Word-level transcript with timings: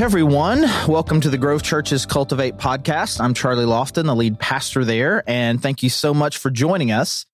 Everyone, 0.00 0.62
welcome 0.88 1.20
to 1.20 1.28
the 1.28 1.36
Grove 1.36 1.62
Church's 1.62 2.06
Cultivate 2.06 2.56
podcast. 2.56 3.20
I'm 3.20 3.34
Charlie 3.34 3.66
Lofton, 3.66 4.06
the 4.06 4.16
lead 4.16 4.38
pastor 4.38 4.82
there, 4.82 5.22
and 5.26 5.62
thank 5.62 5.82
you 5.82 5.90
so 5.90 6.14
much 6.14 6.38
for 6.38 6.48
joining 6.48 6.90
us. 6.90 7.26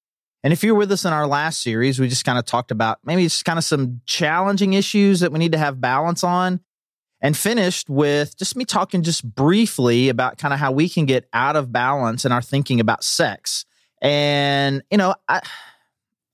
And 0.42 0.52
if 0.52 0.64
you 0.64 0.74
were 0.74 0.80
with 0.80 0.90
us 0.90 1.04
in 1.04 1.12
our 1.12 1.28
last 1.28 1.62
series, 1.62 2.00
we 2.00 2.08
just 2.08 2.24
kind 2.24 2.40
of 2.40 2.44
talked 2.44 2.72
about 2.72 2.98
maybe 3.04 3.22
just 3.22 3.44
kind 3.44 3.56
of 3.56 3.64
some 3.64 4.00
challenging 4.04 4.72
issues 4.72 5.20
that 5.20 5.30
we 5.30 5.38
need 5.38 5.52
to 5.52 5.58
have 5.58 5.80
balance 5.80 6.24
on, 6.24 6.58
and 7.20 7.36
finished 7.36 7.88
with 7.88 8.36
just 8.36 8.56
me 8.56 8.64
talking 8.64 9.04
just 9.04 9.24
briefly 9.24 10.08
about 10.08 10.36
kind 10.36 10.52
of 10.52 10.58
how 10.58 10.72
we 10.72 10.88
can 10.88 11.06
get 11.06 11.28
out 11.32 11.54
of 11.54 11.70
balance 11.70 12.24
in 12.24 12.32
our 12.32 12.42
thinking 12.42 12.80
about 12.80 13.04
sex. 13.04 13.64
And, 14.02 14.82
you 14.90 14.98
know, 14.98 15.14
I, 15.28 15.40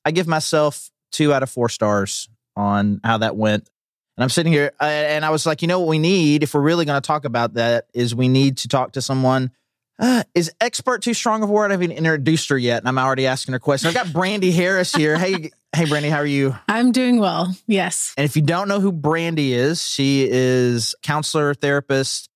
I 0.06 0.12
give 0.12 0.27
myself 0.27 0.91
two 1.10 1.34
out 1.34 1.42
of 1.42 1.51
four 1.51 1.69
stars 1.69 2.30
on 2.56 3.02
how 3.05 3.19
that 3.19 3.37
went. 3.37 3.69
And 4.16 4.23
I'm 4.23 4.30
sitting 4.30 4.52
here 4.52 4.73
uh, 4.80 4.84
and 4.84 5.25
I 5.25 5.30
was 5.30 5.47
like, 5.47 5.62
you 5.62 5.69
know 5.69 5.80
what 5.80 5.89
we 5.89 5.98
need 5.98 6.43
if 6.43 6.55
we're 6.55 6.61
really 6.61 6.84
going 6.84 7.01
to 7.01 7.07
talk 7.07 7.25
about 7.25 7.55
that 7.55 7.87
is 7.95 8.15
we 8.15 8.29
need 8.29 8.59
to 8.59 8.69
talk 8.69 8.93
to 8.93 9.02
someone. 9.02 9.51
Uh, 9.98 10.25
is 10.35 10.51
expert 10.61 11.02
too 11.02 11.15
strong 11.15 11.43
of 11.43 11.48
a 11.48 11.52
word? 11.52 11.71
I 11.71 11.75
haven't 11.75 11.93
introduced 11.93 12.48
her 12.48 12.59
yet, 12.59 12.79
and 12.79 12.88
I'm 12.88 12.98
already 12.98 13.27
asking 13.27 13.52
her 13.52 13.59
questions. 13.59 13.95
I've 13.95 14.05
got 14.05 14.12
Brandi 14.12 14.52
Harris 14.52 14.93
here. 14.93 15.16
hey, 15.16 15.33
hey, 15.73 15.85
Brandi, 15.85 16.11
how 16.11 16.16
are 16.16 16.27
you? 16.27 16.57
I'm 16.69 16.93
doing 16.93 17.21
well. 17.21 17.55
Yes. 17.66 18.12
And 18.16 18.25
if 18.25 18.35
you 18.35 18.43
don't 18.43 18.69
know 18.69 18.80
who 18.80 18.93
Brandi 18.93 19.51
is, 19.51 19.87
she 19.87 20.27
is 20.29 20.95
counselor, 21.02 21.55
therapist, 21.55 22.30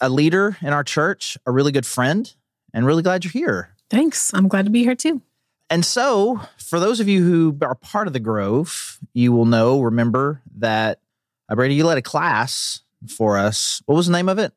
a 0.00 0.08
leader 0.08 0.56
in 0.62 0.72
our 0.72 0.84
church, 0.84 1.36
a 1.46 1.50
really 1.50 1.72
good 1.72 1.86
friend, 1.86 2.32
and 2.72 2.86
really 2.86 3.02
glad 3.02 3.24
you're 3.24 3.32
here. 3.32 3.70
Thanks. 3.90 4.32
I'm 4.32 4.48
glad 4.48 4.66
to 4.66 4.70
be 4.70 4.84
here 4.84 4.94
too. 4.94 5.20
And 5.68 5.84
so, 5.84 6.40
for 6.58 6.80
those 6.80 7.00
of 7.00 7.08
you 7.08 7.24
who 7.24 7.56
are 7.62 7.74
part 7.74 8.06
of 8.06 8.12
the 8.12 8.20
Grove, 8.20 8.98
you 9.14 9.32
will 9.32 9.46
know, 9.46 9.80
remember 9.80 10.42
that 10.58 11.00
uh, 11.50 11.54
Brandi, 11.54 11.74
you 11.74 11.84
led 11.84 11.98
a 11.98 12.02
class 12.02 12.82
for 13.08 13.36
us. 13.36 13.82
What 13.86 13.96
was 13.96 14.06
the 14.06 14.12
name 14.12 14.28
of 14.28 14.38
it? 14.38 14.52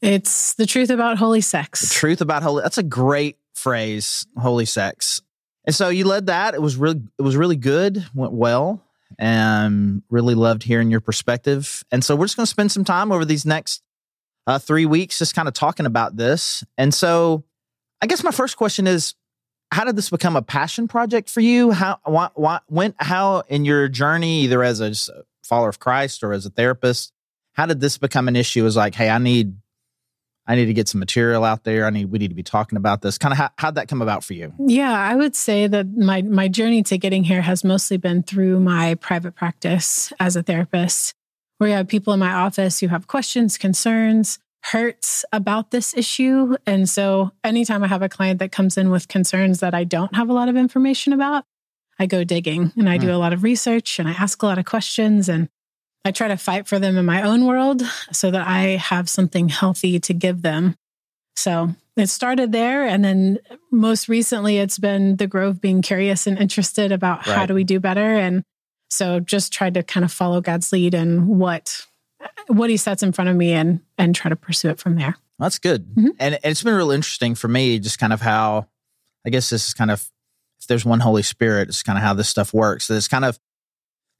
It's 0.00 0.54
the 0.54 0.66
truth 0.66 0.90
about 0.90 1.18
holy 1.18 1.40
sex. 1.40 1.80
The 1.80 1.94
truth 1.94 2.20
about 2.20 2.42
holy. 2.42 2.62
That's 2.62 2.78
a 2.78 2.82
great 2.82 3.36
phrase, 3.54 4.26
holy 4.36 4.64
sex. 4.64 5.20
And 5.66 5.74
so 5.74 5.88
you 5.88 6.04
led 6.04 6.26
that. 6.26 6.54
It 6.54 6.62
was 6.62 6.76
really, 6.76 7.02
it 7.18 7.22
was 7.22 7.36
really 7.36 7.56
good. 7.56 8.04
Went 8.14 8.32
well, 8.32 8.82
and 9.18 10.02
really 10.08 10.34
loved 10.34 10.62
hearing 10.62 10.90
your 10.90 11.00
perspective. 11.00 11.84
And 11.90 12.04
so 12.04 12.16
we're 12.16 12.26
just 12.26 12.36
going 12.36 12.46
to 12.46 12.50
spend 12.50 12.72
some 12.72 12.84
time 12.84 13.12
over 13.12 13.24
these 13.24 13.44
next 13.44 13.82
uh, 14.46 14.58
three 14.58 14.86
weeks, 14.86 15.18
just 15.18 15.34
kind 15.34 15.48
of 15.48 15.54
talking 15.54 15.84
about 15.84 16.16
this. 16.16 16.64
And 16.78 16.94
so, 16.94 17.44
I 18.00 18.06
guess 18.06 18.22
my 18.22 18.30
first 18.30 18.56
question 18.56 18.86
is, 18.86 19.14
how 19.70 19.84
did 19.84 19.96
this 19.96 20.08
become 20.08 20.36
a 20.36 20.42
passion 20.42 20.88
project 20.88 21.28
for 21.28 21.40
you? 21.40 21.72
How, 21.72 21.98
why, 22.04 22.30
why, 22.34 22.60
when, 22.68 22.94
how 22.96 23.40
in 23.48 23.66
your 23.66 23.88
journey, 23.88 24.42
either 24.42 24.62
as 24.62 24.80
a 24.80 25.24
follower 25.48 25.68
of 25.68 25.78
Christ 25.78 26.22
or 26.22 26.32
as 26.32 26.46
a 26.46 26.50
therapist, 26.50 27.12
how 27.54 27.66
did 27.66 27.80
this 27.80 27.98
become 27.98 28.28
an 28.28 28.36
issue? 28.36 28.64
Is 28.66 28.76
like, 28.76 28.94
hey, 28.94 29.08
I 29.08 29.18
need, 29.18 29.56
I 30.46 30.54
need 30.54 30.66
to 30.66 30.74
get 30.74 30.88
some 30.88 30.98
material 30.98 31.44
out 31.44 31.64
there. 31.64 31.86
I 31.86 31.90
need, 31.90 32.06
we 32.06 32.18
need 32.18 32.28
to 32.28 32.34
be 32.34 32.42
talking 32.42 32.76
about 32.76 33.02
this. 33.02 33.18
Kind 33.18 33.32
of 33.32 33.38
how, 33.38 33.50
how'd 33.58 33.74
that 33.74 33.88
come 33.88 34.00
about 34.00 34.24
for 34.24 34.34
you? 34.34 34.52
Yeah, 34.58 34.92
I 34.92 35.16
would 35.16 35.34
say 35.34 35.66
that 35.66 35.88
my 35.96 36.22
my 36.22 36.48
journey 36.48 36.82
to 36.84 36.98
getting 36.98 37.24
here 37.24 37.42
has 37.42 37.64
mostly 37.64 37.96
been 37.96 38.22
through 38.22 38.60
my 38.60 38.94
private 38.94 39.34
practice 39.34 40.12
as 40.20 40.36
a 40.36 40.42
therapist, 40.42 41.14
where 41.58 41.70
you 41.70 41.76
have 41.76 41.88
people 41.88 42.12
in 42.12 42.20
my 42.20 42.32
office 42.32 42.80
who 42.80 42.88
have 42.88 43.06
questions, 43.06 43.58
concerns, 43.58 44.38
hurts 44.64 45.24
about 45.32 45.70
this 45.70 45.96
issue. 45.96 46.56
And 46.66 46.88
so 46.88 47.30
anytime 47.44 47.84
I 47.84 47.88
have 47.88 48.02
a 48.02 48.08
client 48.08 48.38
that 48.40 48.52
comes 48.52 48.76
in 48.76 48.90
with 48.90 49.08
concerns 49.08 49.60
that 49.60 49.74
I 49.74 49.84
don't 49.84 50.14
have 50.14 50.28
a 50.28 50.32
lot 50.32 50.48
of 50.48 50.56
information 50.56 51.12
about, 51.12 51.44
I 51.98 52.06
go 52.06 52.24
digging 52.24 52.72
and 52.76 52.88
I 52.88 52.96
do 52.96 53.10
a 53.10 53.16
lot 53.16 53.32
of 53.32 53.42
research 53.42 53.98
and 53.98 54.08
I 54.08 54.12
ask 54.12 54.42
a 54.42 54.46
lot 54.46 54.58
of 54.58 54.64
questions 54.64 55.28
and 55.28 55.48
I 56.04 56.12
try 56.12 56.28
to 56.28 56.36
fight 56.36 56.68
for 56.68 56.78
them 56.78 56.96
in 56.96 57.04
my 57.04 57.22
own 57.22 57.44
world 57.44 57.82
so 58.12 58.30
that 58.30 58.46
I 58.46 58.76
have 58.76 59.10
something 59.10 59.48
healthy 59.48 59.98
to 60.00 60.14
give 60.14 60.42
them. 60.42 60.76
So 61.36 61.70
it 61.96 62.08
started 62.08 62.52
there. 62.52 62.86
And 62.86 63.04
then 63.04 63.38
most 63.70 64.08
recently, 64.08 64.58
it's 64.58 64.78
been 64.78 65.16
the 65.16 65.26
Grove 65.26 65.60
being 65.60 65.82
curious 65.82 66.26
and 66.26 66.38
interested 66.38 66.92
about 66.92 67.26
right. 67.26 67.36
how 67.36 67.46
do 67.46 67.54
we 67.54 67.64
do 67.64 67.80
better. 67.80 68.16
And 68.16 68.42
so 68.90 69.20
just 69.20 69.52
tried 69.52 69.74
to 69.74 69.82
kind 69.82 70.04
of 70.04 70.12
follow 70.12 70.40
God's 70.40 70.72
lead 70.72 70.94
and 70.94 71.28
what 71.28 71.86
what 72.48 72.70
he 72.70 72.76
sets 72.76 73.02
in 73.02 73.12
front 73.12 73.30
of 73.30 73.36
me 73.36 73.52
and 73.52 73.80
and 73.96 74.14
try 74.14 74.28
to 74.28 74.36
pursue 74.36 74.70
it 74.70 74.78
from 74.78 74.96
there. 74.96 75.16
That's 75.38 75.58
good. 75.58 75.86
Mm-hmm. 75.94 76.08
And 76.18 76.38
it's 76.42 76.62
been 76.62 76.74
real 76.74 76.90
interesting 76.90 77.34
for 77.34 77.48
me, 77.48 77.78
just 77.78 77.98
kind 77.98 78.12
of 78.12 78.20
how 78.20 78.66
I 79.26 79.30
guess 79.30 79.50
this 79.50 79.68
is 79.68 79.74
kind 79.74 79.90
of 79.90 80.08
there's 80.68 80.84
one 80.84 81.00
Holy 81.00 81.22
Spirit, 81.22 81.68
it's 81.68 81.82
kind 81.82 81.98
of 81.98 82.04
how 82.04 82.14
this 82.14 82.28
stuff 82.28 82.54
works. 82.54 82.86
So 82.86 82.94
it's 82.94 83.08
kind 83.08 83.24
of 83.24 83.38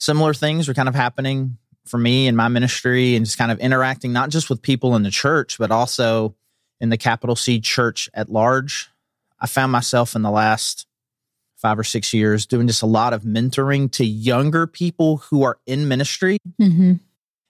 similar 0.01 0.35
things 0.35 0.69
are 0.69 0.75
kind 0.75 0.89
of 0.89 0.95
happening 0.95 1.59
for 1.87 1.99
me 1.99 2.27
in 2.27 2.37
my 2.37 2.49
ministry 2.49 3.17
and 3.17 3.25
just 3.25 3.39
kind 3.39 3.51
of 3.51 3.59
interacting 3.59 4.13
not 4.13 4.31
just 4.31 4.51
with 4.51 4.63
people 4.63 4.97
in 4.97 5.03
the 5.03 5.11
church, 5.11 5.59
but 5.59 5.71
also 5.71 6.35
in 6.81 6.91
the 6.91 6.97
capital 6.97 7.37
C 7.37 7.61
church 7.61 8.09
at 8.15 8.29
large. 8.29 8.89
I 9.41 9.47
found 9.47 9.73
myself 9.73 10.15
in 10.15 10.23
the 10.23 10.31
last 10.31 10.87
five 11.57 11.79
or 11.79 11.85
six 11.85 12.13
years 12.13 12.47
doing 12.47 12.67
just 12.67 12.83
a 12.83 12.87
lot 12.87 13.13
of 13.13 13.23
mentoring 13.23 13.91
to 13.93 14.05
younger 14.05 14.67
people 14.67 15.19
who 15.19 15.43
are 15.43 15.59
in 15.67 15.89
ministry. 15.89 16.39
Mm-hmm. 16.61 16.95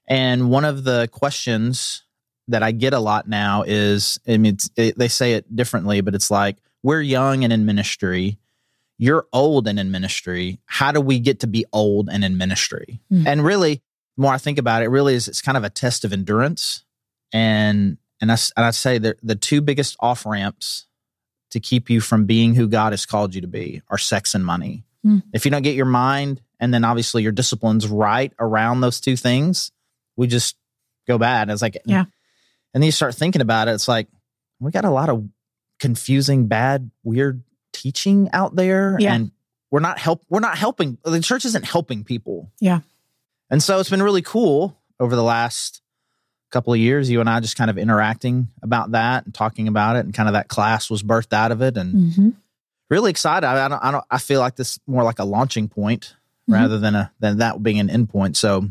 And 0.07 0.51
one 0.51 0.65
of 0.65 0.85
the 0.85 1.09
questions 1.13 2.05
that 2.49 2.63
I 2.63 2.73
get 2.73 2.95
a 2.95 2.99
lot 3.01 3.29
now 3.29 3.65
is 3.67 4.19
I 4.27 4.39
mean, 4.39 4.57
it, 4.77 4.97
they 4.97 5.09
say 5.09 5.35
it 5.35 5.55
differently, 5.55 6.01
but 6.01 6.15
it's 6.15 6.31
like, 6.31 6.57
we're 6.83 7.03
young 7.03 7.45
and 7.45 7.53
in 7.53 7.67
ministry 7.67 8.39
you're 8.99 9.27
old 9.33 9.69
and 9.69 9.79
in 9.79 9.91
ministry. 9.91 10.61
How 10.67 10.93
do 10.93 11.01
we 11.01 11.21
get 11.21 11.41
to 11.41 11.47
be 11.47 11.65
old 11.73 12.09
and 12.11 12.25
in 12.25 12.37
ministry? 12.37 13.01
Mm-hmm. 13.13 13.27
And 13.27 13.45
really, 13.45 13.77
the 14.17 14.23
more 14.23 14.35
I 14.35 14.39
think 14.39 14.59
about 14.59 14.83
it, 14.83 14.87
it 14.87 14.89
really 14.89 15.15
is 15.15 15.29
it's 15.29 15.41
kind 15.41 15.57
of 15.57 15.65
a 15.65 15.71
test 15.71 16.05
of 16.05 16.13
endurance. 16.13 16.85
And 17.33 17.99
and 18.21 18.33
I, 18.33 18.37
and 18.57 18.67
I 18.67 18.73
say 18.73 18.99
that 18.99 19.19
the 19.23 19.37
two 19.37 19.61
biggest 19.61 19.97
off 20.01 20.27
ramps 20.27 20.87
to 21.51 21.61
keep 21.61 21.89
you 21.89 22.01
from 22.01 22.27
being 22.27 22.55
who 22.55 22.67
God 22.67 22.93
has 22.93 23.07
called 23.07 23.35
you 23.35 23.41
to 23.41 23.47
be 23.47 23.81
are 23.89 23.99
sex 23.99 24.35
and 24.35 24.45
money. 24.45 24.85
Mm-hmm. 25.07 25.29
If 25.33 25.45
you 25.45 25.51
don't 25.51 25.63
get 25.63 25.77
your 25.77 25.87
mind 25.87 26.43
and 26.59 26.75
then 26.75 26.85
obviously 26.85 27.23
your 27.23 27.33
disciplines 27.33 27.87
right 27.87 28.33
around 28.41 28.81
those 28.81 29.01
two 29.01 29.17
things, 29.17 29.71
we 30.17 30.27
just 30.27 30.57
go 31.07 31.17
bad. 31.17 31.43
And 31.43 31.53
It's 31.53 31.63
like, 31.63 31.79
yeah. 31.87 32.05
And 32.75 32.83
then 32.83 32.87
you 32.87 32.93
start 32.93 33.15
thinking 33.15 33.41
about 33.41 33.69
it. 33.69 33.73
It's 33.73 33.89
like, 33.89 34.09
we 34.61 34.73
got 34.73 34.85
a 34.85 34.91
lot 34.91 35.09
of 35.09 35.27
confusing, 35.79 36.49
bad, 36.49 36.91
weird 37.05 37.43
teaching 37.83 38.29
out 38.33 38.57
there 38.57 38.97
yeah. 38.99 39.15
and 39.15 39.31
we're 39.71 39.81
not 39.81 39.99
help 39.99 40.25
we're 40.29 40.41
not 40.41 40.59
helping 40.59 40.99
the 41.05 41.21
church 41.21 41.45
isn't 41.45 41.65
helping 41.65 42.05
people. 42.05 42.51
Yeah. 42.61 42.81
And 43.51 43.63
so 43.63 43.79
it's 43.79 43.91
been 43.91 44.03
really 44.03 44.23
cool 44.23 44.77
over 45.01 45.15
the 45.15 45.23
last 45.23 45.81
couple 46.51 46.73
of 46.73 46.79
years 46.79 47.11
you 47.11 47.21
and 47.21 47.29
I 47.29 47.41
just 47.41 47.57
kind 47.57 47.71
of 47.71 47.79
interacting 47.79 48.49
about 48.63 48.93
that 48.93 49.25
and 49.25 49.35
talking 49.35 49.69
about 49.69 49.97
it 49.97 50.01
and 50.01 50.15
kind 50.15 50.29
of 50.29 50.33
that 50.33 50.49
class 50.49 50.91
was 50.91 51.03
birthed 51.03 51.33
out 51.33 51.53
of 51.53 51.63
it 51.63 51.77
and 51.77 51.95
mm-hmm. 51.95 52.29
really 52.91 53.11
excited. 53.11 53.47
I, 53.47 53.67
I, 53.67 53.69
don't 53.69 53.85
I 53.85 53.91
don't 53.91 54.05
I 54.11 54.19
feel 54.19 54.41
like 54.41 54.57
this 54.57 54.79
more 54.87 55.05
like 55.05 55.19
a 55.19 55.25
launching 55.25 55.69
point 55.69 56.17
mm-hmm. 56.49 56.55
rather 56.55 56.79
than 56.79 56.95
a 56.95 57.13
than 57.21 57.39
that 57.39 57.63
being 57.63 57.79
an 57.79 57.89
endpoint. 57.89 58.37
So 58.37 58.69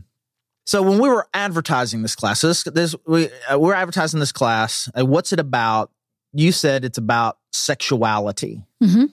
so 0.66 0.81
when 0.81 1.00
we 1.00 1.07
were 1.07 1.25
advertising 1.34 2.01
this 2.01 2.13
class, 2.13 2.41
so 2.41 2.50
this, 2.50 2.63
this 2.63 2.94
we 3.06 3.29
uh, 3.50 3.57
we're 3.57 3.74
advertising 3.74 4.19
this 4.19 4.34
class. 4.34 4.89
Uh, 4.97 5.06
what's 5.06 5.31
it 5.31 5.39
about? 5.39 5.91
You 6.38 6.52
said 6.52 6.86
it's 6.86 7.00
about 7.00 7.40
sexuality. 7.52 8.64
Mm-hmm. 8.81 9.06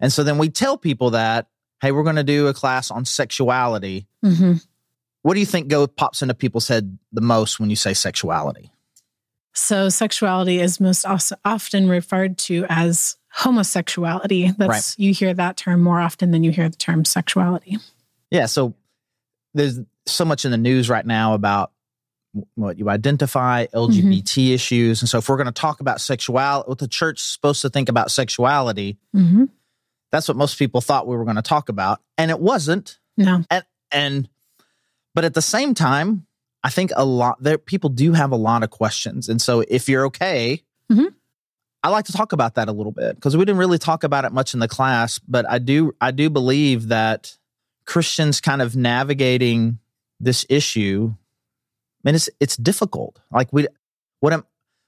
And 0.00 0.12
so 0.12 0.24
then 0.24 0.38
we 0.38 0.48
tell 0.48 0.78
people 0.78 1.10
that, 1.10 1.48
hey, 1.82 1.92
we're 1.92 2.04
going 2.04 2.16
to 2.16 2.24
do 2.24 2.46
a 2.46 2.54
class 2.54 2.90
on 2.90 3.04
sexuality. 3.04 4.06
Mm-hmm. 4.24 4.54
What 5.22 5.34
do 5.34 5.40
you 5.40 5.46
think 5.46 5.68
go 5.68 5.86
pops 5.86 6.22
into 6.22 6.34
people's 6.34 6.68
head 6.68 6.98
the 7.12 7.20
most 7.20 7.60
when 7.60 7.68
you 7.68 7.76
say 7.76 7.92
sexuality? 7.92 8.72
So 9.52 9.90
sexuality 9.90 10.58
is 10.58 10.80
most 10.80 11.04
often 11.44 11.88
referred 11.88 12.38
to 12.38 12.64
as 12.70 13.16
homosexuality. 13.30 14.56
That's 14.56 14.68
right. 14.68 14.94
you 14.96 15.12
hear 15.12 15.34
that 15.34 15.58
term 15.58 15.82
more 15.82 16.00
often 16.00 16.30
than 16.30 16.44
you 16.44 16.50
hear 16.50 16.70
the 16.70 16.76
term 16.76 17.04
sexuality. 17.04 17.76
Yeah, 18.30 18.46
so 18.46 18.74
there's 19.52 19.80
so 20.06 20.24
much 20.24 20.46
in 20.46 20.50
the 20.50 20.56
news 20.56 20.88
right 20.88 21.04
now 21.04 21.34
about 21.34 21.72
what 22.54 22.78
you 22.78 22.88
identify, 22.88 23.66
LGBT 23.66 24.22
mm-hmm. 24.22 24.54
issues. 24.54 25.02
And 25.02 25.08
so 25.08 25.18
if 25.18 25.28
we're 25.28 25.36
going 25.36 25.46
to 25.46 25.52
talk 25.52 25.80
about 25.80 26.00
sexuality, 26.00 26.68
what 26.68 26.78
the 26.78 26.88
church 26.88 27.18
is 27.20 27.24
supposed 27.24 27.62
to 27.62 27.70
think 27.70 27.88
about 27.88 28.10
sexuality, 28.10 28.98
mm-hmm. 29.14 29.44
that's 30.12 30.28
what 30.28 30.36
most 30.36 30.58
people 30.58 30.80
thought 30.80 31.06
we 31.06 31.16
were 31.16 31.24
going 31.24 31.36
to 31.36 31.42
talk 31.42 31.68
about. 31.68 32.00
And 32.16 32.30
it 32.30 32.38
wasn't. 32.38 32.98
No. 33.16 33.42
And, 33.50 33.64
and, 33.90 34.28
but 35.14 35.24
at 35.24 35.34
the 35.34 35.42
same 35.42 35.74
time, 35.74 36.26
I 36.62 36.70
think 36.70 36.92
a 36.94 37.04
lot 37.04 37.42
there, 37.42 37.58
people 37.58 37.90
do 37.90 38.12
have 38.12 38.32
a 38.32 38.36
lot 38.36 38.62
of 38.62 38.70
questions. 38.70 39.28
And 39.28 39.40
so 39.40 39.64
if 39.66 39.88
you're 39.88 40.06
okay, 40.06 40.62
mm-hmm. 40.90 41.06
I 41.82 41.88
like 41.88 42.04
to 42.06 42.12
talk 42.12 42.32
about 42.32 42.56
that 42.56 42.68
a 42.68 42.72
little 42.72 42.92
bit 42.92 43.14
because 43.14 43.36
we 43.36 43.44
didn't 43.44 43.58
really 43.58 43.78
talk 43.78 44.04
about 44.04 44.24
it 44.24 44.32
much 44.32 44.52
in 44.54 44.60
the 44.60 44.68
class, 44.68 45.18
but 45.18 45.48
I 45.48 45.58
do, 45.58 45.96
I 46.00 46.10
do 46.10 46.28
believe 46.28 46.88
that 46.88 47.36
Christians 47.86 48.40
kind 48.40 48.60
of 48.60 48.76
navigating 48.76 49.78
this 50.20 50.44
issue 50.50 51.14
mean, 52.04 52.14
it's 52.14 52.28
it's 52.40 52.56
difficult. 52.56 53.20
Like 53.30 53.52
we, 53.52 53.66
what 54.20 54.32
I'm, 54.32 54.44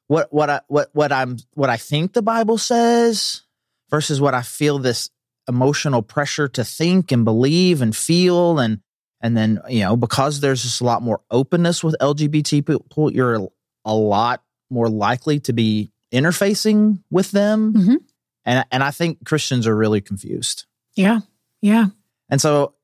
what 0.08 0.32
what 0.32 0.50
I 0.50 0.60
what 0.68 0.90
what 0.92 1.12
I'm 1.12 1.36
what 1.54 1.70
I 1.70 1.76
think 1.76 2.12
the 2.12 2.22
Bible 2.22 2.58
says 2.58 3.42
versus 3.90 4.20
what 4.20 4.34
I 4.34 4.42
feel 4.42 4.78
this 4.78 5.10
emotional 5.48 6.02
pressure 6.02 6.48
to 6.48 6.64
think 6.64 7.12
and 7.12 7.24
believe 7.24 7.82
and 7.82 7.94
feel 7.94 8.58
and 8.58 8.80
And 9.24 9.36
then, 9.36 9.60
you 9.68 9.84
know, 9.84 9.96
because 9.96 10.40
there's 10.40 10.62
just 10.64 10.80
a 10.80 10.84
lot 10.84 11.00
more 11.00 11.20
openness 11.30 11.84
with 11.84 11.94
LGBT 12.00 12.66
people, 12.66 13.12
you're 13.12 13.48
a 13.84 13.94
lot 13.94 14.42
more 14.68 14.88
likely 14.88 15.38
to 15.40 15.52
be 15.52 15.92
interfacing 16.12 17.02
with 17.08 17.30
them. 17.30 17.72
Mhm. 17.72 17.96
And 18.44 18.66
and 18.72 18.82
I 18.82 18.90
think 18.90 19.24
Christians 19.24 19.66
are 19.66 19.76
really 19.76 20.00
confused. 20.00 20.66
Yeah. 20.96 21.20
Yeah. 21.60 21.86
And 22.28 22.40
so 22.40 22.74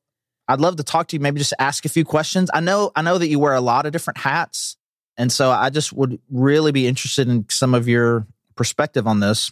I'd 0.49 0.59
love 0.59 0.77
to 0.77 0.83
talk 0.83 1.07
to 1.09 1.15
you, 1.15 1.19
maybe 1.19 1.37
just 1.37 1.53
ask 1.59 1.85
a 1.85 1.89
few 1.89 2.03
questions. 2.03 2.49
I 2.53 2.59
know 2.59 2.91
I 2.95 3.03
know 3.03 3.17
that 3.17 3.27
you 3.27 3.39
wear 3.39 3.53
a 3.53 3.61
lot 3.61 3.85
of 3.85 3.91
different 3.91 4.17
hats. 4.17 4.75
And 5.15 5.31
so 5.31 5.51
I 5.51 5.69
just 5.69 5.93
would 5.93 6.19
really 6.29 6.71
be 6.71 6.87
interested 6.87 7.27
in 7.27 7.45
some 7.49 7.75
of 7.75 7.87
your 7.87 8.25
perspective 8.55 9.05
on 9.05 9.19
this. 9.19 9.51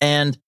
And 0.00 0.38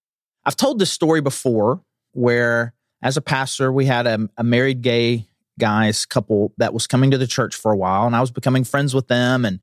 I've 0.44 0.56
told 0.56 0.78
this 0.78 0.92
story 0.92 1.20
before 1.20 1.80
where 2.12 2.74
as 3.02 3.16
a 3.16 3.22
pastor, 3.22 3.72
we 3.72 3.86
had 3.86 4.06
a, 4.06 4.28
a 4.36 4.44
married 4.44 4.82
gay 4.82 5.26
guys 5.58 6.06
couple 6.06 6.52
that 6.58 6.74
was 6.74 6.86
coming 6.86 7.12
to 7.12 7.18
the 7.18 7.26
church 7.26 7.54
for 7.54 7.72
a 7.72 7.76
while, 7.76 8.06
and 8.06 8.16
I 8.16 8.20
was 8.20 8.30
becoming 8.30 8.64
friends 8.64 8.94
with 8.94 9.08
them. 9.08 9.44
And 9.44 9.60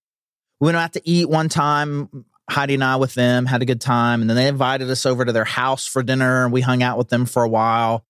we 0.60 0.66
went 0.68 0.78
out 0.78 0.94
to 0.94 1.02
eat 1.08 1.30
one 1.30 1.50
time, 1.50 2.26
Heidi 2.50 2.76
and 2.76 2.84
I 2.84 2.96
with 2.96 3.14
them, 3.14 3.46
had 3.46 3.62
a 3.62 3.66
good 3.66 3.82
time. 3.82 4.22
And 4.22 4.30
then 4.30 4.38
they 4.38 4.48
invited 4.48 4.90
us 4.90 5.06
over 5.06 5.26
to 5.26 5.32
their 5.32 5.44
house 5.44 5.86
for 5.86 6.04
dinner, 6.04 6.46
and 6.46 6.54
we 6.54 6.62
hung 6.62 6.82
out 6.82 6.98
with 6.98 7.10
them 7.10 7.26
for 7.26 7.44
a 7.44 7.50
while. 7.50 8.06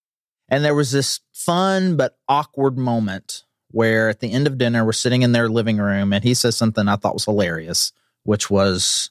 And 0.53 0.63
there 0.63 0.75
was 0.75 0.91
this 0.91 1.19
fun 1.33 1.97
but 1.97 2.17
awkward 2.29 2.77
moment 2.77 3.44
where 3.71 4.09
at 4.09 4.19
the 4.19 4.31
end 4.31 4.45
of 4.47 4.57
dinner, 4.57 4.85
we're 4.85 4.94
sitting 4.94 5.23
in 5.23 5.31
their 5.31 5.50
living 5.50 5.77
room, 5.77 6.13
and 6.13 6.23
he 6.23 6.33
says 6.35 6.55
something 6.55 6.88
I 6.88 6.95
thought 6.95 7.15
was 7.15 7.25
hilarious, 7.25 7.91
which 8.23 8.50
was, 8.50 9.09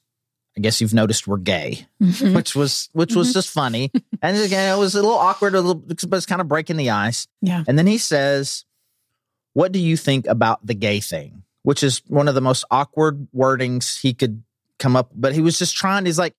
I 0.57 0.61
guess 0.61 0.81
you've 0.81 0.95
noticed 0.95 1.27
we're 1.27 1.39
gay 1.39 1.87
Mhm. 2.01 2.35
which 2.35 2.55
was 2.55 2.89
which 2.93 3.17
was 3.17 3.31
Mhm. 3.31 3.33
just 3.35 3.51
funny. 3.51 3.91
And 4.23 4.37
again, 4.37 4.77
it 4.77 4.79
was 4.79 4.95
a 4.95 5.03
little 5.03 5.19
awkward, 5.19 5.55
a 5.55 5.61
little, 5.61 5.75
but 5.75 6.17
it's 6.17 6.27
kind 6.27 6.41
of 6.41 6.47
breaking 6.49 6.77
the 6.77 6.91
ice. 6.91 7.27
Yeah. 7.41 7.65
And 7.67 7.77
then 7.79 7.87
he 7.89 7.99
says, 7.99 8.65
"What 9.55 9.73
do 9.73 9.79
you 9.81 9.97
think 9.97 10.27
about 10.29 10.65
the 10.65 10.75
gay 10.75 11.01
thing?" 11.01 11.43
Which 11.65 11.83
is 11.83 12.03
one 12.07 12.29
of 12.29 12.35
the 12.37 12.41
most 12.41 12.65
awkward 12.71 13.27
wordings 13.35 14.01
he 14.01 14.15
could 14.15 14.43
come 14.79 14.95
up. 14.97 15.11
But 15.15 15.33
he 15.35 15.41
was 15.41 15.59
just 15.59 15.75
trying. 15.77 16.07
He's 16.07 16.19
like, 16.19 16.35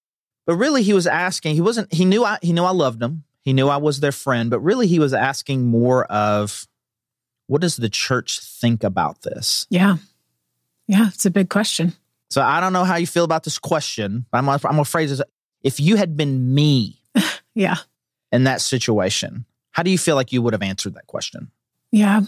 but 0.46 0.56
really, 0.56 0.84
he 0.84 0.94
was 0.94 1.08
asking. 1.08 1.56
He 1.56 1.62
wasn't. 1.62 1.94
He 1.94 2.04
knew 2.06 2.24
I. 2.26 2.38
He 2.42 2.52
knew 2.54 2.64
I 2.64 2.72
loved 2.72 3.02
him. 3.02 3.24
He 3.44 3.54
knew 3.54 3.68
I 3.68 3.78
was 3.78 4.00
their 4.00 4.12
friend. 4.12 4.50
But 4.50 4.60
really, 4.62 4.88
he 4.88 5.00
was 5.00 5.14
asking 5.14 5.66
more 5.66 6.06
of, 6.06 6.68
what 7.48 7.62
does 7.62 7.76
the 7.78 7.90
church 7.90 8.40
think 8.40 8.84
about 8.84 9.22
this? 9.22 9.68
Yeah. 9.70 9.98
Yeah. 10.88 11.10
It's 11.14 11.26
a 11.26 11.32
big 11.32 11.50
question. 11.50 11.94
So 12.30 12.42
I 12.42 12.60
don't 12.60 12.74
know 12.74 12.84
how 12.84 12.96
you 12.96 13.06
feel 13.08 13.26
about 13.26 13.44
this 13.44 13.60
question. 13.60 14.26
But 14.32 14.40
I'm. 14.40 14.50
I'm 14.50 14.58
gonna 14.60 14.86
phrase 14.86 15.20
it. 15.20 15.28
If 15.62 15.80
you 15.80 15.96
had 15.98 16.18
been 16.18 16.54
me. 16.54 17.00
Yeah. 17.56 17.76
in 18.32 18.46
that 18.46 18.62
situation, 18.62 19.46
how 19.74 19.84
do 19.84 19.92
you 19.92 19.98
feel 20.00 20.16
like 20.16 20.34
you 20.34 20.42
would 20.42 20.54
have 20.54 20.64
answered 20.64 20.96
that 20.96 21.06
question? 21.06 21.52
Yeah. 21.92 22.22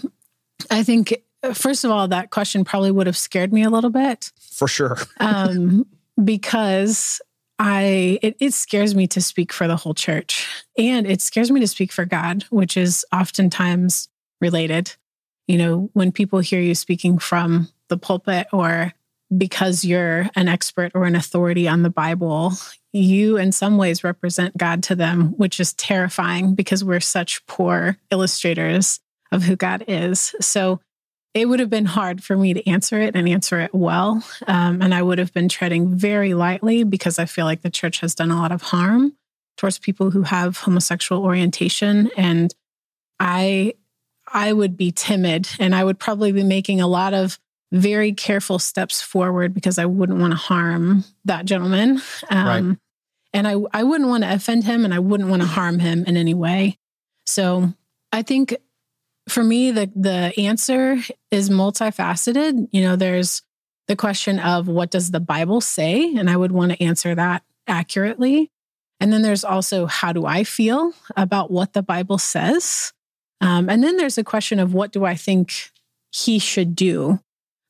I 0.70 0.84
think, 0.84 1.20
first 1.52 1.84
of 1.84 1.90
all, 1.90 2.06
that 2.06 2.30
question 2.30 2.62
probably 2.62 2.92
would 2.92 3.08
have 3.08 3.16
scared 3.16 3.52
me 3.52 3.64
a 3.64 3.70
little 3.70 3.90
bit 3.90 4.30
For 4.52 4.68
sure. 4.68 4.98
um, 5.18 5.84
because 6.22 7.20
I 7.58 8.18
it, 8.22 8.36
it 8.40 8.52
scares 8.52 8.94
me 8.94 9.06
to 9.08 9.20
speak 9.20 9.52
for 9.52 9.66
the 9.66 9.76
whole 9.76 9.94
church, 9.94 10.46
and 10.76 11.06
it 11.06 11.20
scares 11.20 11.50
me 11.50 11.60
to 11.60 11.66
speak 11.66 11.92
for 11.92 12.04
God, 12.04 12.44
which 12.50 12.76
is 12.76 13.04
oftentimes 13.12 14.08
related. 14.40 14.94
You 15.46 15.58
know, 15.58 15.90
when 15.92 16.12
people 16.12 16.40
hear 16.40 16.60
you 16.60 16.74
speaking 16.74 17.18
from 17.18 17.68
the 17.88 17.96
pulpit 17.96 18.48
or 18.52 18.92
because 19.36 19.84
you're 19.84 20.28
an 20.36 20.48
expert 20.48 20.92
or 20.94 21.04
an 21.04 21.16
authority 21.16 21.66
on 21.68 21.82
the 21.82 21.90
Bible, 21.90 22.52
you 22.92 23.36
in 23.36 23.52
some 23.52 23.76
ways 23.76 24.04
represent 24.04 24.56
God 24.56 24.82
to 24.84 24.94
them, 24.94 25.34
which 25.36 25.60
is 25.60 25.72
terrifying 25.74 26.54
because 26.54 26.84
we're 26.84 27.00
such 27.00 27.44
poor 27.46 27.96
illustrators 28.10 29.00
of 29.32 29.42
who 29.42 29.56
God 29.56 29.84
is. 29.88 30.34
So 30.40 30.80
it 31.36 31.46
would 31.46 31.60
have 31.60 31.68
been 31.68 31.84
hard 31.84 32.24
for 32.24 32.34
me 32.34 32.54
to 32.54 32.66
answer 32.68 32.98
it 32.98 33.14
and 33.14 33.28
answer 33.28 33.60
it 33.60 33.74
well. 33.74 34.24
Um, 34.46 34.80
and 34.80 34.94
I 34.94 35.02
would 35.02 35.18
have 35.18 35.34
been 35.34 35.50
treading 35.50 35.94
very 35.94 36.32
lightly 36.32 36.82
because 36.82 37.18
I 37.18 37.26
feel 37.26 37.44
like 37.44 37.60
the 37.60 37.70
church 37.70 38.00
has 38.00 38.14
done 38.14 38.30
a 38.30 38.36
lot 38.36 38.52
of 38.52 38.62
harm 38.62 39.14
towards 39.58 39.78
people 39.78 40.10
who 40.10 40.22
have 40.22 40.56
homosexual 40.56 41.22
orientation. 41.22 42.10
And 42.16 42.54
I, 43.20 43.74
I 44.32 44.54
would 44.54 44.78
be 44.78 44.92
timid 44.92 45.48
and 45.60 45.74
I 45.74 45.84
would 45.84 45.98
probably 45.98 46.32
be 46.32 46.42
making 46.42 46.80
a 46.80 46.86
lot 46.86 47.12
of 47.12 47.38
very 47.70 48.12
careful 48.12 48.58
steps 48.58 49.02
forward 49.02 49.52
because 49.52 49.78
I 49.78 49.84
wouldn't 49.84 50.18
want 50.18 50.32
to 50.32 50.38
harm 50.38 51.04
that 51.26 51.44
gentleman. 51.44 52.00
Um, 52.30 52.46
Right. 52.46 52.78
And 53.34 53.46
I, 53.46 53.56
I 53.74 53.82
wouldn't 53.82 54.08
want 54.08 54.24
to 54.24 54.32
offend 54.32 54.64
him 54.64 54.86
and 54.86 54.94
I 54.94 55.00
wouldn't 55.00 55.28
want 55.28 55.42
to 55.42 55.48
harm 55.48 55.80
him 55.80 56.04
in 56.06 56.16
any 56.16 56.32
way. 56.32 56.78
So 57.26 57.74
I 58.10 58.22
think 58.22 58.56
for 59.28 59.42
me, 59.42 59.70
the 59.70 59.90
the 59.94 60.32
answer 60.38 60.98
is 61.30 61.50
multifaceted. 61.50 62.68
You 62.70 62.82
know, 62.82 62.96
there's 62.96 63.42
the 63.88 63.96
question 63.96 64.38
of 64.38 64.68
what 64.68 64.90
does 64.90 65.10
the 65.10 65.20
Bible 65.20 65.60
say, 65.60 66.14
and 66.14 66.30
I 66.30 66.36
would 66.36 66.52
want 66.52 66.72
to 66.72 66.82
answer 66.82 67.14
that 67.14 67.42
accurately. 67.66 68.50
And 68.98 69.12
then 69.12 69.22
there's 69.22 69.44
also 69.44 69.86
how 69.86 70.12
do 70.12 70.24
I 70.26 70.44
feel 70.44 70.92
about 71.16 71.50
what 71.50 71.72
the 71.72 71.82
Bible 71.82 72.18
says, 72.18 72.92
um, 73.40 73.68
and 73.68 73.82
then 73.82 73.96
there's 73.96 74.18
a 74.18 74.24
question 74.24 74.58
of 74.58 74.72
what 74.72 74.92
do 74.92 75.04
I 75.04 75.14
think 75.14 75.70
he 76.14 76.38
should 76.38 76.74
do, 76.74 77.20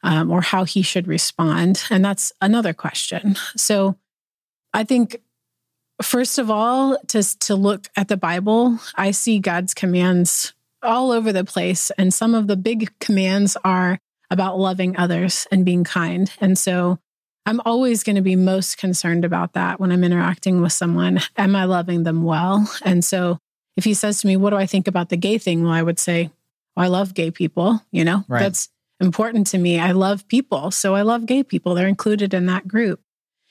um, 0.02 0.30
or 0.30 0.40
how 0.42 0.64
he 0.64 0.82
should 0.82 1.08
respond, 1.08 1.84
and 1.90 2.04
that's 2.04 2.32
another 2.40 2.72
question. 2.72 3.36
So, 3.56 3.96
I 4.74 4.84
think 4.84 5.22
first 6.02 6.38
of 6.38 6.50
all, 6.50 6.98
to 7.08 7.38
to 7.40 7.54
look 7.54 7.88
at 7.96 8.08
the 8.08 8.18
Bible, 8.18 8.78
I 8.94 9.10
see 9.10 9.38
God's 9.38 9.72
commands 9.72 10.52
all 10.82 11.10
over 11.10 11.32
the 11.32 11.44
place. 11.44 11.90
And 11.98 12.12
some 12.12 12.34
of 12.34 12.46
the 12.46 12.56
big 12.56 12.96
commands 12.98 13.56
are 13.64 13.98
about 14.30 14.58
loving 14.58 14.96
others 14.96 15.46
and 15.50 15.64
being 15.64 15.84
kind. 15.84 16.30
And 16.40 16.58
so 16.58 16.98
I'm 17.44 17.60
always 17.64 18.02
going 18.02 18.16
to 18.16 18.22
be 18.22 18.36
most 18.36 18.76
concerned 18.78 19.24
about 19.24 19.52
that 19.52 19.78
when 19.78 19.92
I'm 19.92 20.02
interacting 20.04 20.60
with 20.60 20.72
someone. 20.72 21.20
Am 21.36 21.54
I 21.54 21.64
loving 21.64 22.02
them 22.02 22.22
well? 22.24 22.68
And 22.84 23.04
so 23.04 23.38
if 23.76 23.84
he 23.84 23.94
says 23.94 24.20
to 24.20 24.26
me, 24.26 24.36
What 24.36 24.50
do 24.50 24.56
I 24.56 24.66
think 24.66 24.88
about 24.88 25.10
the 25.10 25.16
gay 25.16 25.38
thing? 25.38 25.62
Well, 25.62 25.72
I 25.72 25.82
would 25.82 25.98
say, 25.98 26.30
well, 26.76 26.84
I 26.84 26.88
love 26.88 27.14
gay 27.14 27.30
people. 27.30 27.80
You 27.92 28.04
know, 28.04 28.24
Right. 28.26 28.40
that's 28.40 28.68
important 29.00 29.46
to 29.48 29.58
me. 29.58 29.78
I 29.78 29.92
love 29.92 30.26
people. 30.28 30.70
So 30.70 30.94
I 30.94 31.02
love 31.02 31.26
gay 31.26 31.42
people. 31.42 31.74
They're 31.74 31.86
included 31.86 32.34
in 32.34 32.46
that 32.46 32.66
group. 32.66 33.00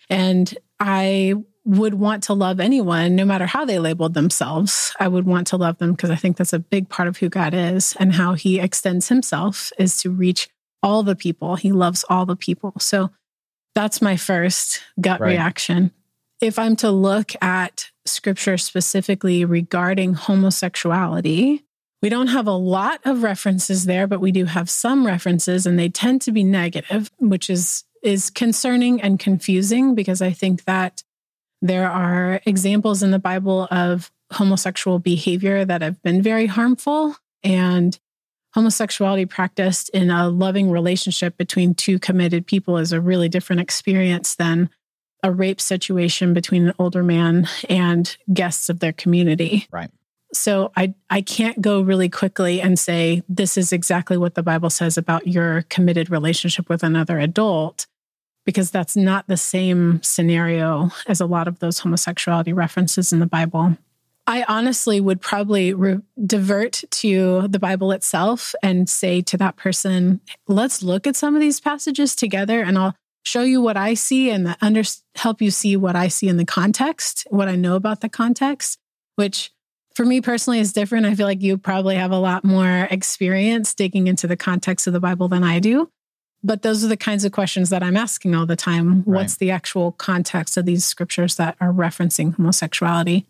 And 0.10 0.54
I 0.80 1.36
would 1.66 1.96
want 1.96 2.24
to 2.24 2.34
love 2.34 2.60
anyone, 2.60 3.16
no 3.16 3.26
matter 3.26 3.48
how 3.48 3.66
they 3.66 3.80
labeled 3.80 4.14
themselves. 4.14 4.96
I 5.00 5.08
would 5.08 5.26
want 5.26 5.48
to 5.48 5.58
love 5.58 5.80
them 5.80 5.92
because 5.94 6.12
I 6.12 6.16
think 6.16 6.38
that's 6.38 6.54
a 6.54 6.60
big 6.60 6.90
part 6.90 7.08
of 7.08 7.18
who 7.18 7.28
God 7.28 7.54
is 7.56 7.96
and 8.00 8.14
how 8.14 8.34
he 8.34 8.60
extends 8.60 9.10
himself 9.10 9.72
is 9.80 9.98
to 10.04 10.12
reach 10.12 10.48
all 10.84 11.02
the 11.02 11.16
people. 11.16 11.56
He 11.56 11.72
loves 11.72 12.06
all 12.08 12.28
the 12.28 12.36
people. 12.36 12.74
So 12.80 13.10
that's 13.74 14.02
my 14.02 14.16
first 14.16 14.82
gut 15.02 15.20
Right. 15.20 15.32
reaction. 15.32 15.92
If 16.40 16.60
I'm 16.60 16.76
to 16.78 16.92
look 16.92 17.32
at 17.42 17.90
scripture 18.06 18.58
specifically 18.58 19.44
regarding 19.44 20.14
homosexuality, 20.14 21.64
we 22.02 22.10
don't 22.10 22.28
have 22.28 22.46
a 22.46 22.52
lot 22.52 23.00
of 23.06 23.24
references 23.24 23.86
there, 23.86 24.06
but 24.06 24.20
we 24.20 24.32
do 24.32 24.46
have 24.46 24.70
some 24.70 25.08
references 25.08 25.66
and 25.66 25.80
they 25.80 25.90
tend 25.90 26.22
to 26.24 26.32
be 26.32 26.44
negative, 26.44 27.10
which 27.18 27.50
is 27.50 27.84
is 28.04 28.30
concerning 28.30 29.02
and 29.02 29.18
confusing 29.20 29.96
because 29.96 30.22
I 30.22 30.30
think 30.32 30.66
that 30.66 31.04
there 31.62 31.90
are 31.90 32.42
examples 32.46 33.02
in 33.04 33.12
the 33.12 33.20
Bible 33.20 33.68
of 33.72 34.12
homosexual 34.34 35.00
behavior 35.00 35.66
that 35.66 35.82
have 35.82 36.02
been 36.02 36.22
very 36.22 36.48
harmful 36.48 37.16
and 37.44 38.00
homosexuality 38.54 39.26
practiced 39.26 39.90
in 39.90 40.10
a 40.10 40.30
loving 40.30 40.72
relationship 40.72 41.38
between 41.38 41.74
two 41.76 42.00
committed 42.00 42.48
people 42.48 42.78
is 42.78 42.94
a 42.94 43.02
really 43.02 43.30
different 43.30 43.62
experience 43.62 44.36
than 44.36 44.70
a 45.24 45.32
rape 45.32 45.60
situation 45.60 46.34
between 46.34 46.68
an 46.68 46.74
older 46.80 47.04
man 47.04 47.48
and 47.68 48.16
guests 48.34 48.70
of 48.70 48.80
their 48.80 48.94
community. 48.94 49.68
Right. 49.72 49.90
So 50.34 50.72
I 50.76 50.94
I 51.10 51.22
can't 51.22 51.62
go 51.62 51.82
really 51.82 52.10
quickly 52.10 52.62
and 52.62 52.78
say 52.78 53.24
this 53.28 53.58
is 53.58 53.74
exactly 53.74 54.18
what 54.18 54.36
the 54.36 54.44
Bible 54.44 54.70
says 54.70 54.98
about 54.98 55.28
your 55.28 55.64
committed 55.64 56.10
relationship 56.10 56.70
with 56.70 56.84
another 56.84 57.20
adult 57.20 57.88
because 58.46 58.72
that's 58.72 58.96
not 58.96 59.28
the 59.28 59.38
same 59.38 60.02
scenario 60.04 60.92
as 61.08 61.20
a 61.20 61.26
lot 61.26 61.48
of 61.48 61.60
those 61.60 61.80
homosexuality 61.80 62.54
references 62.54 63.12
in 63.12 63.20
the 63.20 63.26
Bible. 63.26 63.78
I 64.28 64.44
honestly 64.48 65.00
would 65.00 65.22
probably 65.22 65.74
re- 65.74 66.00
divert 66.26 66.84
to 66.92 67.48
the 67.48 67.60
Bible 67.60 67.92
itself 67.92 68.56
and 68.64 68.90
say 68.90 69.22
to 69.22 69.38
that 69.38 69.56
person, 69.56 70.20
let's 70.48 70.82
look 70.82 71.06
at 71.06 71.16
some 71.16 71.36
of 71.36 71.42
these 71.42 71.60
passages 71.60 72.16
together 72.16 72.62
and 72.62 72.78
I'll 72.78 72.96
show 73.24 73.42
you 73.42 73.62
what 73.62 73.78
I 73.78 73.94
see 73.94 74.32
and 74.32 74.56
under- 74.62 74.84
help 75.16 75.42
you 75.42 75.52
see 75.52 75.78
what 75.78 75.96
I 75.96 76.08
see 76.08 76.28
in 76.28 76.38
the 76.38 76.46
context, 76.46 77.28
what 77.30 77.48
I 77.48 77.56
know 77.56 77.76
about 77.76 78.02
the 78.02 78.10
context, 78.10 78.80
which 79.16 79.52
for 79.94 80.06
me 80.06 80.22
personally 80.22 80.60
is 80.60 80.74
different. 80.74 81.06
I 81.06 81.16
feel 81.16 81.28
like 81.28 81.42
you 81.42 81.58
probably 81.58 81.96
have 81.96 82.12
a 82.12 82.18
lot 82.18 82.44
more 82.44 82.88
experience 82.90 83.74
digging 83.74 84.08
into 84.08 84.28
the 84.28 84.38
context 84.38 84.88
of 84.88 84.94
the 84.94 85.00
Bible 85.00 85.28
than 85.28 85.44
I 85.44 85.60
do. 85.60 85.90
But 86.46 86.62
those 86.62 86.86
are 86.86 86.88
the 86.88 86.96
kinds 86.96 87.26
of 87.26 87.32
questions 87.32 87.72
that 87.72 87.82
I'm 87.82 87.98
asking 87.98 88.36
all 88.36 88.46
the 88.46 88.56
time. 88.56 88.98
Right. 88.98 89.22
What's 89.22 89.38
the 89.38 89.50
actual 89.50 89.94
context 89.94 90.58
of 90.58 90.66
these 90.66 90.86
scriptures 90.86 91.38
that 91.38 91.58
are 91.60 91.74
referencing 91.74 92.36
homosexuality? 92.36 93.26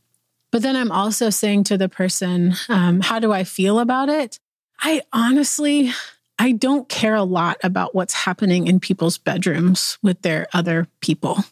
But 0.51 0.63
then 0.63 0.75
I'm 0.75 0.91
also 0.91 1.29
saying 1.29 1.63
to 1.65 1.77
the 1.77 1.87
person, 1.87 2.55
um, 2.67 2.99
how 2.99 3.19
do 3.19 3.31
I 3.31 3.45
feel 3.45 3.79
about 3.79 4.09
it? 4.09 4.37
I 4.81 5.01
honestly, 5.13 5.93
I 6.37 6.51
don't 6.51 6.89
care 6.89 7.15
a 7.15 7.23
lot 7.23 7.57
about 7.63 7.95
what's 7.95 8.13
happening 8.13 8.67
in 8.67 8.81
people's 8.81 9.17
bedrooms 9.17 9.97
with 10.03 10.21
their 10.21 10.47
other 10.53 10.89
people 10.99 11.45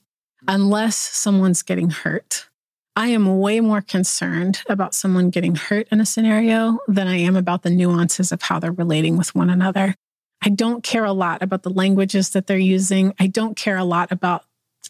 unless 0.46 0.98
someone's 0.98 1.62
getting 1.62 1.91
hurt. 1.91 2.50
I 2.96 3.08
am 3.08 3.39
way 3.39 3.62
more 3.62 3.82
concerned 3.82 4.62
about 4.67 4.93
someone 4.93 5.29
getting 5.29 5.55
hurt 5.55 5.88
in 5.91 6.01
a 6.01 6.05
scenario 6.05 6.79
than 6.89 7.08
I 7.08 7.15
am 7.20 7.38
about 7.38 7.63
the 7.63 7.70
nuances 7.70 8.34
of 8.34 8.41
how 8.41 8.60
they're 8.60 8.72
relating 8.72 9.15
with 9.15 9.34
one 9.34 9.50
another. 9.50 9.96
I 10.46 10.50
don't 10.50 10.84
care 10.84 11.06
a 11.06 11.14
lot 11.14 11.42
about 11.42 11.64
the 11.64 11.70
languages 11.70 12.32
that 12.32 12.48
they're 12.48 12.58
using. 12.58 13.14
I 13.20 13.28
don't 13.28 13.56
care 13.56 13.78
a 13.78 13.84
lot 13.84 14.12
about 14.12 14.44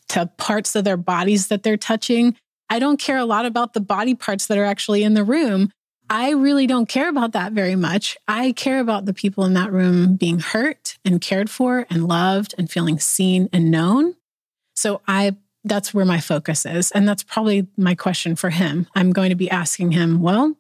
the 0.10 0.30
parts 0.38 0.76
of 0.76 0.84
their 0.84 0.98
bodies 0.98 1.48
that 1.48 1.64
they're 1.64 1.78
touching. 1.78 2.36
I 2.70 2.80
don't 2.80 3.00
care 3.00 3.18
a 3.18 3.26
lot 3.26 3.46
about 3.46 3.74
the 3.74 3.80
body 3.80 4.16
parts 4.16 4.48
that 4.48 4.58
are 4.58 4.66
actually 4.66 5.04
in 5.04 5.14
the 5.14 5.24
room. 5.24 5.72
I 6.10 6.32
really 6.32 6.68
don't 6.68 6.90
care 6.90 7.08
about 7.08 7.34
that 7.34 7.54
very 7.54 7.76
much. 7.76 8.18
I 8.28 8.52
care 8.52 8.80
about 8.80 9.06
the 9.06 9.14
people 9.14 9.46
in 9.46 9.54
that 9.54 9.72
room 9.72 10.16
being 10.16 10.40
hurt 10.40 10.98
and 11.06 11.22
cared 11.22 11.50
for 11.50 11.86
and 11.90 12.08
loved 12.08 12.56
and 12.58 12.70
feeling 12.70 13.00
seen 13.00 13.48
and 13.54 13.70
known. 13.72 14.16
So 14.76 15.02
I 15.08 15.36
that's 15.64 15.94
where 15.94 16.04
my 16.04 16.20
focus 16.20 16.66
is. 16.66 16.92
And 16.92 17.08
that's 17.08 17.24
probably 17.24 17.68
my 17.78 17.96
question 17.96 18.36
for 18.36 18.50
him. 18.50 18.88
I'm 18.96 19.14
going 19.14 19.30
to 19.30 19.36
be 19.36 19.50
asking 19.50 19.92
him, 19.92 20.22
well, 20.22 20.58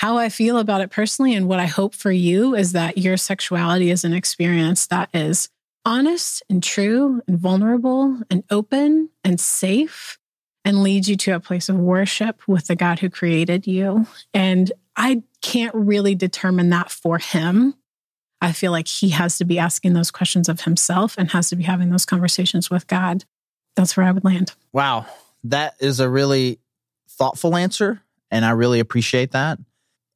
how 0.00 0.16
I 0.16 0.30
feel 0.30 0.56
about 0.56 0.80
it 0.80 0.90
personally 0.90 1.34
and 1.34 1.46
what 1.46 1.60
I 1.60 1.66
hope 1.66 1.94
for 1.94 2.10
you 2.10 2.54
is 2.54 2.72
that 2.72 2.96
your 2.96 3.18
sexuality 3.18 3.90
is 3.90 4.02
an 4.02 4.14
experience 4.14 4.86
that 4.86 5.10
is 5.12 5.50
honest 5.84 6.42
and 6.48 6.62
true 6.62 7.20
and 7.28 7.38
vulnerable 7.38 8.18
and 8.30 8.42
open 8.50 9.10
and 9.22 9.38
safe 9.38 10.18
and 10.64 10.82
leads 10.82 11.06
you 11.06 11.16
to 11.16 11.32
a 11.32 11.40
place 11.40 11.68
of 11.68 11.76
worship 11.76 12.40
with 12.48 12.66
the 12.66 12.76
God 12.76 13.00
who 13.00 13.10
created 13.10 13.66
you. 13.66 14.06
And 14.32 14.72
I 14.96 15.22
can't 15.42 15.74
really 15.74 16.14
determine 16.14 16.70
that 16.70 16.90
for 16.90 17.18
him. 17.18 17.74
I 18.40 18.52
feel 18.52 18.72
like 18.72 18.88
he 18.88 19.10
has 19.10 19.36
to 19.36 19.44
be 19.44 19.58
asking 19.58 19.92
those 19.92 20.10
questions 20.10 20.48
of 20.48 20.62
himself 20.62 21.14
and 21.18 21.30
has 21.32 21.50
to 21.50 21.56
be 21.56 21.64
having 21.64 21.90
those 21.90 22.06
conversations 22.06 22.70
with 22.70 22.86
God 22.86 23.24
that's 23.76 23.96
where 23.96 24.06
I 24.06 24.12
would 24.12 24.24
land. 24.24 24.54
Wow. 24.72 25.06
That 25.44 25.74
is 25.80 26.00
a 26.00 26.08
really 26.08 26.58
thoughtful 27.08 27.56
answer. 27.56 28.02
And 28.30 28.44
I 28.44 28.50
really 28.50 28.80
appreciate 28.80 29.32
that. 29.32 29.58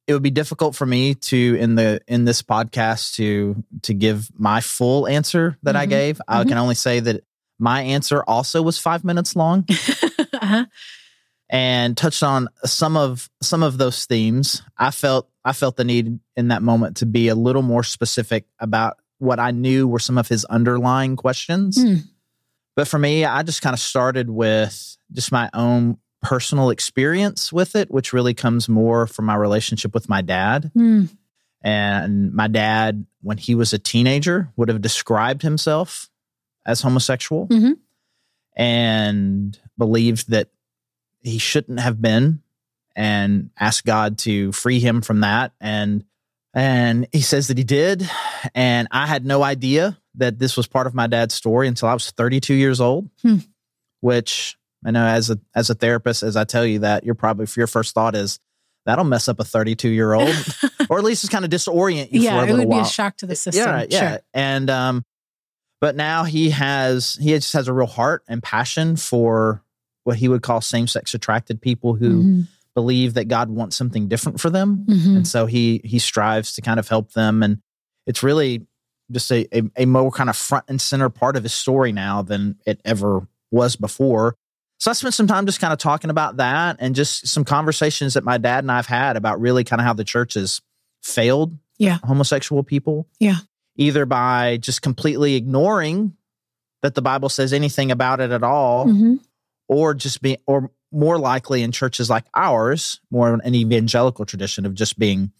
It 0.07 0.13
would 0.13 0.23
be 0.23 0.31
difficult 0.31 0.75
for 0.75 0.85
me 0.85 1.15
to 1.15 1.55
in 1.59 1.75
the 1.75 2.01
in 2.07 2.25
this 2.25 2.41
podcast 2.41 3.15
to 3.15 3.63
to 3.83 3.93
give 3.93 4.29
my 4.37 4.61
full 4.61 5.07
answer 5.07 5.57
that 5.63 5.71
mm-hmm. 5.71 5.81
I 5.81 5.85
gave. 5.85 6.17
Mm-hmm. 6.17 6.41
I 6.41 6.43
can 6.43 6.57
only 6.57 6.75
say 6.75 6.99
that 6.99 7.23
my 7.57 7.81
answer 7.81 8.23
also 8.27 8.61
was 8.61 8.77
five 8.77 9.03
minutes 9.03 9.35
long. 9.35 9.65
uh-huh. 9.69 10.65
And 11.49 11.95
touched 11.95 12.23
on 12.23 12.49
some 12.65 12.97
of 12.97 13.29
some 13.41 13.63
of 13.63 13.77
those 13.77 14.05
themes. 14.05 14.61
I 14.77 14.91
felt 14.91 15.29
I 15.43 15.53
felt 15.53 15.77
the 15.77 15.83
need 15.83 16.19
in 16.35 16.47
that 16.49 16.61
moment 16.61 16.97
to 16.97 17.05
be 17.05 17.27
a 17.27 17.35
little 17.35 17.61
more 17.61 17.83
specific 17.83 18.45
about 18.59 18.97
what 19.19 19.39
I 19.39 19.51
knew 19.51 19.87
were 19.87 19.99
some 19.99 20.17
of 20.17 20.27
his 20.27 20.43
underlying 20.45 21.15
questions. 21.15 21.77
Mm 21.77 22.03
but 22.75 22.87
for 22.87 22.99
me, 22.99 23.25
I 23.25 23.43
just 23.43 23.61
kind 23.61 23.73
of 23.73 23.79
started 23.79 24.29
with 24.29 24.97
just 25.11 25.31
my 25.31 25.49
own 25.53 25.97
personal 26.21 26.69
experience 26.69 27.53
with 27.53 27.75
it, 27.75 27.91
which 27.91 28.13
really 28.13 28.33
comes 28.33 28.67
more 28.67 29.07
from 29.07 29.25
my 29.25 29.35
relationship 29.35 29.93
with 29.93 30.09
my 30.09 30.21
dad. 30.21 30.71
Mm. 30.75 31.09
And 31.63 32.33
my 32.33 32.47
dad, 32.47 33.05
when 33.21 33.37
he 33.37 33.55
was 33.55 33.73
a 33.73 33.79
teenager, 33.79 34.51
would 34.55 34.69
have 34.69 34.81
described 34.81 35.41
himself 35.41 36.09
as 36.65 36.81
homosexual 36.81 37.47
mm-hmm. 37.47 37.73
and 38.55 39.59
believed 39.77 40.29
that 40.29 40.49
he 41.21 41.37
shouldn't 41.37 41.79
have 41.79 42.01
been 42.01 42.41
and 42.95 43.49
asked 43.59 43.85
God 43.85 44.17
to 44.19 44.51
free 44.51 44.79
him 44.79 45.01
from 45.01 45.21
that. 45.21 45.53
And 45.59 46.05
and 46.53 47.07
he 47.11 47.21
says 47.21 47.49
that 47.49 47.57
he 47.57 47.65
did. 47.65 48.09
And 48.53 48.87
I 48.89 49.07
had 49.07 49.25
no 49.25 49.43
idea 49.43 49.97
that 50.15 50.39
this 50.39 50.55
was 50.55 50.67
part 50.67 50.87
of 50.87 50.95
my 50.95 51.07
dad's 51.07 51.33
story 51.33 51.67
until 51.67 51.89
I 51.89 51.93
was 51.93 52.11
32 52.11 52.53
years 52.53 52.79
old, 52.79 53.09
hmm. 53.21 53.39
which 53.99 54.57
I 54.85 54.91
know 54.91 55.05
as 55.05 55.29
a 55.29 55.39
as 55.53 55.69
a 55.69 55.75
therapist, 55.75 56.23
as 56.23 56.35
I 56.35 56.43
tell 56.43 56.65
you 56.65 56.79
that, 56.79 57.03
you're 57.03 57.15
probably 57.15 57.47
your 57.57 57.67
first 57.67 57.93
thought 57.93 58.15
is 58.15 58.39
that'll 58.85 59.03
mess 59.03 59.27
up 59.27 59.39
a 59.39 59.43
32 59.43 59.89
year 59.89 60.13
old, 60.13 60.35
or 60.89 60.97
at 60.97 61.03
least 61.03 61.23
it's 61.23 61.31
kind 61.31 61.43
of 61.43 61.51
disorient 61.51 62.11
you 62.11 62.21
yeah, 62.21 62.31
for 62.31 62.37
a 62.37 62.41
little 62.41 62.55
it 62.55 62.59
would 62.59 62.67
while. 62.69 62.83
be 62.83 62.87
a 62.87 62.89
shock 62.89 63.17
to 63.17 63.25
the 63.25 63.35
system. 63.35 63.65
Yeah, 63.65 63.85
yeah. 63.89 64.09
Sure. 64.09 64.19
And 64.33 64.69
um, 64.69 65.05
but 65.81 65.95
now 65.95 66.23
he 66.23 66.51
has 66.51 67.15
he 67.19 67.31
just 67.31 67.53
has 67.53 67.67
a 67.67 67.73
real 67.73 67.87
heart 67.87 68.23
and 68.27 68.41
passion 68.41 68.95
for 68.95 69.63
what 70.03 70.17
he 70.17 70.27
would 70.27 70.43
call 70.43 70.61
same 70.61 70.87
sex 70.87 71.13
attracted 71.13 71.61
people 71.61 71.95
who. 71.95 72.09
Mm-hmm. 72.09 72.41
believe 72.75 73.13
that 73.13 73.29
God 73.29 73.49
wants 73.49 73.77
something 73.77 74.09
different 74.09 74.41
for 74.41 74.49
them 74.49 74.85
mm-hmm. 74.85 75.15
and 75.15 75.25
so 75.25 75.45
he 75.45 75.79
he 75.85 75.97
strives 75.97 76.55
to 76.55 76.61
kind 76.61 76.77
of 76.77 76.89
help 76.89 77.13
them 77.13 77.41
and 77.41 77.61
it's 78.05 78.21
really 78.21 78.67
just 79.11 79.31
a, 79.31 79.47
a, 79.57 79.63
a 79.77 79.85
more 79.85 80.11
kind 80.11 80.29
of 80.29 80.35
front 80.35 80.65
and 80.67 80.81
center 80.81 81.09
part 81.09 81.35
of 81.35 81.43
his 81.43 81.53
story 81.53 81.91
now 81.91 82.21
than 82.21 82.57
it 82.65 82.81
ever 82.85 83.27
was 83.51 83.75
before. 83.75 84.35
So 84.77 84.91
I 84.91 84.93
spent 84.93 85.13
some 85.13 85.27
time 85.27 85.45
just 85.45 85.59
kind 85.59 85.73
of 85.73 85.79
talking 85.79 86.09
about 86.09 86.37
that 86.37 86.77
and 86.79 86.95
just 86.95 87.27
some 87.27 87.45
conversations 87.45 88.15
that 88.15 88.23
my 88.23 88.37
dad 88.37 88.63
and 88.63 88.71
I've 88.71 88.85
had 88.85 89.17
about 89.17 89.39
really 89.39 89.63
kind 89.63 89.79
of 89.79 89.85
how 89.85 89.93
the 89.93 90.03
church 90.03 90.33
has 90.33 90.61
failed 91.01 91.57
yeah. 91.77 91.99
homosexual 92.03 92.63
people. 92.63 93.07
Yeah. 93.19 93.37
Either 93.77 94.05
by 94.05 94.57
just 94.57 94.81
completely 94.81 95.35
ignoring 95.35 96.15
that 96.81 96.95
the 96.95 97.01
Bible 97.01 97.29
says 97.29 97.51
anything 97.53 97.91
about 97.91 98.19
it 98.19 98.31
at 98.31 98.43
all, 98.43 98.85
mm-hmm. 98.85 99.15
or 99.67 99.93
just 99.93 100.21
being, 100.21 100.37
or 100.45 100.71
more 100.91 101.17
likely 101.17 101.61
in 101.61 101.71
churches 101.71 102.09
like 102.09 102.25
ours, 102.33 103.01
more 103.11 103.33
an 103.33 103.55
evangelical 103.55 104.25
tradition 104.25 104.65
of 104.65 104.73
just 104.73 104.97
being 104.97 105.31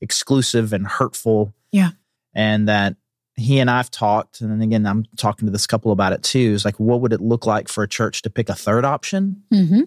exclusive 0.00 0.72
and 0.72 0.86
hurtful. 0.86 1.54
Yeah. 1.70 1.90
And 2.34 2.68
that 2.68 2.96
he 3.36 3.58
and 3.58 3.70
I've 3.70 3.90
talked, 3.90 4.40
and 4.40 4.50
then 4.50 4.62
again, 4.62 4.86
I'm 4.86 5.04
talking 5.16 5.46
to 5.46 5.52
this 5.52 5.66
couple 5.66 5.92
about 5.92 6.12
it 6.12 6.22
too. 6.22 6.52
Is 6.52 6.64
like, 6.64 6.80
what 6.80 7.00
would 7.02 7.12
it 7.12 7.20
look 7.20 7.46
like 7.46 7.68
for 7.68 7.84
a 7.84 7.88
church 7.88 8.22
to 8.22 8.30
pick 8.30 8.48
a 8.48 8.54
third 8.54 8.84
option 8.84 9.42
mm-hmm. 9.52 9.82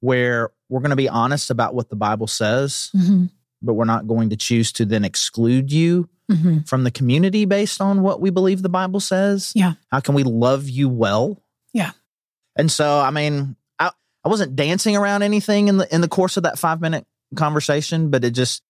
where 0.00 0.50
we're 0.68 0.80
going 0.80 0.90
to 0.90 0.96
be 0.96 1.08
honest 1.08 1.50
about 1.50 1.74
what 1.74 1.90
the 1.90 1.96
Bible 1.96 2.26
says, 2.26 2.90
mm-hmm. 2.96 3.26
but 3.60 3.74
we're 3.74 3.84
not 3.84 4.06
going 4.06 4.30
to 4.30 4.36
choose 4.36 4.72
to 4.72 4.86
then 4.86 5.04
exclude 5.04 5.70
you 5.70 6.08
mm-hmm. 6.30 6.60
from 6.60 6.84
the 6.84 6.90
community 6.90 7.44
based 7.44 7.80
on 7.80 8.02
what 8.02 8.20
we 8.20 8.30
believe 8.30 8.62
the 8.62 8.68
Bible 8.68 9.00
says? 9.00 9.52
Yeah. 9.54 9.74
How 9.90 10.00
can 10.00 10.14
we 10.14 10.22
love 10.22 10.68
you 10.68 10.88
well? 10.88 11.42
Yeah. 11.72 11.92
And 12.56 12.70
so, 12.70 13.00
I 13.00 13.10
mean, 13.10 13.56
I, 13.78 13.90
I 14.24 14.28
wasn't 14.28 14.56
dancing 14.56 14.96
around 14.96 15.22
anything 15.22 15.68
in 15.68 15.76
the 15.76 15.94
in 15.94 16.00
the 16.00 16.08
course 16.08 16.36
of 16.36 16.44
that 16.44 16.58
five 16.58 16.80
minute 16.80 17.06
conversation, 17.36 18.10
but 18.10 18.24
it 18.24 18.30
just 18.30 18.62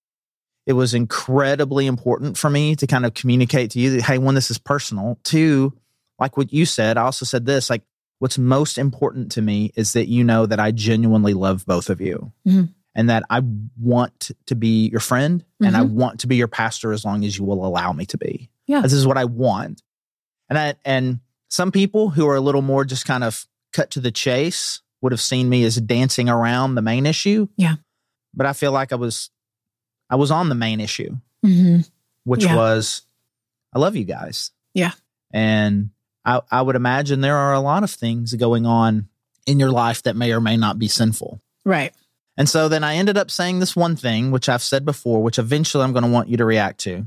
it 0.67 0.73
was 0.73 0.95
incredibly 0.95 1.87
important 1.87 2.39
for 2.39 2.49
me 2.49 2.75
to 2.77 2.87
kind 2.87 3.05
of 3.05 3.15
communicate 3.15 3.73
to 3.73 3.81
you 3.81 3.91
that, 3.91 4.03
hey, 4.03 4.19
one, 4.19 4.35
this 4.35 4.51
is 4.51 4.59
personal. 4.59 5.19
Two, 5.23 5.75
like 6.19 6.37
what 6.37 6.53
you 6.53 6.65
said, 6.65 6.97
I 6.97 7.03
also 7.03 7.25
said 7.27 7.45
this 7.45 7.69
like, 7.69 7.83
what's 8.19 8.39
most 8.39 8.79
important 8.79 9.33
to 9.33 9.43
me 9.43 9.73
is 9.77 9.93
that 9.93 10.09
you 10.09 10.25
know 10.25 10.47
that 10.47 10.61
I 10.61 10.71
genuinely 10.71 11.35
love 11.35 11.67
both 11.67 11.91
of 11.91 12.01
you 12.01 12.33
mm-hmm. 12.47 12.65
and 12.95 13.11
that 13.11 13.25
I 13.29 13.43
want 13.79 14.31
to 14.47 14.55
be 14.55 14.89
your 14.89 15.01
friend 15.01 15.41
mm-hmm. 15.41 15.67
and 15.67 15.77
I 15.77 15.81
mm-hmm. 15.81 15.97
want 15.97 16.21
to 16.21 16.27
be 16.27 16.37
your 16.37 16.49
pastor 16.49 16.93
as 16.93 17.05
long 17.05 17.25
as 17.25 17.37
you 17.37 17.45
will 17.45 17.67
allow 17.67 17.93
me 17.93 18.07
to 18.07 18.19
be. 18.19 18.49
Yeah. 18.67 18.81
This 18.81 18.95
is 18.95 19.07
what 19.07 19.19
I 19.19 19.27
want. 19.27 19.83
And 20.49 20.59
I, 20.59 20.75
and 20.85 21.21
some 21.51 21.73
people 21.73 22.09
who 22.09 22.27
are 22.29 22.37
a 22.37 22.41
little 22.41 22.63
more 22.63 22.85
just 22.85 23.05
kind 23.05 23.25
of 23.25 23.47
cut 23.73 23.91
to 23.91 24.01
the 24.01 24.13
chase 24.13 24.81
would 25.03 25.13
have 25.13 25.21
seen 25.21 25.51
me 25.51 25.65
as 25.65 25.77
dancing 25.77 26.31
around 26.31 26.75
the 26.75 26.83
main 26.83 27.05
issue. 27.05 27.49
Yeah. 27.57 27.75
But 28.33 28.47
I 28.47 28.55
feel 28.55 28.73
like 28.73 28.93
I 28.93 28.97
was 28.97 29.31
I 30.11 30.17
was 30.17 30.31
on 30.31 30.49
the 30.49 30.55
main 30.55 30.81
issue, 30.81 31.17
mm-hmm. 31.45 31.81
which 32.25 32.45
yeah. 32.45 32.57
was 32.57 33.03
I 33.75 33.79
love 33.79 33.97
you 33.97 34.05
guys. 34.05 34.53
Yeah. 34.73 34.93
And 35.33 35.91
I, 36.25 36.41
I 36.51 36.63
would 36.63 36.77
imagine 36.77 37.21
there 37.21 37.37
are 37.37 37.53
a 37.53 37.61
lot 37.61 37.83
of 37.83 37.91
things 37.91 38.33
going 38.35 38.67
on 38.67 39.09
in 39.47 39.59
your 39.59 39.71
life 39.71 40.03
that 40.05 40.17
may 40.17 40.33
or 40.33 40.41
may 40.41 40.57
not 40.57 40.79
be 40.79 40.89
sinful. 40.89 41.41
Right. 41.65 41.93
And 42.37 42.49
so 42.49 42.69
then 42.69 42.83
I 42.83 42.97
ended 42.97 43.17
up 43.17 43.31
saying 43.31 43.61
this 43.61 43.77
one 43.77 43.97
thing, 43.97 44.31
which 44.31 44.49
I've 44.49 44.63
said 44.63 44.85
before, 44.85 45.23
which 45.23 45.39
eventually 45.39 45.85
I'm 45.85 45.93
going 45.93 46.05
to 46.05 46.11
want 46.11 46.29
you 46.29 46.37
to 46.39 46.45
react 46.45 46.81
to, 46.81 47.07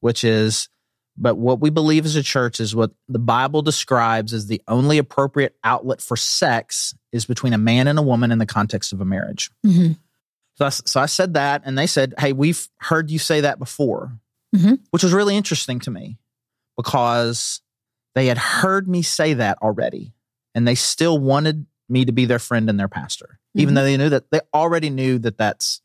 which 0.00 0.24
is, 0.24 0.68
but 1.16 1.36
what 1.36 1.60
we 1.60 1.70
believe 1.70 2.04
as 2.04 2.16
a 2.16 2.22
church 2.22 2.60
is 2.60 2.74
what 2.74 2.92
the 3.08 3.18
Bible 3.18 3.62
describes 3.62 4.32
as 4.32 4.46
the 4.46 4.62
only 4.68 4.98
appropriate 4.98 5.54
outlet 5.64 6.00
for 6.00 6.16
sex 6.16 6.94
is 7.12 7.24
between 7.24 7.52
a 7.52 7.58
man 7.58 7.88
and 7.88 7.98
a 7.98 8.02
woman 8.02 8.32
in 8.32 8.38
the 8.38 8.46
context 8.46 8.92
of 8.92 9.00
a 9.00 9.04
marriage. 9.04 9.50
Mm-hmm. 9.66 9.92
So 10.60 10.66
I, 10.66 10.68
so 10.68 11.00
I 11.00 11.06
said 11.06 11.34
that, 11.34 11.62
and 11.64 11.78
they 11.78 11.86
said, 11.86 12.12
Hey, 12.18 12.34
we've 12.34 12.68
heard 12.78 13.10
you 13.10 13.18
say 13.18 13.40
that 13.40 13.58
before, 13.58 14.12
mm-hmm. 14.54 14.74
which 14.90 15.02
was 15.02 15.14
really 15.14 15.34
interesting 15.34 15.80
to 15.80 15.90
me 15.90 16.18
because 16.76 17.62
they 18.14 18.26
had 18.26 18.36
heard 18.36 18.86
me 18.86 19.00
say 19.00 19.32
that 19.34 19.56
already, 19.62 20.12
and 20.54 20.68
they 20.68 20.74
still 20.74 21.18
wanted 21.18 21.64
me 21.88 22.04
to 22.04 22.12
be 22.12 22.26
their 22.26 22.38
friend 22.38 22.68
and 22.68 22.78
their 22.78 22.88
pastor, 22.88 23.38
mm-hmm. 23.56 23.60
even 23.60 23.74
though 23.74 23.84
they 23.84 23.96
knew 23.96 24.10
that 24.10 24.30
they 24.30 24.40
already 24.52 24.90
knew 24.90 25.18
that 25.20 25.38
that's 25.38 25.80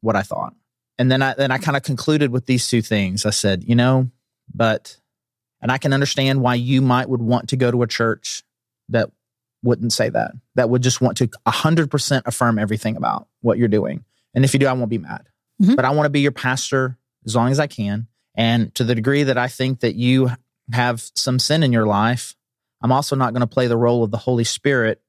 what 0.00 0.14
I 0.14 0.22
thought. 0.22 0.54
And 0.96 1.10
then 1.10 1.22
I 1.22 1.34
then 1.34 1.50
I 1.50 1.58
kind 1.58 1.76
of 1.76 1.82
concluded 1.82 2.30
with 2.30 2.46
these 2.46 2.68
two 2.68 2.82
things. 2.82 3.26
I 3.26 3.30
said, 3.30 3.64
you 3.64 3.74
know, 3.74 4.12
but 4.54 4.96
and 5.60 5.72
I 5.72 5.78
can 5.78 5.92
understand 5.92 6.40
why 6.40 6.54
you 6.54 6.82
might 6.82 7.08
would 7.08 7.22
want 7.22 7.48
to 7.48 7.56
go 7.56 7.72
to 7.72 7.82
a 7.82 7.88
church 7.88 8.44
that 8.90 9.10
wouldn't 9.64 9.92
say 9.92 10.08
that. 10.08 10.32
That 10.54 10.70
would 10.70 10.82
just 10.82 11.00
want 11.00 11.16
to 11.18 11.26
100% 11.26 12.22
affirm 12.26 12.58
everything 12.58 12.96
about 12.96 13.26
what 13.40 13.58
you're 13.58 13.68
doing. 13.68 14.04
And 14.34 14.44
if 14.44 14.52
you 14.52 14.60
do, 14.60 14.66
I 14.66 14.72
won't 14.72 14.90
be 14.90 14.98
mad. 14.98 15.28
Mm-hmm. 15.60 15.74
But 15.74 15.84
I 15.84 15.90
want 15.90 16.06
to 16.06 16.10
be 16.10 16.20
your 16.20 16.32
pastor 16.32 16.98
as 17.24 17.36
long 17.36 17.50
as 17.50 17.60
I 17.60 17.66
can. 17.66 18.06
And 18.34 18.74
to 18.76 18.84
the 18.84 18.94
degree 18.94 19.24
that 19.24 19.36
I 19.36 19.48
think 19.48 19.80
that 19.80 19.94
you 19.94 20.30
have 20.72 21.02
some 21.14 21.38
sin 21.38 21.62
in 21.62 21.72
your 21.72 21.86
life, 21.86 22.34
I'm 22.82 22.92
also 22.92 23.16
not 23.16 23.32
going 23.32 23.40
to 23.40 23.46
play 23.46 23.66
the 23.66 23.76
role 23.76 24.02
of 24.02 24.10
the 24.10 24.16
Holy 24.16 24.44
Spirit 24.44 25.02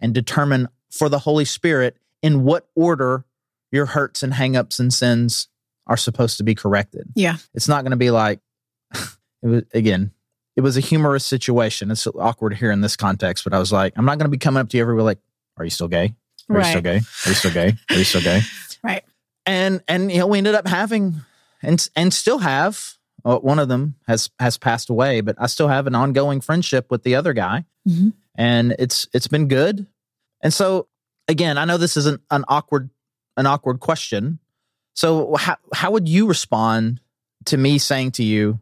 and 0.00 0.12
determine 0.12 0.68
for 0.90 1.08
the 1.08 1.20
Holy 1.20 1.44
Spirit 1.44 1.96
in 2.22 2.44
what 2.44 2.68
order 2.74 3.24
your 3.70 3.86
hurts 3.86 4.22
and 4.22 4.32
hangups 4.32 4.78
and 4.78 4.92
sins 4.92 5.48
are 5.86 5.96
supposed 5.96 6.38
to 6.38 6.44
be 6.44 6.54
corrected. 6.54 7.08
Yeah. 7.14 7.36
It's 7.54 7.68
not 7.68 7.82
going 7.82 7.92
to 7.92 7.96
be 7.96 8.10
like, 8.10 8.40
it 8.94 9.08
was, 9.42 9.62
again, 9.72 10.12
it 10.56 10.60
was 10.60 10.76
a 10.76 10.80
humorous 10.80 11.24
situation. 11.24 11.90
It's 11.90 12.06
awkward 12.06 12.54
here 12.54 12.70
in 12.70 12.80
this 12.80 12.96
context, 12.96 13.44
but 13.44 13.52
I 13.52 13.58
was 13.58 13.72
like, 13.72 13.92
I'm 13.96 14.04
not 14.04 14.18
going 14.18 14.26
to 14.26 14.30
be 14.30 14.38
coming 14.38 14.60
up 14.60 14.68
to 14.70 14.76
you 14.76 14.82
every 14.82 14.94
week 14.94 15.04
like, 15.04 15.18
are 15.56 15.64
you 15.64 15.70
still 15.70 15.88
gay? 15.88 16.14
Are 16.50 16.58
you 16.58 16.64
still 16.64 16.82
gay? 16.82 16.96
Are 16.96 17.28
you 17.28 17.34
still 17.34 17.52
gay? 17.52 17.74
Are 17.90 17.96
you 17.96 18.04
still 18.04 18.20
gay? 18.22 18.40
Right. 18.84 19.02
And 19.46 19.82
and 19.88 20.12
you 20.12 20.18
know 20.18 20.26
we 20.26 20.38
ended 20.38 20.54
up 20.54 20.68
having 20.68 21.16
and 21.62 21.88
and 21.96 22.12
still 22.12 22.38
have 22.38 22.94
uh, 23.24 23.38
one 23.38 23.58
of 23.58 23.68
them 23.68 23.94
has 24.06 24.30
has 24.38 24.58
passed 24.58 24.90
away, 24.90 25.20
but 25.22 25.34
I 25.38 25.46
still 25.46 25.68
have 25.68 25.86
an 25.86 25.94
ongoing 25.94 26.40
friendship 26.40 26.90
with 26.90 27.02
the 27.02 27.14
other 27.16 27.32
guy, 27.32 27.64
Mhm. 27.88 28.12
and 28.36 28.76
it's 28.78 29.08
it's 29.14 29.26
been 29.28 29.48
good. 29.48 29.86
And 30.42 30.52
so 30.52 30.88
again, 31.28 31.56
I 31.58 31.64
know 31.64 31.78
this 31.78 31.96
isn't 31.96 32.20
an 32.30 32.44
awkward 32.48 32.90
an 33.36 33.46
awkward 33.46 33.80
question. 33.80 34.38
So 34.94 35.34
how 35.36 35.56
how 35.74 35.90
would 35.92 36.08
you 36.08 36.26
respond 36.26 37.00
to 37.46 37.56
me 37.56 37.78
saying 37.78 38.12
to 38.12 38.22
you, 38.22 38.60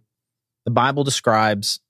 the 0.64 0.70
Bible 0.70 1.04
describes 1.04 1.80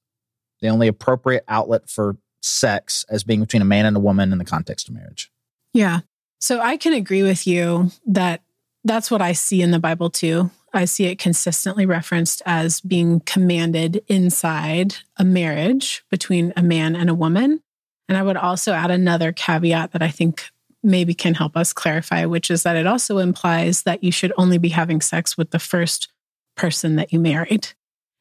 the 0.61 0.69
only 0.69 0.89
appropriate 0.89 1.45
outlet 1.49 1.89
for 1.91 2.17
sex 2.43 3.05
as 3.09 3.23
being 3.25 3.41
between 3.41 3.62
a 3.62 3.67
man 3.67 3.87
and 3.87 3.97
a 3.97 4.01
woman 4.01 4.33
in 4.33 4.39
the 4.39 4.45
context 4.45 4.89
of 4.89 4.95
marriage? 4.95 5.31
Yeah. 5.73 6.01
So 6.42 6.58
I 6.61 6.76
can 6.76 6.92
agree 6.92 7.22
with 7.22 7.46
you 7.46 7.92
that 8.04 8.42
that's 8.82 9.12
what 9.12 9.22
I 9.22 9.30
see 9.30 9.62
in 9.62 9.70
the 9.70 9.78
Bible 9.78 10.11
too. 10.11 10.50
I 10.75 10.87
see 10.87 11.04
it 11.04 11.20
consistently 11.20 11.87
referenced 11.87 12.42
as 12.44 12.80
being 12.80 13.20
commanded 13.20 14.02
inside 14.08 14.96
a 15.16 15.25
marriage 15.25 16.02
between 16.11 16.52
a 16.56 16.62
man 16.62 16.96
and 16.96 17.08
a 17.08 17.14
woman. 17.14 17.61
And 18.08 18.18
I 18.18 18.25
would 18.25 18.37
also 18.37 18.72
add 18.72 18.90
another 18.90 19.30
caveat 19.30 19.92
that 19.92 20.02
I 20.02 20.08
think 20.08 20.50
maybe 20.82 21.14
can 21.14 21.34
help 21.34 21.56
us 21.56 21.72
clarify, 21.72 22.25
which 22.26 22.50
is 22.50 22.64
that 22.64 22.75
it 22.75 22.88
also 22.88 23.18
implies 23.18 23.84
that 23.84 24.02
you 24.02 24.11
should 24.11 24.32
only 24.37 24.58
be 24.58 24.70
having 24.70 25.00
sex 25.00 25.38
with 25.38 25.52
the 25.52 25.61
first 25.61 26.08
person 26.56 26.96
that 26.96 27.12
you 27.12 27.20
married. 27.20 27.68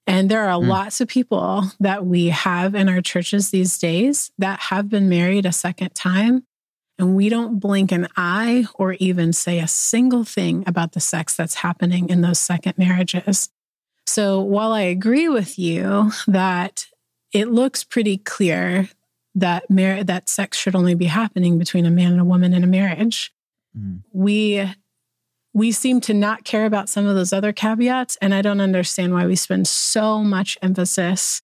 And 0.05 0.29
there 0.29 0.47
are 0.47 0.61
Mm. 0.61 0.67
lots 0.67 1.01
of 1.01 1.07
people 1.07 1.71
that 1.79 2.05
we 2.05 2.27
have 2.27 2.75
in 2.75 2.87
our 2.87 3.01
churches 3.01 3.49
these 3.49 3.79
days 3.79 4.31
that 4.37 4.59
have 4.59 4.89
been 4.89 5.09
married 5.09 5.47
a 5.47 5.51
second 5.51 5.95
time 5.95 6.45
and 7.01 7.15
we 7.15 7.27
don't 7.29 7.59
blink 7.59 7.91
an 7.91 8.07
eye 8.15 8.65
or 8.75 8.93
even 8.93 9.33
say 9.33 9.59
a 9.59 9.67
single 9.67 10.23
thing 10.23 10.63
about 10.67 10.91
the 10.93 10.99
sex 10.99 11.35
that's 11.35 11.55
happening 11.55 12.07
in 12.09 12.21
those 12.21 12.39
second 12.39 12.77
marriages. 12.77 13.49
So 14.05 14.39
while 14.39 14.71
I 14.71 14.81
agree 14.81 15.27
with 15.27 15.57
you 15.57 16.11
that 16.27 16.85
it 17.33 17.49
looks 17.49 17.83
pretty 17.83 18.17
clear 18.17 18.87
that 19.35 19.69
mar- 19.69 20.03
that 20.03 20.29
sex 20.29 20.57
should 20.57 20.75
only 20.75 20.93
be 20.95 21.05
happening 21.05 21.57
between 21.57 21.85
a 21.85 21.91
man 21.91 22.11
and 22.11 22.21
a 22.21 22.25
woman 22.25 22.53
in 22.53 22.63
a 22.63 22.67
marriage, 22.67 23.33
Mm. 23.77 24.01
we 24.11 24.69
we 25.53 25.71
seem 25.71 26.01
to 26.01 26.13
not 26.13 26.43
care 26.43 26.65
about 26.65 26.89
some 26.89 27.05
of 27.07 27.15
those 27.15 27.31
other 27.31 27.53
caveats 27.53 28.17
and 28.21 28.33
I 28.33 28.41
don't 28.41 28.59
understand 28.61 29.13
why 29.13 29.25
we 29.25 29.35
spend 29.37 29.65
so 29.67 30.23
much 30.23 30.57
emphasis 30.61 31.41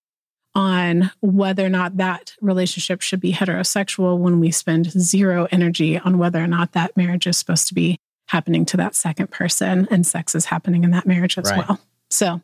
on 0.57 1.11
whether 1.21 1.63
or 1.63 1.69
not 1.69 1.97
that 1.97 2.33
relationship 2.41 3.01
should 3.01 3.19
be 3.21 3.31
heterosexual 3.31 4.17
when 4.17 4.39
we 4.39 4.49
spend 4.49 4.89
zero 4.89 5.47
energy 5.51 5.99
on 5.99 6.17
whether 6.17 6.43
or 6.43 6.47
not 6.47 6.71
that 6.71 6.97
marriage 6.97 7.27
is 7.27 7.37
supposed 7.37 7.67
to 7.67 7.75
be 7.75 7.99
happening 8.27 8.65
to 8.65 8.75
that 8.77 8.95
second 8.95 9.29
person 9.29 9.87
and 9.91 10.05
sex 10.05 10.33
is 10.33 10.45
happening 10.45 10.83
in 10.83 10.89
that 10.91 11.05
marriage 11.05 11.37
as 11.37 11.45
Right. 11.45 11.59
well. 11.67 11.79
So, 12.09 12.41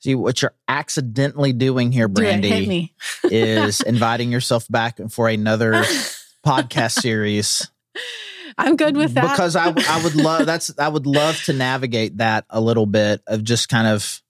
See 0.00 0.14
what 0.16 0.40
you're 0.42 0.54
accidentally 0.66 1.52
doing 1.52 1.92
here, 1.92 2.08
do 2.08 2.22
Brandi. 2.22 2.66
me. 2.66 2.94
is 3.24 3.82
inviting 3.82 4.32
yourself 4.32 4.66
back 4.68 4.98
for 5.10 5.28
another 5.28 5.74
podcast 6.46 7.00
series 7.02 7.70
I'm 8.58 8.76
good 8.76 8.96
with 8.96 9.14
that. 9.14 9.30
because 9.32 9.54
I 9.56 9.68
I 9.68 10.02
would 10.02 10.14
love 10.16 10.46
that's 10.46 10.76
I 10.78 10.88
would 10.88 11.06
love 11.06 11.40
to 11.44 11.52
navigate 11.52 12.16
that 12.18 12.46
a 12.50 12.60
little 12.60 12.86
bit 12.86 13.20
of 13.26 13.44
just 13.44 13.68
kind 13.68 13.86
of 13.86 14.20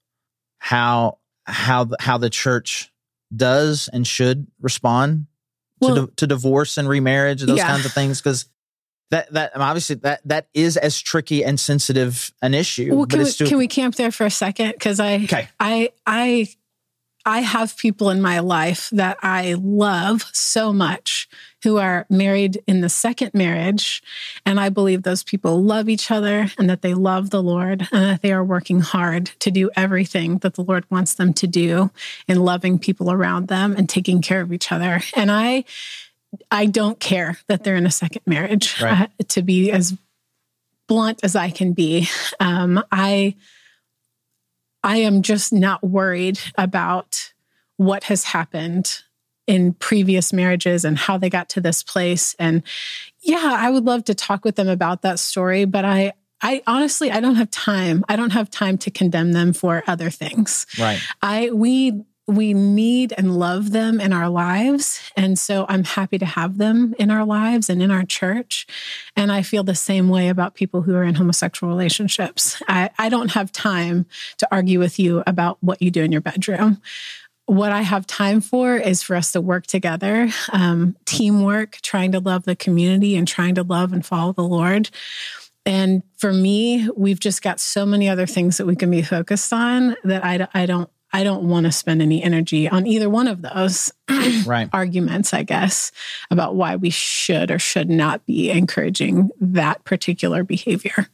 how 0.59 1.17
how 1.45 1.85
the, 1.85 1.97
how 1.99 2.17
the 2.19 2.29
church 2.29 2.91
does 3.35 3.89
and 3.91 4.05
should 4.07 4.47
respond 4.61 5.27
to 5.81 5.93
di- 6.07 6.13
to 6.17 6.27
divorce 6.27 6.77
and 6.77 6.87
remarriage 6.87 7.41
and 7.41 7.49
those 7.49 7.57
Yeah. 7.57 7.67
kinds 7.67 7.85
of 7.85 7.91
things 7.91 8.21
because 8.21 8.45
that 9.11 9.31
that 9.33 9.51
obviously 9.55 9.95
that 9.97 10.21
that 10.25 10.47
is 10.53 10.77
as 10.77 10.99
tricky 10.99 11.43
and 11.43 11.59
sensitive 11.59 12.31
an 12.41 12.53
issue 12.53 12.95
well, 12.95 13.05
can, 13.05 13.19
we, 13.19 13.25
still 13.25 13.47
can 13.47 13.57
we 13.57 13.67
camp 13.67 13.95
there 13.95 14.11
for 14.11 14.25
a 14.25 14.31
second? 14.31 14.71
Because 14.71 14.99
I, 14.99 15.15
okay 15.25 15.49
I, 15.59 15.89
I, 16.07 16.47
I 17.25 17.39
have 17.39 17.77
people 17.77 18.09
in 18.09 18.21
my 18.21 18.39
life 18.39 18.89
that 18.91 19.17
I 19.21 19.55
love 19.59 20.29
so 20.33 20.73
much 20.73 21.29
who 21.63 21.77
are 21.77 22.05
married 22.09 22.61
in 22.67 22.81
the 22.81 22.89
second 22.89 23.33
marriage. 23.33 24.03
And 24.45 24.59
I 24.59 24.67
believe 24.69 25.03
those 25.03 25.23
people 25.23 25.63
love 25.63 25.87
each 25.87 26.11
other 26.11 26.47
and 26.57 26.69
that 26.69 26.81
they 26.81 26.93
love 26.93 27.29
the 27.29 27.41
Lord 27.41 27.87
and 27.91 28.03
that 28.03 28.21
they 28.21 28.33
are 28.33 28.43
working 28.43 28.81
hard 28.81 29.27
to 29.39 29.49
do 29.49 29.69
everything 29.75 30.39
that 30.39 30.55
the 30.55 30.63
Lord 30.63 30.85
wants 30.91 31.15
them 31.15 31.33
to 31.35 31.47
do 31.47 31.91
in 32.27 32.39
loving 32.41 32.77
people 32.77 33.11
around 33.11 33.47
them 33.47 33.73
and 33.77 33.87
taking 33.87 34.21
care 34.21 34.41
of 34.41 34.51
each 34.51 34.71
other. 34.71 35.01
And 35.15 35.31
I, 35.31 35.63
I 36.51 36.65
don't 36.65 36.99
care 36.99 37.37
that 37.47 37.63
they're 37.63 37.77
in 37.77 37.85
a 37.85 37.91
second 37.91 38.23
marriage. 38.25 38.81
Right. 38.81 39.09
Uh, 39.19 39.23
to 39.29 39.41
be 39.41 39.71
as 39.71 39.95
blunt 40.87 41.21
as 41.23 41.35
I 41.35 41.49
can 41.49 41.71
be, 41.71 42.09
um, 42.41 42.83
I 42.91 43.35
I 44.83 44.97
am 44.97 45.21
just 45.21 45.53
not 45.53 45.83
worried 45.83 46.39
about 46.57 47.33
what 47.77 48.05
has 48.05 48.23
happened 48.25 49.01
in 49.47 49.73
previous 49.73 50.31
marriages 50.31 50.85
and 50.85 50.97
how 50.97 51.17
they 51.17 51.29
got 51.29 51.49
to 51.49 51.61
this 51.61 51.83
place. 51.83 52.35
And 52.39 52.63
yeah, 53.21 53.57
I 53.59 53.69
would 53.69 53.85
love 53.85 54.05
to 54.05 54.15
talk 54.15 54.45
with 54.45 54.55
them 54.55 54.69
about 54.69 55.01
that 55.01 55.19
story, 55.19 55.65
but 55.65 55.85
I 55.85 56.13
I 56.41 56.61
honestly 56.67 57.09
I 57.09 57.19
don't 57.19 57.35
have 57.35 57.51
time. 57.51 58.03
I 58.09 58.15
don't 58.15 58.31
have 58.31 58.49
time 58.49 58.77
to 58.79 58.91
condemn 58.91 59.31
them 59.31 59.53
for 59.53 59.83
other 59.87 60.09
things. 60.09 60.65
right 60.79 60.99
I 61.21 61.49
we 61.51 62.03
we 62.27 62.53
need 62.53 63.13
and 63.17 63.37
love 63.37 63.71
them 63.71 63.99
in 63.99 64.13
our 64.13 64.29
lives. 64.29 65.01
And 65.17 65.37
so 65.37 65.65
I'm 65.67 65.83
happy 65.83 66.17
to 66.19 66.25
have 66.25 66.57
them 66.57 66.95
in 66.97 67.11
our 67.11 67.25
lives 67.25 67.69
and 67.69 67.83
in 67.83 67.91
our 67.91 68.03
church. 68.03 68.65
And 69.15 69.31
I 69.31 69.41
feel 69.41 69.63
the 69.63 69.75
same 69.75 70.07
way 70.07 70.29
about 70.29 70.55
people 70.55 70.83
who 70.83 70.95
are 70.95 71.03
in 71.03 71.15
homosexual 71.15 71.71
relationships. 71.71 72.61
I, 72.67 72.91
I 72.97 73.09
don't 73.09 73.31
have 73.31 73.51
time 73.51 74.05
to 74.37 74.47
argue 74.51 74.79
with 74.79 74.99
you 74.99 75.21
about 75.27 75.57
what 75.61 75.81
you 75.81 75.91
do 75.91 76.03
in 76.03 76.13
your 76.13 76.21
bedroom. 76.21 76.81
What 77.45 77.73
I 77.73 77.81
have 77.81 78.07
time 78.07 78.39
for 78.39 78.77
is 78.77 79.03
for 79.03 79.17
us 79.17 79.33
to 79.33 79.41
work 79.41 79.67
together, 79.67 80.29
um, 80.53 80.95
teamwork, 81.05 81.79
trying 81.81 82.13
to 82.13 82.21
love 82.21 82.45
the 82.45 82.55
community 82.55 83.17
and 83.17 83.27
trying 83.27 83.55
to 83.55 83.63
love 83.63 83.91
and 83.91 84.05
follow 84.05 84.31
the 84.31 84.43
Lord. 84.43 84.89
And 85.65 86.03
for 86.17 86.31
me, 86.31 86.87
we've 86.95 87.19
just 87.19 87.41
got 87.41 87.59
so 87.59 87.85
many 87.85 88.07
other 88.07 88.25
things 88.25 88.57
that 88.57 88.65
we 88.65 88.77
can 88.77 88.89
be 88.89 89.01
focused 89.01 89.51
on 89.51 89.97
that 90.05 90.23
I, 90.23 90.47
I 90.53 90.65
don't 90.65 90.89
I 91.13 91.23
don't 91.23 91.43
want 91.43 91.67
to 91.67 91.71
spend 91.71 92.01
any 92.01 92.23
energy 92.23 92.67
on 92.67 92.87
either 92.87 93.07
one 93.07 93.27
of 93.27 93.43
those 93.43 93.93
right 94.45 94.67
arguments, 94.73 95.31
I 95.33 95.43
guess, 95.43 95.91
about 96.31 96.55
why 96.55 96.75
we 96.75 96.89
should 96.89 97.51
or 97.51 97.59
should 97.59 97.89
not 97.89 98.25
be 98.25 98.49
encouraging 98.49 99.29
that 99.39 99.83
particular 99.83 100.43
behavior. 100.43 101.07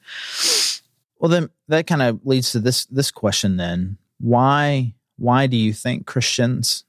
Well, 1.19 1.29
then 1.29 1.49
that 1.67 1.85
kind 1.85 2.01
of 2.01 2.25
leads 2.25 2.53
to 2.53 2.59
this 2.59 2.85
this 2.85 3.11
question. 3.11 3.57
Then 3.57 3.97
why 4.19 4.93
why 5.17 5.47
do 5.47 5.57
you 5.57 5.73
think 5.73 6.05
Christians 6.05 6.85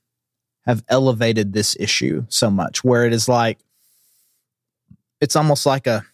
have 0.67 0.85
elevated 0.89 1.53
this 1.53 1.77
issue 1.81 2.27
so 2.29 2.49
much? 2.49 2.85
Where 2.85 3.05
it 3.07 3.13
is 3.13 3.29
like 3.29 3.59
it's 5.21 5.35
almost 5.35 5.67
like 5.67 5.89
a 5.89 6.05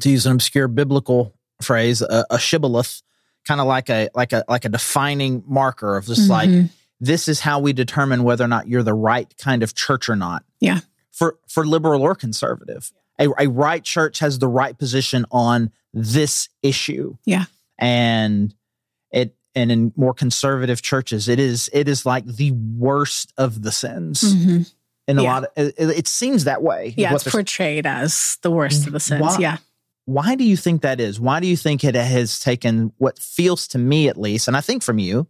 to 0.00 0.08
use 0.10 0.24
an 0.24 0.32
obscure 0.32 0.68
biblical 0.68 1.34
phrase, 1.60 2.00
a, 2.00 2.24
a 2.30 2.38
shibboleth, 2.38 3.02
kind 3.46 3.60
of 3.60 3.66
like 3.66 3.88
a 3.88 4.08
like 4.14 4.32
a 4.32 4.44
like 4.48 4.64
a 4.64 4.68
defining 4.68 5.42
marker 5.46 5.96
of 5.96 6.06
just 6.06 6.28
like 6.28 6.48
Mhm. 6.50 6.70
this 7.00 7.28
is 7.28 7.40
how 7.40 7.60
we 7.60 7.72
determine 7.72 8.22
whether 8.24 8.44
or 8.44 8.48
not 8.48 8.68
you're 8.68 8.82
the 8.82 8.94
right 8.94 9.32
kind 9.38 9.62
of 9.62 9.74
church 9.74 10.08
or 10.08 10.16
not. 10.16 10.44
Yeah. 10.60 10.80
For 11.12 11.38
for 11.48 11.64
liberal 11.66 12.02
or 12.02 12.14
conservative. 12.14 12.92
A, 13.18 13.28
a 13.38 13.48
right 13.48 13.82
church 13.82 14.18
has 14.18 14.38
the 14.38 14.48
right 14.48 14.76
position 14.76 15.24
on 15.30 15.70
this 15.94 16.48
issue. 16.62 17.16
Yeah. 17.24 17.44
And 17.78 18.54
it 19.10 19.34
and 19.54 19.72
in 19.72 19.92
more 19.96 20.12
conservative 20.12 20.82
churches, 20.82 21.28
it 21.28 21.38
is 21.38 21.70
it 21.72 21.88
is 21.88 22.04
like 22.04 22.26
the 22.26 22.50
worst 22.50 23.32
of 23.38 23.62
the 23.62 23.72
sins. 23.72 24.22
Mhm. 24.22 24.72
In 25.08 25.18
a 25.18 25.22
Yeah. 25.22 25.32
lot 25.32 25.44
of 25.44 25.50
it, 25.56 25.74
it 25.78 26.08
seems 26.08 26.44
that 26.44 26.62
way. 26.62 26.92
Yeah, 26.96 27.14
it's 27.14 27.24
portrayed 27.24 27.86
as 27.86 28.38
the 28.42 28.50
worst 28.50 28.86
of 28.86 28.92
the 28.92 29.00
sins. 29.00 29.22
Why- 29.22 29.36
Yeah. 29.38 29.56
Why 30.06 30.36
do 30.36 30.44
you 30.44 30.56
think 30.56 30.82
that 30.82 31.00
is? 31.00 31.20
Why 31.20 31.40
do 31.40 31.46
you 31.46 31.56
think 31.56 31.84
it 31.84 31.94
has 31.94 32.40
taken 32.40 32.92
what 32.96 33.18
feels 33.18 33.68
to 33.68 33.78
me 33.78 34.08
at 34.08 34.16
least, 34.16 34.48
and 34.48 34.56
I 34.56 34.60
think 34.60 34.82
from 34.82 34.98
you, 34.98 35.26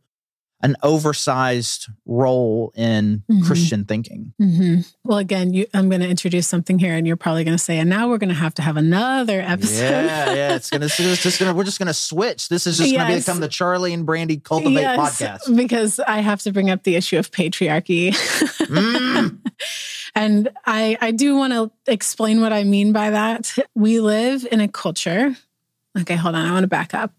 an 0.63 0.75
oversized 0.83 1.87
role 2.07 2.73
in 2.75 3.23
Mhm. 3.31 3.45
Christian 3.47 3.85
thinking. 3.85 4.33
hmm 4.39 4.81
Well, 5.05 5.19
again, 5.19 5.53
you, 5.53 5.67
I'm 5.75 5.89
going 5.91 6.01
to 6.01 6.09
introduce 6.09 6.47
something 6.49 6.79
here, 6.79 6.95
and 6.95 7.07
you're 7.07 7.17
probably 7.17 7.45
going 7.45 7.57
to 7.57 7.63
say, 7.63 7.79
and 7.79 7.91
now 7.91 8.09
we're 8.09 8.17
going 8.19 8.31
to 8.31 8.35
have 8.35 8.55
to 8.55 8.63
have 8.63 8.77
another 8.79 9.41
episode. 9.41 9.83
Yeah, 10.07 10.33
yeah. 10.35 10.55
It's 10.57 10.71
gonna. 10.71 10.87
It's 10.87 11.23
just 11.23 11.39
gonna. 11.39 11.53
We're 11.55 11.65
just 11.65 11.79
gonna 11.79 11.93
switch. 11.93 12.49
This 12.49 12.67
is 12.67 12.79
just 12.79 12.95
gonna 12.95 13.15
become 13.15 13.41
the 13.41 13.49
Charlie 13.49 13.93
and 13.93 14.07
Brandi 14.07 14.43
Cultivate 14.43 14.81
Yes, 14.81 15.21
podcast. 15.21 15.55
because 15.57 16.01
I 16.01 16.21
have 16.21 16.41
to 16.43 16.53
bring 16.53 16.71
up 16.71 16.83
the 16.85 16.97
issue 16.97 17.19
of 17.19 17.31
patriarchy. 17.31 18.13
Mm. 18.67 19.39
and 20.15 20.49
I, 20.65 20.97
I 21.01 21.11
do 21.11 21.37
want 21.37 21.53
to 21.53 21.71
explain 21.91 22.41
what 22.41 22.53
I 22.53 22.65
mean 22.65 22.93
by 22.93 23.11
that. 23.11 23.55
We 23.75 24.01
live 24.01 24.47
in 24.51 24.61
a 24.61 24.69
culture. 24.69 25.37
Okay, 26.01 26.17
hold 26.17 26.35
on. 26.35 26.47
I 26.47 26.53
want 26.53 26.65
to 26.65 26.69
back 26.69 26.95
up. 26.95 27.13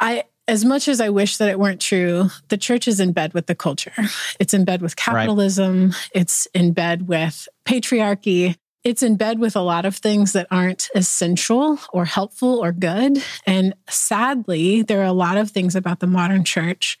I, 0.00 0.24
as 0.48 0.64
much 0.64 0.88
as 0.88 1.00
I 1.00 1.10
wish 1.10 1.36
that 1.36 1.48
it 1.48 1.60
weren't 1.60 1.80
true, 1.80 2.30
the 2.48 2.56
church 2.56 2.88
is 2.88 2.98
in 2.98 3.12
bed 3.12 3.34
with 3.34 3.46
the 3.46 3.54
culture. 3.54 3.92
It's 4.40 4.54
in 4.54 4.64
bed 4.64 4.82
with 4.82 4.96
capitalism. 4.96 5.92
It's 6.14 6.46
in 6.54 6.72
bed 6.72 7.06
with 7.06 7.46
patriarchy. 7.66 8.56
It's 8.82 9.02
in 9.02 9.16
bed 9.16 9.38
with 9.38 9.54
a 9.56 9.60
lot 9.60 9.84
of 9.84 9.96
things 9.96 10.32
that 10.32 10.46
aren't 10.50 10.88
essential 10.94 11.78
or 11.92 12.06
helpful 12.06 12.64
or 12.64 12.72
good. 12.72 13.22
And 13.46 13.74
sadly, 13.88 14.82
there 14.82 15.00
are 15.00 15.04
a 15.04 15.12
lot 15.12 15.36
of 15.36 15.50
things 15.50 15.76
about 15.76 16.00
the 16.00 16.06
modern 16.06 16.44
church 16.44 16.98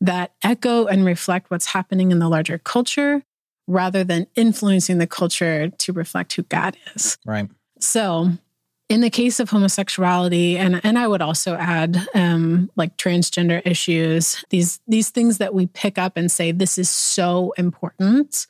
that 0.00 0.32
echo 0.42 0.86
and 0.86 1.04
reflect 1.04 1.50
what's 1.50 1.66
happening 1.66 2.10
in 2.10 2.18
the 2.18 2.28
larger 2.28 2.58
culture 2.58 3.22
rather 3.68 4.02
than 4.02 4.26
influencing 4.34 4.98
the 4.98 5.06
culture 5.06 5.68
to 5.68 5.92
reflect 5.92 6.32
who 6.32 6.42
God 6.42 6.76
is. 6.94 7.18
Right. 7.26 7.48
So, 7.78 8.32
in 8.88 9.02
the 9.02 9.10
case 9.10 9.38
of 9.38 9.50
homosexuality, 9.50 10.56
and 10.56 10.80
and 10.84 10.98
I 10.98 11.06
would 11.06 11.20
also 11.20 11.54
add 11.54 12.08
um, 12.14 12.70
like 12.76 12.96
transgender 12.96 13.60
issues, 13.64 14.44
these 14.50 14.80
these 14.86 15.10
things 15.10 15.38
that 15.38 15.54
we 15.54 15.66
pick 15.66 15.98
up 15.98 16.16
and 16.16 16.30
say 16.30 16.52
this 16.52 16.78
is 16.78 16.88
so 16.88 17.52
important. 17.58 18.46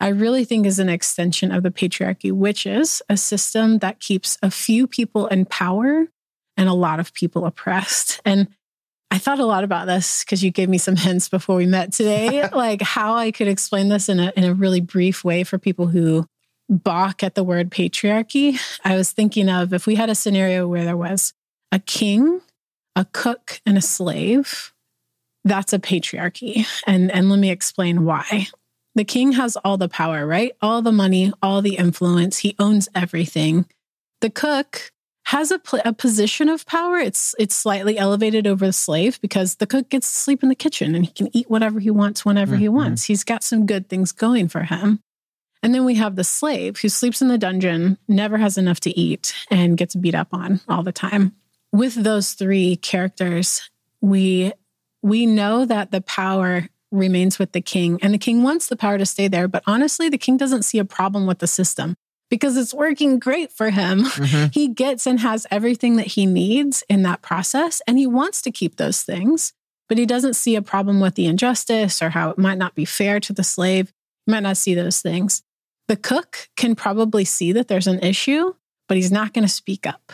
I 0.00 0.08
really 0.08 0.44
think 0.44 0.66
is 0.66 0.78
an 0.78 0.88
extension 0.88 1.52
of 1.52 1.62
the 1.62 1.70
patriarchy, 1.70 2.32
which 2.32 2.66
is 2.66 3.02
a 3.08 3.16
system 3.16 3.78
that 3.78 4.00
keeps 4.00 4.36
a 4.42 4.50
few 4.50 4.86
people 4.86 5.26
in 5.26 5.46
power 5.46 6.06
and 6.56 6.68
a 6.68 6.74
lot 6.74 7.00
of 7.00 7.14
people 7.14 7.46
oppressed. 7.46 8.20
And 8.24 8.48
I 9.10 9.18
thought 9.18 9.38
a 9.38 9.46
lot 9.46 9.64
about 9.64 9.86
this 9.86 10.22
because 10.22 10.42
you 10.42 10.50
gave 10.50 10.68
me 10.68 10.78
some 10.78 10.96
hints 10.96 11.28
before 11.28 11.56
we 11.56 11.66
met 11.66 11.92
today, 11.92 12.48
like 12.52 12.82
how 12.82 13.14
I 13.14 13.30
could 13.30 13.48
explain 13.48 13.88
this 13.88 14.08
in 14.08 14.20
a 14.20 14.32
in 14.36 14.44
a 14.44 14.54
really 14.54 14.80
brief 14.80 15.24
way 15.24 15.44
for 15.44 15.58
people 15.58 15.86
who 15.86 16.26
balk 16.68 17.22
at 17.22 17.34
the 17.34 17.44
word 17.44 17.70
patriarchy. 17.70 18.58
I 18.84 18.96
was 18.96 19.12
thinking 19.12 19.48
of 19.48 19.72
if 19.72 19.86
we 19.86 19.94
had 19.94 20.10
a 20.10 20.14
scenario 20.14 20.66
where 20.66 20.84
there 20.84 20.96
was 20.96 21.32
a 21.72 21.78
king, 21.78 22.40
a 22.94 23.04
cook, 23.04 23.60
and 23.66 23.76
a 23.78 23.82
slave, 23.82 24.72
that's 25.44 25.72
a 25.72 25.78
patriarchy. 25.78 26.66
And 26.86 27.10
and 27.10 27.30
let 27.30 27.38
me 27.38 27.50
explain 27.50 28.04
why. 28.04 28.48
The 28.94 29.04
king 29.04 29.32
has 29.32 29.56
all 29.58 29.76
the 29.76 29.88
power, 29.90 30.26
right? 30.26 30.52
All 30.62 30.80
the 30.82 30.90
money, 30.92 31.32
all 31.42 31.60
the 31.62 31.76
influence. 31.76 32.38
He 32.38 32.56
owns 32.58 32.88
everything. 32.94 33.66
The 34.22 34.30
cook 34.30 34.90
has 35.26 35.50
a, 35.50 35.58
pl- 35.58 35.82
a 35.84 35.92
position 35.92 36.48
of 36.48 36.64
power. 36.66 36.98
It's 36.98 37.34
it's 37.38 37.54
slightly 37.54 37.98
elevated 37.98 38.46
over 38.46 38.64
the 38.66 38.72
slave 38.72 39.20
because 39.20 39.56
the 39.56 39.66
cook 39.66 39.88
gets 39.90 40.08
to 40.10 40.18
sleep 40.18 40.42
in 40.42 40.48
the 40.48 40.54
kitchen 40.54 40.94
and 40.94 41.04
he 41.04 41.12
can 41.12 41.28
eat 41.36 41.50
whatever 41.50 41.78
he 41.80 41.90
wants 41.90 42.24
whenever 42.24 42.56
he 42.56 42.66
Mhm. 42.66 42.72
wants. 42.72 43.04
He's 43.04 43.22
got 43.24 43.44
some 43.44 43.66
good 43.66 43.88
things 43.88 44.12
going 44.12 44.48
for 44.48 44.62
him. 44.62 45.00
And 45.62 45.74
then 45.74 45.84
we 45.84 45.94
have 45.96 46.16
the 46.16 46.24
slave 46.24 46.78
who 46.78 46.88
sleeps 46.88 47.20
in 47.20 47.28
the 47.28 47.38
dungeon, 47.38 47.98
never 48.06 48.36
has 48.38 48.56
enough 48.58 48.80
to 48.80 48.98
eat, 48.98 49.34
and 49.50 49.76
gets 49.76 49.94
beat 49.94 50.14
up 50.14 50.28
on 50.32 50.60
all 50.68 50.82
the 50.82 50.92
time. 50.92 51.34
With 51.72 51.94
those 51.94 52.32
three 52.34 52.76
characters, 52.76 53.68
we 54.00 54.52
we 55.02 55.26
know 55.26 55.64
that 55.64 55.90
the 55.90 56.00
power 56.00 56.68
remains 56.92 57.38
with 57.38 57.52
the 57.52 57.60
king, 57.60 57.98
and 58.02 58.14
the 58.14 58.18
king 58.18 58.42
wants 58.42 58.68
the 58.68 58.76
power 58.76 58.98
to 58.98 59.06
stay 59.06 59.28
there. 59.28 59.48
But 59.48 59.62
honestly, 59.66 60.08
the 60.08 60.18
king 60.18 60.36
doesn't 60.36 60.62
see 60.62 60.78
a 60.78 60.84
problem 60.84 61.26
with 61.26 61.38
the 61.40 61.46
system 61.46 61.96
because 62.30 62.56
it's 62.56 62.74
working 62.74 63.18
great 63.18 63.52
for 63.52 63.70
him. 63.70 64.00
Mhm. 64.04 64.52
He 64.54 64.68
gets 64.68 65.06
and 65.06 65.20
has 65.20 65.46
everything 65.50 65.96
that 65.96 66.08
he 66.08 66.26
needs 66.26 66.82
in 66.88 67.02
that 67.02 67.22
process, 67.22 67.82
and 67.86 67.98
he 67.98 68.06
wants 68.06 68.40
to 68.42 68.50
keep 68.50 68.76
those 68.76 69.02
things, 69.02 69.52
but 69.88 69.98
he 69.98 70.06
doesn't 70.06 70.34
see 70.34 70.56
a 70.56 70.62
problem 70.62 71.00
with 71.00 71.14
the 71.14 71.26
injustice 71.26 72.00
or 72.02 72.10
how 72.10 72.30
it 72.30 72.38
might 72.38 72.58
not 72.58 72.74
be 72.74 72.84
fair 72.84 73.20
to 73.20 73.32
the 73.32 73.44
slave. 73.44 73.92
He 74.24 74.32
might 74.32 74.42
not 74.42 74.56
see 74.56 74.74
those 74.74 75.00
things. 75.00 75.42
The 75.88 75.96
cook 75.96 76.48
can 76.56 76.74
probably 76.74 77.24
see 77.24 77.52
that 77.52 77.68
there's 77.68 77.86
an 77.86 78.00
issue, 78.00 78.54
but 78.88 78.96
he's 78.96 79.12
not 79.12 79.32
going 79.32 79.46
to 79.46 79.52
speak 79.52 79.86
up 79.86 80.12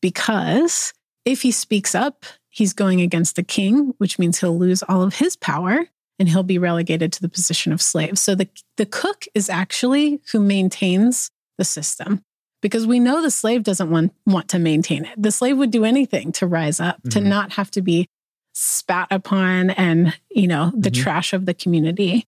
because 0.00 0.92
if 1.24 1.42
he 1.42 1.50
speaks 1.50 1.94
up, 1.94 2.24
he's 2.48 2.72
going 2.72 3.00
against 3.00 3.36
the 3.36 3.42
king, 3.42 3.94
which 3.98 4.18
means 4.18 4.38
he'll 4.40 4.58
lose 4.58 4.82
all 4.84 5.02
of 5.02 5.14
his 5.16 5.36
power 5.36 5.86
and 6.18 6.28
he'll 6.28 6.42
be 6.42 6.58
relegated 6.58 7.12
to 7.12 7.20
the 7.22 7.28
position 7.28 7.72
of 7.72 7.82
slave. 7.82 8.18
So 8.18 8.34
the, 8.34 8.48
the 8.76 8.86
cook 8.86 9.24
is 9.34 9.48
actually 9.50 10.20
who 10.32 10.40
maintains 10.40 11.30
the 11.58 11.64
system 11.64 12.22
because 12.62 12.86
we 12.86 12.98
know 12.98 13.22
the 13.22 13.30
slave 13.30 13.62
doesn't 13.62 13.90
want, 13.90 14.12
want 14.26 14.48
to 14.48 14.58
maintain 14.58 15.04
it. 15.04 15.20
The 15.20 15.30
slave 15.30 15.58
would 15.58 15.70
do 15.70 15.84
anything 15.84 16.32
to 16.32 16.46
rise 16.46 16.80
up, 16.80 17.00
to 17.10 17.20
Mhm. 17.20 17.26
not 17.26 17.52
have 17.52 17.70
to 17.72 17.82
be 17.82 18.06
spat 18.54 19.06
upon 19.12 19.70
and, 19.70 20.16
you 20.30 20.48
know, 20.48 20.72
the 20.76 20.90
Mhm. 20.90 21.00
trash 21.02 21.32
of 21.32 21.46
the 21.46 21.54
community. 21.54 22.24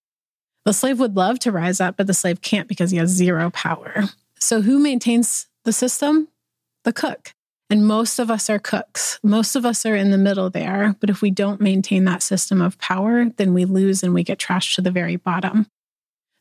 The 0.64 0.72
slave 0.72 1.00
would 1.00 1.16
love 1.16 1.38
to 1.40 1.52
rise 1.52 1.80
up, 1.80 1.96
but 1.96 2.06
the 2.06 2.14
slave 2.14 2.42
can't 2.42 2.68
because 2.68 2.90
he 2.90 2.98
has 2.98 3.10
zero 3.10 3.50
power. 3.50 4.04
So 4.38 4.62
who 4.62 4.78
maintains 4.78 5.46
the 5.64 5.72
system? 5.72 6.28
The 6.84 6.92
cook. 6.92 7.34
And 7.68 7.86
most 7.86 8.18
of 8.18 8.30
us 8.30 8.50
are 8.50 8.58
cooks. 8.58 9.18
Most 9.22 9.54
of 9.54 9.64
us 9.64 9.86
are 9.86 9.94
in 9.94 10.10
the 10.10 10.18
middle 10.18 10.50
there. 10.50 10.96
But 11.00 11.08
if 11.08 11.22
we 11.22 11.30
don't 11.30 11.60
maintain 11.60 12.04
that 12.06 12.22
system 12.22 12.60
of 12.60 12.78
power, 12.78 13.26
then 13.36 13.54
we 13.54 13.64
lose 13.64 14.02
and 14.02 14.12
we 14.12 14.24
get 14.24 14.38
trashed 14.38 14.74
to 14.74 14.80
the 14.82 14.90
very 14.90 15.16
bottom. 15.16 15.66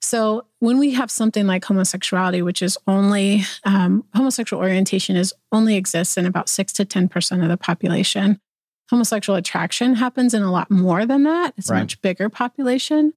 So 0.02 0.46
when 0.60 0.80
we 0.80 0.92
have 0.92 1.12
something 1.12 1.46
like 1.46 1.66
homosexuality, 1.66 2.42
which 2.42 2.62
is 2.62 2.78
only 2.88 3.44
um, 3.64 4.06
homosexual 4.16 4.62
orientation 4.64 5.16
is 5.16 5.34
only 5.52 5.76
exists 5.76 6.18
in 6.18 6.26
about 6.26 6.50
six 6.50 6.74
to 6.74 6.86
ten 6.86 7.10
percent 7.10 7.44
of 7.44 7.50
the 7.50 7.58
population. 7.58 8.40
Homosexual 8.90 9.38
attraction 9.38 9.96
happens 9.96 10.34
in 10.34 10.42
a 10.42 10.52
lot 10.52 10.72
more 10.72 11.06
than 11.06 11.24
that. 11.24 11.54
It's 11.58 11.70
Right. 11.70 11.78
a 11.78 11.82
much 11.82 12.02
bigger 12.02 12.28
population, 12.30 13.14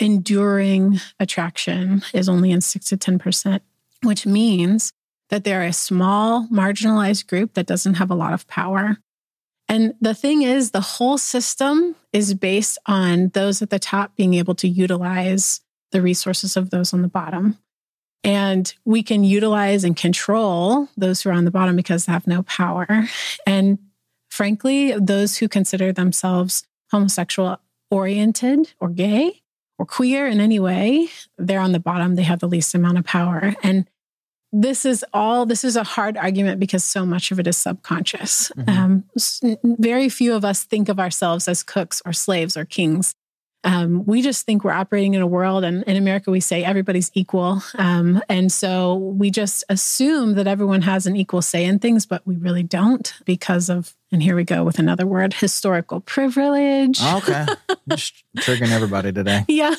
enduring 0.00 0.98
attraction 1.20 2.02
is 2.12 2.28
only 2.28 2.50
in 2.50 2.60
six 2.60 2.86
to 2.86 2.96
ten 2.96 3.18
percent, 3.18 3.62
which 4.02 4.26
means 4.26 4.92
that 5.28 5.44
they're 5.44 5.62
a 5.62 5.72
small 5.72 6.48
marginalized 6.48 7.28
group 7.28 7.54
that 7.54 7.66
doesn't 7.66 7.94
have 7.94 8.10
a 8.10 8.16
lot 8.16 8.32
of 8.32 8.48
power. 8.48 8.96
And 9.68 9.94
the 10.00 10.14
thing 10.14 10.42
is, 10.42 10.72
the 10.72 10.80
whole 10.80 11.18
system 11.18 11.94
is 12.12 12.34
based 12.34 12.78
on 12.86 13.28
those 13.28 13.62
at 13.62 13.70
the 13.70 13.78
top 13.78 14.16
being 14.16 14.34
able 14.34 14.56
to 14.56 14.68
utilize 14.68 15.60
the 15.92 16.02
resources 16.02 16.56
of 16.56 16.70
those 16.70 16.92
on 16.92 17.02
the 17.02 17.08
bottom. 17.08 17.58
And 18.24 18.74
we 18.84 19.02
can 19.02 19.22
utilize 19.22 19.84
and 19.84 19.96
control 19.96 20.88
those 20.96 21.22
who 21.22 21.30
are 21.30 21.34
on 21.34 21.44
the 21.44 21.52
bottom 21.52 21.76
because 21.76 22.06
they 22.06 22.12
have 22.12 22.26
no 22.26 22.42
power. 22.42 23.06
And 23.46 23.78
frankly, 24.28 24.92
those 24.98 25.36
who 25.36 25.48
consider 25.48 25.92
themselves 25.92 26.64
homosexual 26.90 27.60
oriented 27.90 28.72
or 28.80 28.88
gay 28.88 29.40
or 29.80 29.86
queer 29.86 30.26
in 30.26 30.40
any 30.40 30.60
way, 30.60 31.08
they're 31.38 31.58
on 31.58 31.72
the 31.72 31.80
bottom. 31.80 32.14
They 32.14 32.22
have 32.24 32.40
the 32.40 32.46
least 32.48 32.74
amount 32.74 32.98
of 32.98 33.04
power. 33.06 33.54
And 33.62 33.88
this 34.52 34.84
is 34.84 35.02
all 35.14 35.46
this 35.46 35.64
is 35.64 35.74
a 35.74 35.82
hard 35.84 36.18
argument 36.18 36.60
because 36.60 36.84
so 36.84 37.06
much 37.06 37.30
of 37.30 37.38
it 37.40 37.46
is 37.46 37.56
subconscious 37.56 38.52
Mhm. 38.58 38.68
um, 38.68 39.04
very 39.78 40.08
few 40.08 40.34
of 40.34 40.44
us 40.44 40.64
think 40.64 40.88
of 40.88 40.98
ourselves 40.98 41.46
as 41.48 41.62
cooks 41.62 42.02
or 42.04 42.12
slaves 42.12 42.56
or 42.56 42.64
kings 42.64 43.14
um, 43.62 44.04
we 44.06 44.22
just 44.22 44.46
think 44.46 44.64
we're 44.64 44.72
operating 44.72 45.14
in 45.14 45.22
a 45.22 45.26
world 45.26 45.62
and 45.62 45.84
in 45.84 45.96
america 45.96 46.32
we 46.32 46.40
say 46.40 46.64
everybody's 46.64 47.12
equal 47.14 47.62
um, 47.78 48.20
and 48.28 48.50
so 48.50 48.96
we 48.96 49.30
just 49.30 49.62
assume 49.68 50.34
that 50.34 50.48
everyone 50.48 50.82
has 50.82 51.06
an 51.06 51.14
equal 51.14 51.42
say 51.42 51.64
in 51.64 51.78
things 51.78 52.04
but 52.04 52.26
we 52.26 52.34
really 52.34 52.64
don't 52.64 53.14
because 53.24 53.70
of 53.70 53.94
and 54.12 54.22
here 54.22 54.34
we 54.36 54.44
go 54.44 54.64
with 54.64 54.78
another 54.78 55.06
word 55.06 55.34
historical 55.34 56.00
privilege 56.00 57.00
Okay. 57.02 57.46
Just 57.88 58.24
triggering 58.38 58.70
everybody 58.72 59.12
today. 59.12 59.44
yeah. 59.48 59.74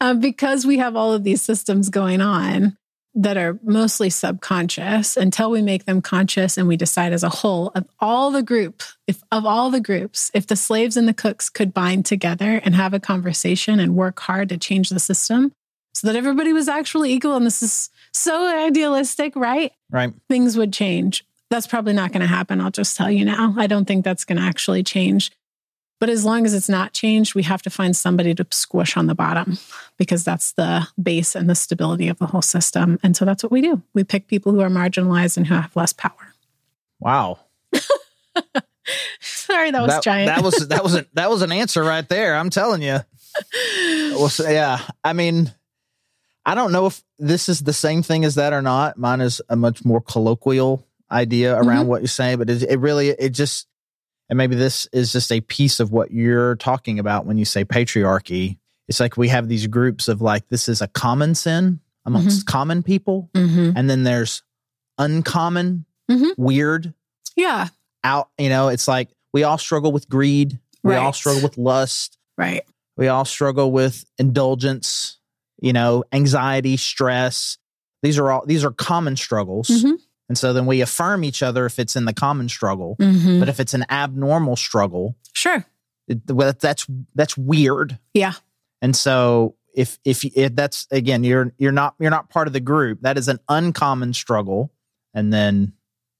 um, 0.00 0.20
because 0.20 0.66
we 0.66 0.78
have 0.78 0.96
all 0.96 1.12
of 1.12 1.24
these 1.24 1.42
systems 1.42 1.88
going 1.88 2.20
on 2.20 2.76
that 3.14 3.36
are 3.36 3.58
mostly 3.64 4.08
subconscious 4.08 5.16
until 5.16 5.50
we 5.50 5.60
make 5.62 5.84
them 5.84 6.00
conscious 6.00 6.56
and 6.56 6.68
we 6.68 6.76
decide 6.76 7.12
as 7.12 7.24
a 7.24 7.28
whole 7.28 7.72
of 7.74 7.84
all 7.98 8.30
the 8.30 8.42
group, 8.42 8.82
if 9.08 9.20
of 9.32 9.44
all 9.44 9.70
the 9.70 9.80
groups, 9.80 10.30
if 10.32 10.46
the 10.46 10.54
slaves 10.54 10.96
and 10.96 11.08
the 11.08 11.14
cooks 11.14 11.48
could 11.50 11.74
bind 11.74 12.06
together 12.06 12.60
and 12.64 12.74
have 12.76 12.94
a 12.94 13.00
conversation 13.00 13.80
and 13.80 13.96
work 13.96 14.20
hard 14.20 14.48
to 14.48 14.56
change 14.56 14.90
the 14.90 15.00
system 15.00 15.50
so 15.92 16.06
that 16.06 16.14
everybody 16.14 16.52
was 16.52 16.68
actually 16.68 17.12
equal. 17.12 17.34
And 17.34 17.44
this 17.44 17.62
is 17.64 17.90
so 18.12 18.46
idealistic, 18.66 19.34
right? 19.34 19.72
Right. 19.90 20.14
things 20.28 20.56
would 20.56 20.72
change. 20.72 21.24
That's 21.50 21.66
probably 21.66 21.92
not 21.92 22.12
going 22.12 22.20
to 22.20 22.26
happen. 22.26 22.60
I'll 22.60 22.70
just 22.70 22.96
tell 22.96 23.10
you 23.10 23.24
now. 23.24 23.54
I 23.58 23.66
don't 23.66 23.84
think 23.84 24.04
that's 24.04 24.24
going 24.24 24.38
to 24.38 24.44
actually 24.44 24.82
change. 24.82 25.32
But 25.98 26.08
as 26.08 26.24
long 26.24 26.46
as 26.46 26.54
it's 26.54 26.68
not 26.68 26.94
changed, 26.94 27.34
we 27.34 27.42
have 27.42 27.60
to 27.62 27.70
find 27.70 27.94
somebody 27.94 28.34
to 28.34 28.46
squish 28.50 28.96
on 28.96 29.06
the 29.06 29.14
bottom 29.14 29.58
because 29.98 30.24
that's 30.24 30.52
the 30.52 30.88
base 31.00 31.34
and 31.34 31.48
the 31.48 31.54
stability 31.54 32.08
of 32.08 32.18
the 32.18 32.26
whole 32.26 32.40
system. 32.40 32.98
And 33.02 33.14
so 33.14 33.26
that's 33.26 33.42
what 33.42 33.52
we 33.52 33.60
do. 33.60 33.82
We 33.92 34.02
pick 34.02 34.26
people 34.26 34.52
who 34.52 34.60
are 34.60 34.70
marginalized 34.70 35.36
and 35.36 35.46
who 35.46 35.54
have 35.54 35.76
less 35.76 35.92
power. 35.92 36.34
Wow. 37.00 37.40
Sorry, 39.20 39.70
that 39.72 39.82
was 39.82 39.90
that, 39.90 40.02
giant. 40.02 40.28
that 40.28 40.42
was 40.42 40.68
that 40.68 40.82
was 40.82 40.94
a, 40.94 41.06
that 41.14 41.28
was 41.28 41.42
an 41.42 41.52
answer 41.52 41.82
right 41.82 42.08
there. 42.08 42.34
I'm 42.34 42.50
telling 42.50 42.82
you. 42.82 43.00
Well, 44.12 44.28
so, 44.28 44.48
yeah, 44.48 44.80
I 45.04 45.12
mean, 45.12 45.52
I 46.46 46.54
don't 46.54 46.72
know 46.72 46.86
if 46.86 47.02
this 47.18 47.48
is 47.48 47.60
the 47.60 47.72
same 47.72 48.02
thing 48.02 48.24
as 48.24 48.36
that 48.36 48.52
or 48.52 48.62
not. 48.62 48.96
Mine 48.96 49.20
is 49.20 49.42
a 49.48 49.56
much 49.56 49.84
more 49.84 50.00
colloquial 50.00 50.86
idea 51.10 51.56
around 51.56 51.86
what 51.88 52.00
you're 52.02 52.08
saying, 52.08 52.38
but 52.38 52.48
it, 52.50 52.62
it 52.62 52.78
really 52.78 53.08
it 53.08 53.30
just 53.30 53.66
and 54.28 54.36
maybe 54.36 54.54
this 54.54 54.86
is 54.92 55.10
just 55.12 55.32
a 55.32 55.40
piece 55.40 55.80
of 55.80 55.90
what 55.90 56.12
you're 56.12 56.54
talking 56.56 56.98
about 57.00 57.26
when 57.26 57.36
you 57.38 57.44
say 57.44 57.64
patriarchy. 57.64 58.58
It's 58.88 59.00
like 59.00 59.16
we 59.16 59.28
have 59.28 59.48
these 59.48 59.66
groups 59.66 60.08
of 60.08 60.20
like 60.20 60.48
this 60.48 60.68
is 60.68 60.80
a 60.82 60.88
common 60.88 61.34
sin 61.34 61.80
amongst 62.06 62.46
common 62.46 62.82
people, 62.82 63.28
Mhm. 63.34 63.72
and 63.76 63.90
then 63.90 64.04
there's 64.04 64.42
uncommon, 64.98 65.84
Mhm. 66.10 66.32
weird, 66.36 66.94
Yeah. 67.36 67.68
out. 68.04 68.28
You 68.38 68.48
know, 68.48 68.68
it's 68.68 68.86
like 68.88 69.10
we 69.32 69.42
all 69.44 69.58
struggle 69.58 69.92
with 69.92 70.08
greed. 70.08 70.58
We 70.82 70.94
all 70.94 71.12
struggle 71.12 71.42
with 71.42 71.58
lust. 71.58 72.16
Right. 72.38 72.62
We 72.96 73.08
all 73.08 73.24
struggle 73.24 73.70
with 73.72 74.04
indulgence, 74.18 75.18
you 75.60 75.72
know, 75.72 76.04
anxiety, 76.12 76.76
stress. 76.76 77.58
These 78.02 78.18
are 78.18 78.30
all 78.30 78.44
these 78.46 78.64
are 78.64 78.70
common 78.70 79.16
struggles. 79.16 79.68
Mhm. 79.68 79.98
And 80.30 80.38
so 80.38 80.52
then 80.52 80.64
we 80.64 80.80
affirm 80.80 81.24
each 81.24 81.42
other 81.42 81.66
if 81.66 81.80
it's 81.80 81.96
in 81.96 82.04
the 82.04 82.12
common 82.14 82.48
struggle. 82.48 82.94
Mhm. 83.00 83.40
But 83.40 83.48
if 83.48 83.58
it's 83.58 83.74
an 83.74 83.84
abnormal 83.90 84.54
struggle, 84.54 85.16
Sure. 85.32 85.64
it, 86.06 86.20
well, 86.30 86.54
that's 86.58 86.86
that's 87.16 87.36
weird. 87.36 87.98
Yeah. 88.14 88.34
And 88.80 88.94
so 88.94 89.56
if 89.74 89.98
if, 90.04 90.24
if 90.24 90.54
that's 90.54 90.86
again 90.92 91.24
you're 91.24 91.52
you're 91.58 91.72
not 91.72 91.96
you're 91.98 92.10
not 92.12 92.30
part 92.30 92.46
of 92.46 92.52
the 92.52 92.60
group, 92.60 93.00
that 93.02 93.18
is 93.18 93.26
an 93.26 93.40
uncommon 93.48 94.14
struggle. 94.14 94.72
And 95.14 95.32
then 95.32 95.72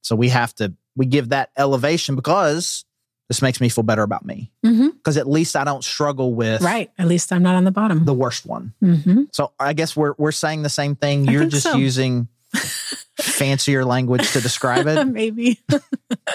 so 0.02 0.16
we 0.16 0.28
have 0.30 0.52
to 0.56 0.74
we 0.96 1.06
give 1.06 1.28
that 1.28 1.50
elevation 1.56 2.16
because 2.16 2.84
this 3.28 3.40
makes 3.42 3.60
me 3.60 3.68
feel 3.68 3.84
better 3.84 4.02
about 4.02 4.24
me 4.26 4.50
hmm 4.64 4.88
because 4.88 5.16
at 5.16 5.28
least 5.28 5.54
I 5.54 5.62
don't 5.62 5.84
struggle 5.84 6.34
with 6.34 6.62
Right. 6.62 6.90
At 6.98 7.06
least 7.06 7.32
I'm 7.32 7.44
not 7.44 7.54
on 7.54 7.62
the 7.62 7.70
bottom. 7.70 8.04
the 8.06 8.12
worst 8.14 8.44
one. 8.44 8.74
hmm 8.80 9.22
So 9.32 9.52
I 9.60 9.72
guess 9.72 9.94
we're 9.96 10.14
we're 10.18 10.32
saying 10.32 10.62
the 10.62 10.68
same 10.68 10.96
thing. 10.96 11.28
I 11.28 11.32
You're 11.32 11.46
just 11.46 11.62
so. 11.70 11.76
using 11.76 12.26
fancier 13.22 13.84
language 13.84 14.32
to 14.32 14.40
describe 14.40 14.86
it. 14.86 15.04
Maybe. 15.08 15.60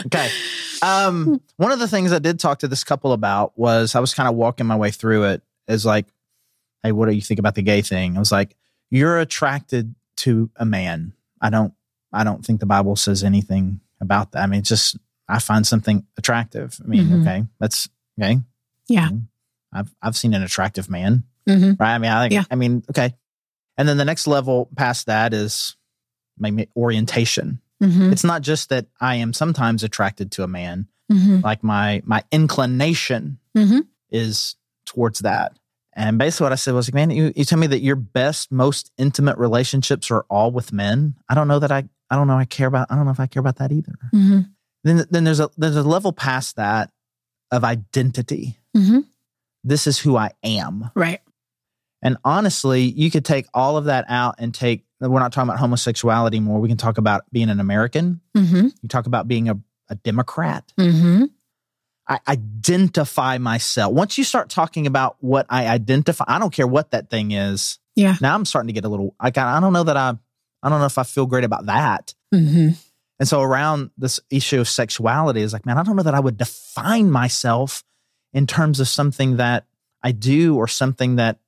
Okay. 0.05 0.29
Um, 0.81 1.41
one 1.57 1.71
of 1.71 1.79
the 1.79 1.87
things 1.87 2.11
I 2.11 2.19
did 2.19 2.39
talk 2.39 2.59
to 2.59 2.67
this 2.67 2.83
couple 2.83 3.13
about 3.13 3.57
was 3.57 3.95
I 3.95 3.99
was 3.99 4.13
kind 4.13 4.27
of 4.29 4.35
walking 4.35 4.65
my 4.65 4.75
way 4.75 4.91
through 4.91 5.25
it 5.25 5.41
as 5.67 5.85
like, 5.85 6.05
hey, 6.83 6.91
what 6.91 7.07
do 7.09 7.15
you 7.15 7.21
think 7.21 7.39
about 7.39 7.55
the 7.55 7.61
gay 7.61 7.81
thing? 7.81 8.15
I 8.15 8.19
was 8.19 8.31
like, 8.31 8.55
you're 8.91 9.19
attracted 9.19 9.95
to 10.17 10.49
a 10.55 10.65
man. 10.65 11.13
I 11.41 11.49
don't 11.49 11.73
I 12.13 12.23
don't 12.23 12.45
think 12.45 12.59
the 12.59 12.65
Bible 12.65 12.95
says 12.95 13.23
anything 13.23 13.81
about 13.99 14.31
that. 14.33 14.43
I 14.43 14.47
mean, 14.47 14.59
it's 14.59 14.69
just 14.69 14.97
I 15.27 15.39
find 15.39 15.65
something 15.65 16.05
attractive. 16.17 16.79
I 16.83 16.87
mean, 16.87 17.07
Mhm. 17.07 17.21
okay, 17.21 17.43
that's 17.59 17.89
okay. 18.19 18.39
Yeah. 18.87 19.09
I've 19.73 19.93
I've 20.01 20.15
seen 20.15 20.33
an 20.33 20.43
attractive 20.43 20.89
man 20.89 21.23
hmm 21.47 21.73
right? 21.79 21.93
I 21.93 21.97
mean, 21.99 22.11
I 22.11 22.23
think, 22.23 22.33
Yeah. 22.33 22.43
I 22.49 22.55
mean, 22.55 22.83
okay. 22.89 23.15
And 23.77 23.87
then 23.87 23.97
the 23.97 24.05
next 24.05 24.25
level 24.27 24.69
past 24.75 25.07
that 25.07 25.33
is 25.33 25.75
maybe 26.37 26.69
orientation. 26.75 27.61
hmm 27.81 28.11
It's 28.11 28.23
not 28.23 28.41
just 28.41 28.69
that 28.69 28.87
I 28.99 29.15
am 29.15 29.33
sometimes 29.33 29.83
attracted 29.83 30.31
to 30.33 30.43
a 30.43 30.47
man, 30.47 30.87
hmm 31.11 31.39
like 31.43 31.63
my 31.63 32.01
my 32.05 32.23
inclination 32.31 33.39
hmm 33.55 33.79
is 34.09 34.55
towards 34.85 35.19
that. 35.19 35.57
And 35.97 36.17
basically 36.17 36.45
what 36.45 36.51
I 36.51 36.55
said 36.55 36.73
was, 36.73 36.93
man, 36.93 37.09
you, 37.09 37.31
you 37.35 37.45
tell 37.45 37.57
me 37.57 37.67
that 37.67 37.79
your 37.81 37.95
best, 37.95 38.51
most 38.51 38.91
intimate 38.97 39.37
relationships 39.37 40.11
are 40.11 40.25
all 40.29 40.51
with 40.51 40.73
men. 40.73 41.15
I 41.29 41.35
don't 41.35 41.47
know 41.47 41.59
that 41.59 41.71
I 41.71 41.87
I 42.09 42.15
don't 42.15 42.27
know 42.27 42.37
I 42.37 42.45
care 42.45 42.67
about 42.67 42.87
I 42.89 42.95
don't 42.95 43.05
know 43.05 43.11
if 43.11 43.19
I 43.19 43.27
care 43.27 43.39
about 43.39 43.57
that 43.57 43.71
either. 43.71 43.95
hmm 44.11 44.39
Then 44.83 45.05
then 45.09 45.23
there's 45.23 45.39
a 45.39 45.49
there's 45.57 45.75
a 45.77 45.83
level 45.83 46.11
past 46.11 46.55
that 46.57 46.91
of 47.51 47.63
identity. 47.63 48.57
hmm 48.75 48.99
This 49.63 49.87
is 49.87 49.99
who 49.99 50.15
I 50.17 50.31
am. 50.43 50.91
Right. 50.95 51.21
And 52.01 52.17
honestly, 52.23 52.81
you 52.83 53.09
could 53.09 53.25
take 53.25 53.47
all 53.53 53.77
of 53.77 53.85
that 53.85 54.05
out 54.09 54.35
and 54.37 54.53
take, 54.53 54.84
we're 54.99 55.19
not 55.19 55.33
talking 55.33 55.49
about 55.49 55.59
homosexuality 55.59 56.39
more. 56.39 56.59
We 56.59 56.69
can 56.69 56.77
talk 56.77 56.97
about 56.97 57.23
being 57.31 57.49
an 57.49 57.59
American. 57.59 58.21
hmm 58.35 58.67
You 58.81 58.89
talk 58.89 59.07
about 59.07 59.27
being 59.27 59.49
a, 59.49 59.57
a 59.89 59.95
Democrat. 59.95 60.71
hmm 60.77 61.25
I 62.07 62.19
identify 62.27 63.39
myself. 63.39 63.91
Once 63.91 64.17
you 64.17 64.23
start 64.23 64.49
talking 64.49 64.85
about 64.85 65.17
what 65.21 65.47
I 65.49 65.67
identify, 65.67 66.23
I 66.27 66.37
don't 66.37 66.53
care 66.53 66.67
what 66.67 66.91
that 66.91 67.09
thing 67.09 67.31
is. 67.31 67.79
Yeah. 67.95 68.15
Now 68.21 68.35
I'm 68.35 68.45
starting 68.45 68.67
to 68.67 68.73
get 68.73 68.85
a 68.85 68.89
little, 68.89 69.15
I 69.19 69.31
got, 69.31 69.47
I 69.47 69.59
don't 69.59 69.73
know 69.73 69.83
that 69.85 69.97
I, 69.97 70.13
I 70.61 70.69
don't 70.69 70.79
know 70.79 70.85
if 70.85 70.99
I 70.99 71.03
feel 71.03 71.25
great 71.25 71.45
about 71.45 71.65
that. 71.65 72.13
hmm 72.31 72.69
And 73.19 73.27
so 73.27 73.41
around 73.41 73.89
this 73.97 74.19
issue 74.29 74.59
of 74.59 74.69
sexuality 74.69 75.41
is 75.41 75.51
like, 75.51 75.65
man, 75.65 75.79
I 75.79 75.83
don't 75.83 75.95
know 75.95 76.03
that 76.03 76.13
I 76.13 76.19
would 76.19 76.37
define 76.37 77.09
myself 77.09 77.83
in 78.33 78.45
terms 78.45 78.79
of 78.79 78.87
something 78.87 79.37
that 79.37 79.65
I 80.03 80.11
do 80.11 80.57
or 80.57 80.67
something 80.67 81.15
that 81.15 81.39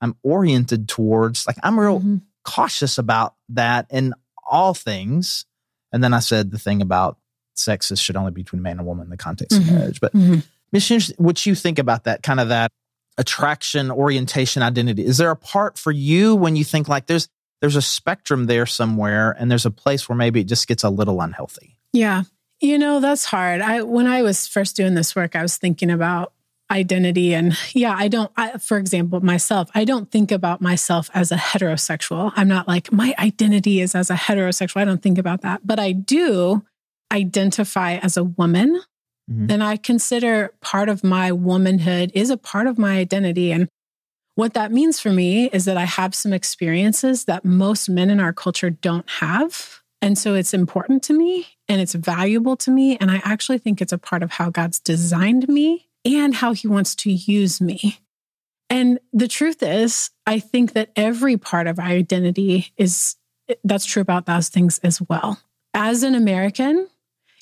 I'm 0.00 0.16
oriented 0.24 0.88
towards. 0.88 1.46
Like 1.46 1.56
I'm 1.62 1.78
real 1.78 2.00
hmm 2.00 2.16
cautious 2.44 2.98
about 2.98 3.34
that 3.50 3.86
in 3.90 4.14
all 4.48 4.74
things. 4.74 5.46
And 5.92 6.02
then 6.04 6.12
I 6.14 6.20
said 6.20 6.50
the 6.50 6.58
thing 6.58 6.82
about 6.82 7.18
sex 7.54 7.90
is 7.90 7.98
should 8.00 8.16
only 8.16 8.30
be 8.32 8.42
between 8.42 8.62
man 8.62 8.78
and 8.78 8.86
woman 8.86 9.04
in 9.06 9.10
the 9.10 9.16
context 9.16 9.58
Mhm. 9.58 9.68
of 9.68 9.72
marriage. 9.74 10.00
But 10.00 10.12
hmm 10.12 10.38
Miss, 10.72 11.12
what 11.18 11.46
you 11.46 11.54
think 11.54 11.78
about 11.78 12.04
that 12.04 12.22
kind 12.24 12.40
of 12.40 12.48
that 12.48 12.72
attraction, 13.16 13.90
orientation, 13.90 14.62
identity? 14.62 15.04
Is 15.06 15.18
there 15.18 15.30
a 15.30 15.36
part 15.36 15.78
for 15.78 15.92
you 15.92 16.34
when 16.34 16.56
you 16.56 16.64
think 16.64 16.88
like 16.88 17.06
there's 17.06 17.28
there's 17.60 17.76
a 17.76 17.82
spectrum 17.82 18.44
there 18.46 18.66
somewhere, 18.66 19.34
and 19.38 19.50
there's 19.50 19.64
a 19.64 19.70
place 19.70 20.08
where 20.08 20.16
maybe 20.16 20.40
it 20.40 20.48
just 20.48 20.66
gets 20.68 20.82
a 20.84 20.90
little 20.90 21.20
unhealthy? 21.22 21.78
Yeah. 21.92 22.24
You 22.60 22.78
know, 22.78 23.00
that's 23.00 23.24
hard. 23.24 23.60
I 23.62 23.82
when 23.82 24.06
I 24.06 24.22
was 24.22 24.46
first 24.46 24.76
doing 24.76 24.94
this 24.94 25.16
work, 25.16 25.34
I 25.36 25.42
was 25.42 25.56
thinking 25.56 25.90
about 25.90 26.32
identity 26.70 27.34
and 27.34 27.56
yeah, 27.72 27.94
I 27.96 28.08
don't 28.08 28.30
I, 28.36 28.58
for 28.58 28.78
example, 28.78 29.20
myself, 29.20 29.70
I 29.74 29.84
don't 29.84 30.10
think 30.10 30.32
about 30.32 30.60
myself 30.60 31.10
as 31.14 31.30
a 31.30 31.36
heterosexual. 31.36 32.32
I'm 32.36 32.48
not 32.48 32.66
like 32.68 32.92
my 32.92 33.14
identity 33.18 33.80
is 33.80 33.94
as 33.94 34.10
a 34.10 34.14
heterosexual. 34.14 34.80
I 34.80 34.84
don't 34.84 35.02
think 35.02 35.18
about 35.18 35.42
that, 35.42 35.66
but 35.66 35.78
I 35.78 35.92
do 35.92 36.64
identify 37.12 37.96
as 37.96 38.16
a 38.16 38.24
woman. 38.24 38.82
Mhm. 39.30 39.50
And 39.50 39.62
I 39.62 39.76
consider 39.76 40.52
part 40.60 40.88
of 40.88 41.04
my 41.04 41.32
womanhood 41.32 42.10
is 42.14 42.30
a 42.30 42.36
part 42.36 42.66
of 42.66 42.78
my 42.78 42.98
identity 42.98 43.52
and 43.52 43.68
what 44.36 44.54
that 44.54 44.72
means 44.72 44.98
for 44.98 45.10
me 45.10 45.46
is 45.50 45.64
that 45.64 45.76
I 45.76 45.84
have 45.84 46.14
some 46.14 46.32
experiences 46.32 47.24
that 47.26 47.44
most 47.44 47.88
men 47.88 48.10
in 48.10 48.18
our 48.18 48.32
culture 48.32 48.68
don't 48.70 49.08
have. 49.08 49.80
And 50.02 50.18
so 50.18 50.34
it's 50.34 50.52
important 50.52 51.02
to 51.04 51.12
me 51.12 51.46
and 51.68 51.80
it's 51.80 51.94
valuable 51.94 52.56
to 52.56 52.70
me. 52.70 52.96
And 52.96 53.10
I 53.10 53.22
actually 53.24 53.58
think 53.58 53.80
it's 53.80 53.92
a 53.92 53.98
part 53.98 54.22
of 54.22 54.32
how 54.32 54.50
God's 54.50 54.80
designed 54.80 55.48
me 55.48 55.88
and 56.04 56.34
how 56.34 56.52
he 56.52 56.68
wants 56.68 56.94
to 56.96 57.12
use 57.12 57.60
me. 57.60 57.98
And 58.70 58.98
the 59.12 59.28
truth 59.28 59.62
is, 59.62 60.10
I 60.26 60.38
think 60.38 60.72
that 60.72 60.90
every 60.96 61.36
part 61.36 61.66
of 61.66 61.78
our 61.78 61.86
identity 61.86 62.72
is 62.76 63.16
that's 63.62 63.84
true 63.84 64.02
about 64.02 64.26
those 64.26 64.48
things 64.48 64.78
as 64.78 65.00
well. 65.02 65.38
As 65.74 66.02
an 66.02 66.14
American, 66.14 66.88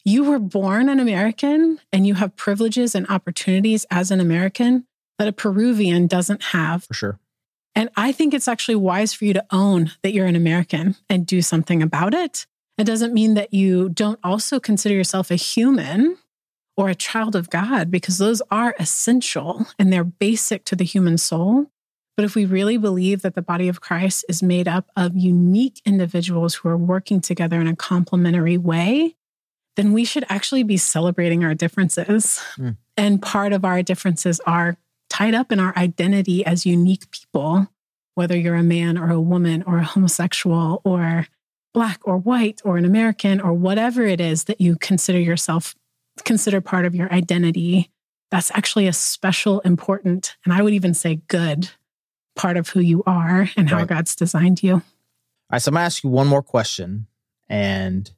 you 0.04 0.24
were 0.24 0.38
born 0.38 0.88
an 0.88 0.98
American 0.98 1.78
and 1.92 2.06
you 2.06 2.14
have 2.14 2.36
privileges 2.36 2.94
and 2.94 3.08
opportunities 3.08 3.86
as 3.90 4.10
an 4.10 4.20
American 4.20 4.86
that 5.18 5.28
a 5.28 5.32
Peruvian 5.32 6.06
doesn't 6.06 6.42
have. 6.42 6.84
For 6.84 6.94
sure. 6.94 7.18
And 7.74 7.88
I 7.96 8.12
think 8.12 8.34
it's 8.34 8.48
actually 8.48 8.74
wise 8.74 9.14
for 9.14 9.24
you 9.24 9.32
to 9.34 9.46
own 9.50 9.92
that 10.02 10.12
you're 10.12 10.26
an 10.26 10.36
American 10.36 10.96
and 11.08 11.26
do 11.26 11.40
something 11.40 11.82
about 11.82 12.14
it. 12.14 12.46
It 12.78 12.84
doesn't 12.84 13.14
mean 13.14 13.34
that 13.34 13.54
you 13.54 13.88
don't 13.88 14.18
also 14.24 14.58
consider 14.58 14.94
yourself 14.94 15.30
a 15.30 15.36
human 15.36 16.18
or 16.76 16.88
a 16.88 16.94
child 16.94 17.36
of 17.36 17.50
God, 17.50 17.90
because 17.90 18.18
those 18.18 18.40
are 18.50 18.74
essential 18.78 19.66
and 19.78 19.92
they're 19.92 20.04
basic 20.04 20.64
to 20.64 20.76
the 20.76 20.84
human 20.84 21.18
soul. 21.18 21.66
But 22.16 22.24
if 22.24 22.34
we 22.34 22.44
really 22.44 22.76
believe 22.76 23.22
that 23.22 23.34
the 23.34 23.42
body 23.42 23.68
of 23.68 23.80
Christ 23.80 24.24
is 24.28 24.42
made 24.42 24.68
up 24.68 24.90
of 24.96 25.16
unique 25.16 25.80
individuals 25.84 26.56
who 26.56 26.68
are 26.68 26.76
working 26.76 27.20
together 27.20 27.60
in 27.60 27.66
a 27.66 27.76
complementary 27.76 28.58
way, 28.58 29.16
then 29.76 29.92
we 29.92 30.04
should 30.04 30.24
actually 30.28 30.62
be 30.62 30.76
celebrating 30.76 31.44
our 31.44 31.54
differences. 31.54 32.42
Mm. 32.58 32.76
And 32.96 33.22
part 33.22 33.52
of 33.52 33.64
our 33.64 33.82
differences 33.82 34.40
are 34.46 34.76
tied 35.08 35.34
up 35.34 35.50
in 35.50 35.58
our 35.58 35.76
identity 35.76 36.44
as 36.44 36.66
unique 36.66 37.10
people, 37.10 37.68
whether 38.14 38.36
you're 38.36 38.54
a 38.54 38.62
man 38.62 38.98
or 38.98 39.10
a 39.10 39.20
woman 39.20 39.62
or 39.66 39.78
a 39.78 39.84
homosexual 39.84 40.82
or 40.84 41.26
black 41.72 42.00
or 42.04 42.18
white 42.18 42.60
or 42.64 42.76
an 42.76 42.84
American 42.84 43.40
or 43.40 43.54
whatever 43.54 44.02
it 44.02 44.20
is 44.20 44.44
that 44.44 44.60
you 44.60 44.76
consider 44.76 45.18
yourself, 45.18 45.74
consider 46.24 46.60
part 46.60 46.84
of 46.84 46.94
your 46.94 47.12
identity. 47.12 47.90
That's 48.30 48.50
actually 48.54 48.86
a 48.86 48.92
special, 48.92 49.60
important, 49.60 50.36
and 50.44 50.54
I 50.54 50.62
would 50.62 50.72
even 50.74 50.94
say 50.94 51.16
good 51.28 51.70
part 52.34 52.56
of 52.56 52.70
who 52.70 52.80
you 52.80 53.02
are 53.06 53.48
and 53.56 53.68
how 53.68 53.78
Right. 53.78 53.86
God's 53.86 54.16
designed 54.16 54.62
you. 54.62 54.74
All 54.74 54.82
right, 55.50 55.60
so 55.60 55.68
I'm 55.68 55.74
gonna 55.74 55.84
ask 55.84 56.02
you 56.02 56.10
one 56.10 56.26
more 56.26 56.42
question, 56.42 57.06
and 57.48 58.10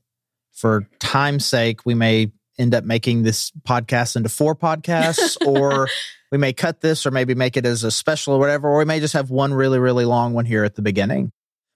for 0.53 0.87
time's 1.01 1.45
sake, 1.45 1.85
we 1.85 1.95
may 1.95 2.31
end 2.59 2.75
up 2.75 2.85
making 2.85 3.25
this 3.25 3.51
podcast 3.67 4.15
into 4.15 4.29
four 4.29 4.55
podcasts, 4.55 5.37
or 5.47 5.89
we 6.31 6.39
may 6.39 6.53
cut 6.53 6.81
this, 6.81 7.05
or 7.05 7.11
maybe 7.11 7.35
make 7.35 7.57
it 7.57 7.67
as 7.67 7.83
a 7.83 7.91
special 7.91 8.35
or 8.35 8.39
whatever, 8.39 8.69
or 8.69 8.79
we 8.79 8.85
may 8.85 9.01
just 9.01 9.15
have 9.15 9.31
one 9.31 9.53
really, 9.53 9.81
really 9.81 10.05
long 10.05 10.33
one 10.33 10.45
here 10.45 10.63
at 10.63 10.77
the 10.77 10.83
beginning. 10.83 11.33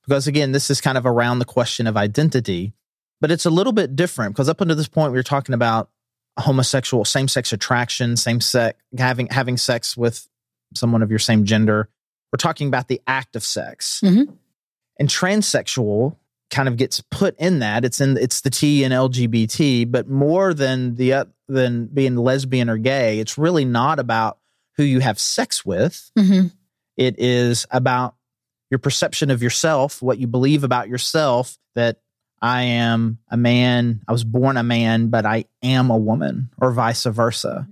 Because 0.06 0.28
again, 0.28 0.52
this 0.52 0.70
is 0.70 0.80
kind 0.80 0.96
of 0.96 1.04
around 1.04 1.40
the 1.40 1.44
question 1.44 1.88
of 1.88 1.96
identity, 1.96 2.72
but 3.20 3.32
it's 3.32 3.44
a 3.44 3.50
little 3.50 3.72
bit 3.72 3.96
different 3.96 4.34
because 4.34 4.48
up 4.48 4.60
until 4.60 4.76
this 4.76 4.88
point, 4.88 5.12
we 5.12 5.18
were 5.18 5.24
talking 5.24 5.54
about 5.54 5.90
homosexual, 6.38 7.04
same 7.04 7.28
sex 7.28 7.52
attraction, 7.52 8.16
same 8.16 8.40
sex, 8.40 8.78
having, 8.96 9.26
having 9.28 9.56
sex 9.56 9.96
with 9.96 10.28
someone 10.74 11.02
of 11.02 11.10
your 11.10 11.18
same 11.18 11.44
gender. 11.44 11.88
We're 12.32 12.38
talking 12.38 12.68
about 12.68 12.88
the 12.88 13.00
act 13.06 13.36
of 13.36 13.42
sex. 13.42 14.00
Mhm. 14.04 14.36
And 14.98 15.08
transsexual 15.08 16.16
kind 16.50 16.68
of 16.68 16.76
gets 16.76 17.02
put 17.10 17.38
in 17.38 17.58
that. 17.60 17.84
It's 17.84 18.00
in 18.00 18.16
it's 18.16 18.40
the 18.40 18.50
T 18.50 18.84
in 18.84 18.92
LGBT, 18.92 19.84
but 19.84 20.08
more 20.08 20.54
than 20.54 20.94
the 20.96 21.12
uh, 21.12 21.24
than 21.48 21.86
being 21.86 22.16
lesbian 22.16 22.68
or 22.68 22.76
gay, 22.78 23.18
it's 23.18 23.38
really 23.38 23.64
not 23.64 23.98
about 23.98 24.38
who 24.76 24.82
you 24.82 25.00
have 25.00 25.18
sex 25.18 25.64
with. 25.64 26.10
Mhm. 26.18 26.52
It 26.96 27.16
is 27.18 27.66
about 27.70 28.16
your 28.70 28.78
perception 28.78 29.30
of 29.30 29.42
yourself, 29.42 30.02
what 30.02 30.18
you 30.18 30.26
believe 30.26 30.64
about 30.64 30.88
yourself 30.88 31.58
that 31.74 32.00
I 32.40 32.62
am 32.62 33.18
a 33.30 33.36
man, 33.36 34.02
I 34.06 34.12
was 34.12 34.24
born 34.24 34.56
a 34.56 34.62
man, 34.62 35.08
but 35.08 35.26
I 35.26 35.46
am 35.62 35.90
a 35.90 35.96
woman, 35.96 36.50
or 36.60 36.72
vice 36.72 37.04
versa. 37.04 37.66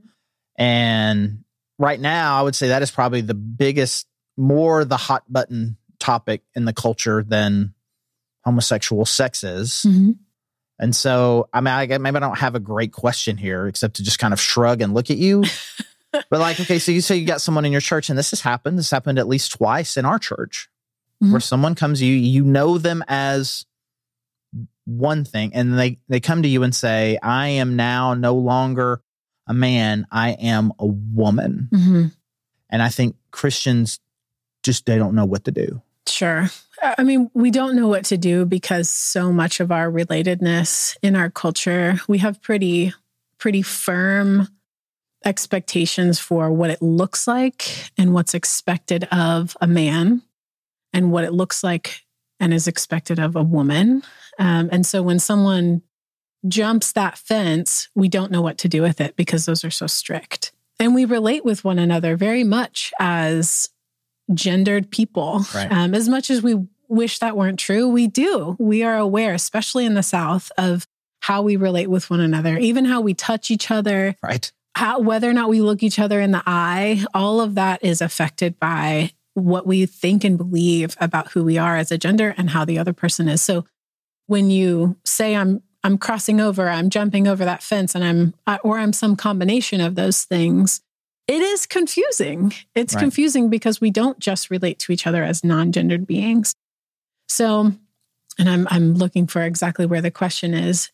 And 0.56 1.44
right 1.78 2.00
now, 2.00 2.38
I 2.38 2.42
would 2.42 2.54
say 2.56 2.68
that 2.68 2.82
is 2.82 2.90
probably 2.90 3.20
the 3.20 3.34
biggest, 3.34 4.06
more 4.36 4.84
the 4.84 4.96
hot 4.96 5.24
button 5.28 5.76
topic 5.98 6.42
in 6.54 6.64
the 6.64 6.72
culture 6.72 7.22
than 7.22 7.74
homosexual 8.44 9.04
sex 9.06 9.42
is. 9.44 9.84
Mhm. 9.86 10.16
And 10.78 10.94
so, 10.94 11.48
I 11.52 11.60
mean, 11.62 11.72
I 11.72 11.86
maybe 11.98 12.16
I 12.16 12.20
don't 12.20 12.38
have 12.38 12.54
a 12.54 12.60
great 12.60 12.92
question 12.92 13.36
here 13.38 13.66
except 13.66 13.96
to 13.96 14.02
just 14.02 14.18
kind 14.18 14.34
of 14.34 14.40
shrug 14.40 14.82
and 14.82 14.92
look 14.94 15.10
at 15.10 15.16
you. 15.16 15.42
but 16.12 16.38
like, 16.40 16.60
okay, 16.60 16.78
so 16.78 16.92
you 16.92 17.00
say 17.00 17.16
you 17.16 17.26
got 17.26 17.40
someone 17.40 17.64
in 17.64 17.72
your 17.72 17.80
church, 17.80 18.10
and 18.10 18.18
this 18.18 18.30
has 18.30 18.42
happened. 18.42 18.78
This 18.78 18.90
happened 18.90 19.18
at 19.18 19.26
least 19.28 19.52
twice 19.52 19.96
in 19.96 20.04
our 20.04 20.18
church, 20.18 20.68
Mhm. 21.22 21.30
where 21.30 21.40
someone 21.40 21.74
comes 21.74 22.02
you, 22.02 22.12
you 22.14 22.44
know 22.44 22.76
them 22.78 23.02
as 23.08 23.64
one 24.86 25.24
thing, 25.24 25.52
and 25.54 25.78
they 25.78 25.98
they 26.08 26.20
come 26.20 26.42
to 26.42 26.48
you 26.48 26.62
and 26.62 26.74
say, 26.74 27.18
"I 27.22 27.48
am 27.48 27.76
now 27.76 28.14
no 28.14 28.34
longer 28.34 29.02
a 29.46 29.54
man. 29.54 30.06
I 30.10 30.30
am 30.30 30.72
a 30.78 30.86
woman." 30.86 31.68
Mhm. 31.72 32.12
And 32.70 32.82
I 32.82 32.88
think 32.88 33.16
Christians 33.30 34.00
just 34.62 34.86
they 34.86 34.96
don't 34.96 35.14
know 35.14 35.24
what 35.26 35.44
to 35.44 35.52
do. 35.52 35.82
Sure. 36.08 36.48
I 36.82 37.02
mean, 37.02 37.30
we 37.34 37.50
don't 37.50 37.74
know 37.74 37.88
what 37.88 38.04
to 38.06 38.16
do 38.16 38.44
because 38.44 38.90
so 38.90 39.32
much 39.32 39.60
of 39.60 39.72
our 39.72 39.90
relatedness 39.90 40.96
in 41.02 41.16
our 41.16 41.30
culture, 41.30 42.00
we 42.06 42.18
have 42.18 42.40
pretty, 42.42 42.92
pretty 43.38 43.62
firm 43.62 44.48
expectations 45.24 46.20
for 46.20 46.52
what 46.52 46.70
it 46.70 46.80
looks 46.82 47.26
like 47.26 47.90
and 47.98 48.14
what's 48.14 48.34
expected 48.34 49.04
of 49.04 49.56
a 49.60 49.66
man 49.66 50.22
and 50.92 51.10
what 51.10 51.24
it 51.24 51.32
looks 51.32 51.64
like 51.64 52.05
and 52.40 52.52
is 52.52 52.66
expected 52.68 53.18
of 53.18 53.36
a 53.36 53.42
woman. 53.42 54.02
Um, 54.38 54.68
and 54.72 54.84
so 54.84 55.02
when 55.02 55.18
someone 55.18 55.82
jumps 56.46 56.92
that 56.92 57.18
fence, 57.18 57.88
we 57.94 58.08
don't 58.08 58.30
know 58.30 58.42
what 58.42 58.58
to 58.58 58.68
do 58.68 58.82
with 58.82 59.00
it 59.00 59.16
because 59.16 59.46
those 59.46 59.64
are 59.64 59.70
so 59.70 59.86
strict. 59.86 60.52
And 60.78 60.94
we 60.94 61.04
relate 61.04 61.44
with 61.44 61.64
one 61.64 61.78
another 61.78 62.16
very 62.16 62.44
much 62.44 62.92
as 63.00 63.68
gendered 64.34 64.90
people. 64.90 65.44
Right. 65.54 65.70
Um, 65.72 65.94
as 65.94 66.08
much 66.08 66.30
as 66.30 66.42
we 66.42 66.66
wish 66.88 67.18
that 67.18 67.36
weren't 67.36 67.58
true, 67.58 67.88
we 67.88 68.06
do. 68.06 68.56
We 68.58 68.82
are 68.82 68.96
aware, 68.98 69.34
especially 69.34 69.86
in 69.86 69.94
the 69.94 70.02
South, 70.02 70.52
of 70.58 70.86
how 71.20 71.42
we 71.42 71.56
relate 71.56 71.88
with 71.88 72.10
one 72.10 72.20
another, 72.20 72.58
even 72.58 72.84
how 72.84 73.00
we 73.00 73.14
touch 73.14 73.50
each 73.50 73.70
other, 73.70 74.14
Right. 74.22 74.52
how, 74.74 75.00
whether 75.00 75.28
or 75.28 75.32
not 75.32 75.48
we 75.48 75.60
look 75.62 75.82
each 75.82 75.98
other 75.98 76.20
in 76.20 76.30
the 76.30 76.42
eye. 76.46 77.04
All 77.14 77.40
of 77.40 77.54
that 77.54 77.82
is 77.82 78.00
affected 78.00 78.60
by 78.60 79.12
what 79.36 79.66
we 79.66 79.84
think 79.84 80.24
and 80.24 80.38
believe 80.38 80.96
about 80.98 81.32
who 81.32 81.44
we 81.44 81.58
are 81.58 81.76
as 81.76 81.92
a 81.92 81.98
gender 81.98 82.34
and 82.38 82.50
how 82.50 82.64
the 82.64 82.78
other 82.78 82.94
person 82.94 83.28
is. 83.28 83.42
So 83.42 83.66
when 84.26 84.50
you 84.50 84.96
say 85.04 85.36
I'm 85.36 85.62
I'm 85.84 85.98
crossing 85.98 86.40
over, 86.40 86.68
I'm 86.68 86.90
jumping 86.90 87.28
over 87.28 87.44
that 87.44 87.62
fence, 87.62 87.94
and 87.94 88.02
I'm 88.02 88.34
or 88.64 88.78
I'm 88.78 88.92
some 88.92 89.14
combination 89.14 89.80
of 89.80 89.94
those 89.94 90.24
things. 90.24 90.80
It 91.28 91.42
is 91.42 91.66
confusing. 91.66 92.54
It's 92.74 92.94
Right. 92.94 93.00
confusing 93.00 93.50
because 93.50 93.80
we 93.80 93.90
don't 93.90 94.18
just 94.18 94.50
relate 94.50 94.78
to 94.80 94.92
each 94.92 95.06
other 95.06 95.22
as 95.22 95.44
non-gendered 95.44 96.06
beings. 96.06 96.54
So, 97.28 97.72
and 98.38 98.48
I'm 98.48 98.66
I'm 98.70 98.94
looking 98.94 99.26
for 99.26 99.42
exactly 99.42 99.86
where 99.86 100.02
the 100.02 100.10
question 100.10 100.54
is. 100.54 100.90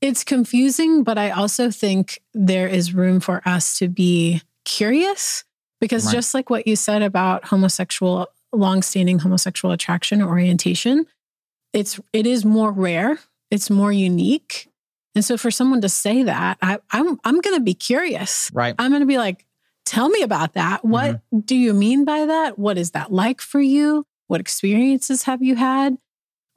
It's 0.00 0.24
confusing, 0.24 1.04
but 1.04 1.16
I 1.16 1.30
also 1.30 1.70
think 1.70 2.20
there 2.34 2.68
is 2.68 2.92
room 2.92 3.20
for 3.20 3.40
us 3.46 3.78
to 3.78 3.88
be 3.88 4.42
curious 4.64 5.44
because 5.80 6.06
Right. 6.06 6.14
just 6.14 6.34
like 6.34 6.50
what 6.50 6.66
you 6.66 6.76
said 6.76 7.02
about 7.02 7.46
homosexual 7.46 8.28
long-standing 8.52 9.18
homosexual 9.18 9.72
attraction 9.72 10.22
or 10.22 10.28
orientation, 10.28 11.06
it's 11.72 12.00
it 12.12 12.26
is 12.26 12.44
more 12.44 12.72
rare 12.72 13.18
it's 13.50 13.70
more 13.70 13.92
unique. 13.92 14.68
And 15.14 15.24
so 15.24 15.36
for 15.36 15.50
someone 15.50 15.80
to 15.80 15.88
say 15.88 16.22
that 16.24 16.58
I, 16.60 16.78
i'm 16.90 17.18
i'm 17.24 17.40
going 17.40 17.56
to 17.56 17.62
be 17.62 17.74
curious. 17.74 18.50
Right. 18.52 18.74
i'm 18.78 18.90
going 18.90 19.00
to 19.00 19.06
be 19.06 19.18
like 19.18 19.46
tell 19.84 20.08
me 20.08 20.22
about 20.22 20.54
that. 20.54 20.84
What 20.84 21.16
mm-hmm. 21.16 21.40
do 21.40 21.56
you 21.56 21.72
mean 21.72 22.04
by 22.04 22.26
that? 22.26 22.58
What 22.58 22.76
is 22.76 22.90
that 22.90 23.12
like 23.12 23.40
for 23.40 23.60
you? 23.60 24.04
What 24.26 24.40
experiences 24.40 25.22
have 25.22 25.42
you 25.42 25.54
had 25.54 25.96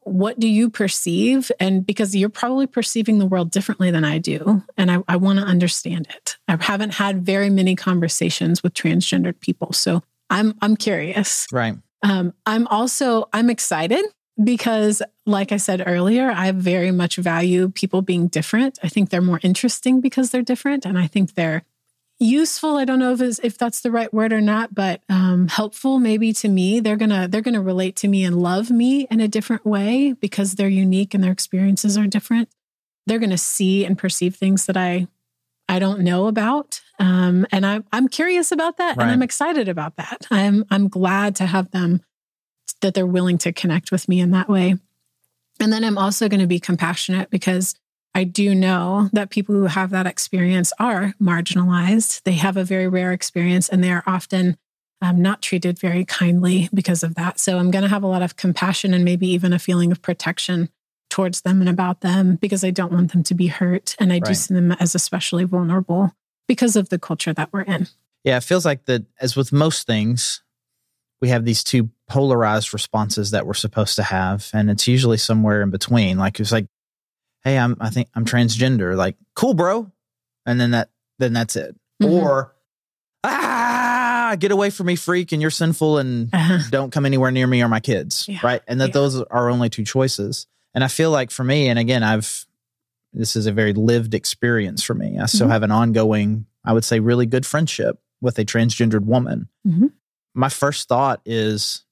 what 0.10 0.40
do 0.40 0.48
you 0.48 0.70
perceive 0.70 1.52
and 1.60 1.86
because 1.86 2.16
you're 2.16 2.30
probably 2.30 2.68
perceiving 2.68 3.20
the 3.20 3.26
world 3.26 3.52
differently 3.52 3.92
than 3.92 4.04
i 4.04 4.18
do 4.18 4.64
and 4.78 4.92
i, 4.92 4.98
I 5.08 5.16
want 5.16 5.40
to 5.40 5.46
understand 5.46 6.08
it 6.10 6.38
i 6.48 6.58
haven't 6.60 6.96
had 6.96 7.26
very 7.26 7.50
many 7.50 7.76
conversations 7.76 8.64
with 8.64 8.74
transgendered 8.74 9.40
people 9.40 9.72
so 9.74 10.02
i'm 10.30 10.56
i'm 10.62 10.76
curious 10.76 11.48
Right. 11.52 11.76
um, 12.04 12.34
I'm 12.46 12.66
also 12.68 13.28
I'm 13.34 13.50
excited 13.50 14.04
because, 14.42 15.02
like 15.26 15.52
I 15.52 15.58
said 15.58 15.84
earlier, 15.86 16.32
I 16.32 16.52
very 16.54 16.92
much 16.92 17.18
value 17.18 17.68
people 17.70 18.02
being 18.02 18.28
different. 18.30 18.80
I 18.82 18.88
think 18.88 19.10
they're 19.10 19.22
more 19.22 19.42
interesting 19.44 20.00
because 20.00 20.30
they're 20.30 20.42
different, 20.44 20.86
and 20.86 20.98
I 20.98 21.08
think 21.08 21.34
they're 21.34 21.64
useful. 22.20 22.76
I 22.78 22.86
don't 22.86 23.00
know 23.00 23.14
if 23.14 23.40
if 23.44 23.58
that's 23.58 23.82
the 23.82 23.92
right 23.92 24.14
word 24.14 24.34
or 24.34 24.42
not, 24.42 24.74
but 24.76 25.02
um, 25.10 25.48
helpful 25.48 26.00
maybe 26.00 26.34
to 26.34 26.50
me. 26.50 26.80
They're 26.80 26.98
gonna 26.98 27.28
they're 27.28 27.42
gonna 27.42 27.62
relate 27.62 27.96
to 27.98 28.08
me 28.08 28.24
and 28.24 28.42
love 28.42 28.70
me 28.70 29.08
in 29.10 29.20
a 29.22 29.28
different 29.28 29.66
way 29.66 30.14
because 30.14 30.54
they're 30.54 30.68
unique 30.68 31.14
and 31.14 31.24
their 31.24 31.32
experiences 31.32 31.98
are 31.98 32.08
different. 32.08 32.50
They're 33.08 33.20
gonna 33.20 33.38
see 33.38 33.86
and 33.86 33.98
perceive 33.98 34.36
things 34.36 34.66
that 34.66 34.78
I 34.78 35.08
I 35.68 35.80
don't 35.80 36.02
know 36.02 36.28
about, 36.28 36.82
um, 37.00 37.46
and 37.52 37.66
I'm 37.66 37.86
I'm 37.92 38.08
curious 38.08 38.52
about 38.52 38.78
that, 38.78 38.98
Right. 38.98 39.04
and 39.04 39.12
I'm 39.12 39.22
excited 39.22 39.70
about 39.70 39.96
that. 39.98 40.28
I'm 40.32 40.66
I'm 40.70 40.88
glad 40.88 41.36
to 41.38 41.46
have 41.46 41.72
them 41.72 42.02
that 42.82 42.94
they're 42.94 43.06
willing 43.06 43.38
to 43.40 43.52
connect 43.52 43.92
with 43.92 44.08
me 44.10 44.20
in 44.20 44.32
that 44.32 44.50
way. 44.50 44.76
And 45.60 45.74
then 45.74 45.84
I'm 45.84 45.98
also 45.98 46.30
going 46.30 46.40
to 46.40 46.48
be 46.48 46.60
compassionate 46.62 47.30
because 47.30 47.76
I 48.16 48.24
do 48.24 48.56
know 48.56 49.10
that 49.14 49.30
people 49.30 49.56
who 49.56 49.66
have 49.66 49.92
that 49.92 50.08
experience 50.08 50.74
are 50.80 51.14
marginalized. 51.22 52.24
They 52.24 52.34
have 52.34 52.58
a 52.58 52.64
very 52.64 52.88
rare 52.88 53.12
experience 53.12 53.70
and 53.70 53.84
they 53.84 53.92
are 53.92 54.04
often 54.08 54.58
um, 55.02 55.22
not 55.22 55.42
treated 55.42 55.80
very 55.80 56.06
kindly 56.06 56.70
because 56.74 57.04
of 57.04 57.16
that. 57.16 57.40
So 57.40 57.58
I'm 57.58 57.72
going 57.72 57.84
to 57.84 57.90
have 57.90 58.04
a 58.04 58.08
lot 58.08 58.22
of 58.22 58.36
compassion 58.36 58.94
and 58.94 59.06
maybe 59.06 59.28
even 59.28 59.54
a 59.54 59.60
feeling 59.60 59.92
of 59.92 60.02
protection 60.02 60.70
towards 61.10 61.42
them 61.42 61.62
and 61.62 61.70
about 61.70 62.02
them 62.02 62.36
because 62.36 62.64
I 62.64 62.72
don't 62.72 62.92
want 62.92 63.12
them 63.12 63.24
to 63.24 63.34
be 63.34 63.48
hurt. 63.48 63.96
And 64.00 64.12
I 64.12 64.20
do 64.20 64.34
see 64.34 64.54
them 64.54 64.72
as 64.74 64.96
especially 64.96 65.44
vulnerable 65.44 66.12
because 66.48 66.76
of 66.76 66.90
the 66.90 67.00
culture 67.00 67.34
that 67.34 67.52
we're 67.54 67.62
in. 67.62 67.88
Yeah, 68.24 68.38
it 68.38 68.44
feels 68.44 68.66
like 68.66 68.86
that 68.86 69.06
as 69.22 69.36
with 69.36 69.52
most 69.52 69.88
things, 69.88 70.44
we 71.22 71.30
have 71.30 71.46
these 71.46 71.64
two 71.64 71.90
polarized 72.08 72.74
responses 72.74 73.32
that 73.32 73.46
we're 73.46 73.54
supposed 73.54 73.96
to 73.96 74.04
have. 74.04 74.50
And 74.54 74.70
it's 74.70 74.88
usually 74.88 75.18
somewhere 75.18 75.62
in 75.62 75.70
between. 75.70 76.18
Like 76.18 76.40
it's 76.40 76.52
like, 76.52 76.68
hey, 77.44 77.58
I'm 77.58 77.76
I 77.80 77.90
think 77.90 78.10
I'm 78.16 78.26
transgender. 78.26 78.96
Like, 78.96 79.16
cool, 79.36 79.54
bro. 79.54 79.92
And 80.46 80.60
then 80.60 80.72
that 80.72 80.90
then 81.20 81.34
that's 81.34 81.56
it. 81.56 81.76
Mhm. 82.02 82.12
Or 82.12 82.56
ah, 83.24 84.36
get 84.40 84.52
away 84.52 84.70
from 84.70 84.88
me, 84.88 84.96
freak, 84.96 85.32
and 85.32 85.42
you're 85.42 85.52
sinful 85.52 85.98
and 85.98 86.30
Uh-huh. 86.34 86.60
don't 86.70 86.92
come 86.92 87.06
anywhere 87.06 87.32
near 87.32 87.48
me 87.48 87.62
or 87.62 87.68
my 87.68 87.80
kids. 87.80 88.26
Yeah. 88.28 88.40
Right. 88.44 88.62
And 88.68 88.80
that 88.82 88.90
Yeah. 88.90 88.94
those 88.94 89.22
are 89.22 89.50
only 89.50 89.70
two 89.70 89.84
choices. 89.84 90.48
And 90.74 90.84
I 90.84 90.88
feel 90.88 91.12
like 91.12 91.32
for 91.32 91.44
me, 91.44 91.68
and 91.68 91.78
again, 91.80 92.04
I've 92.04 92.46
this 93.12 93.36
is 93.36 93.48
a 93.48 93.52
very 93.52 93.74
lived 93.74 94.14
experience 94.14 94.84
for 94.84 94.94
me. 94.94 95.18
I 95.18 95.26
still 95.26 95.48
Mhm. 95.48 95.52
have 95.52 95.64
an 95.64 95.72
ongoing, 95.72 96.46
I 96.64 96.74
would 96.74 96.84
say, 96.86 97.00
really 97.00 97.26
good 97.26 97.44
friendship 97.44 98.00
with 98.22 98.38
a 98.38 98.46
transgendered 98.46 99.04
woman. 99.06 99.50
Mhm. 99.68 99.94
My 100.36 100.50
first 100.50 100.88
thought 100.88 101.20
is 101.26 101.86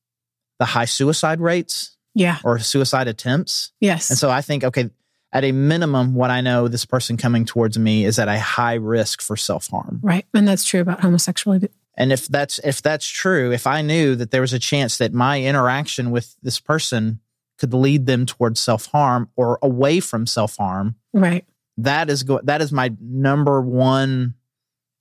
the 0.60 0.66
high 0.66 0.86
suicide 0.86 1.42
rates 1.42 1.98
Yeah. 2.14 2.38
or 2.44 2.60
suicide 2.60 3.08
attempts. 3.08 3.72
Yes. 3.82 4.12
And 4.12 4.20
so 4.20 4.30
I 4.30 4.42
think, 4.42 4.64
okay, 4.64 4.92
at 5.34 5.44
a 5.44 5.52
minimum, 5.52 6.16
what 6.16 6.30
I 6.32 6.42
know 6.42 6.68
this 6.68 6.86
person 6.86 7.18
coming 7.18 7.44
towards 7.46 7.78
me 7.78 8.06
is 8.06 8.18
at 8.20 8.28
a 8.28 8.40
high 8.40 8.76
risk 8.76 9.22
for 9.22 9.36
self 9.38 9.68
harm. 9.68 10.00
right. 10.02 10.26
And 10.34 10.48
that's 10.48 10.64
true 10.64 10.82
about 10.82 11.02
homosexuality. 11.02 11.70
And 11.96 12.12
if 12.14 12.28
that's 12.28 12.60
if 12.60 12.82
that's 12.82 13.08
true, 13.08 13.52
if 13.52 13.66
I 13.68 13.82
knew 13.82 14.16
that 14.16 14.32
there 14.32 14.42
was 14.42 14.54
a 14.54 14.60
chance 14.60 14.98
that 15.00 15.14
my 15.14 15.42
interaction 15.42 16.12
with 16.12 16.36
this 16.44 16.60
person 16.60 17.20
could 17.58 17.74
lead 17.74 18.06
them 18.06 18.26
towards 18.28 18.60
self 18.60 18.86
harm 18.88 19.30
or 19.36 19.58
away 19.62 20.00
from 20.00 20.28
self 20.28 20.58
harm, 20.58 20.96
Right. 21.14 21.44
that 21.78 22.10
is 22.10 22.24
go- 22.24 22.42
that 22.44 22.62
is 22.62 22.72
my 22.72 22.92
number 23.02 23.62
one 23.62 24.36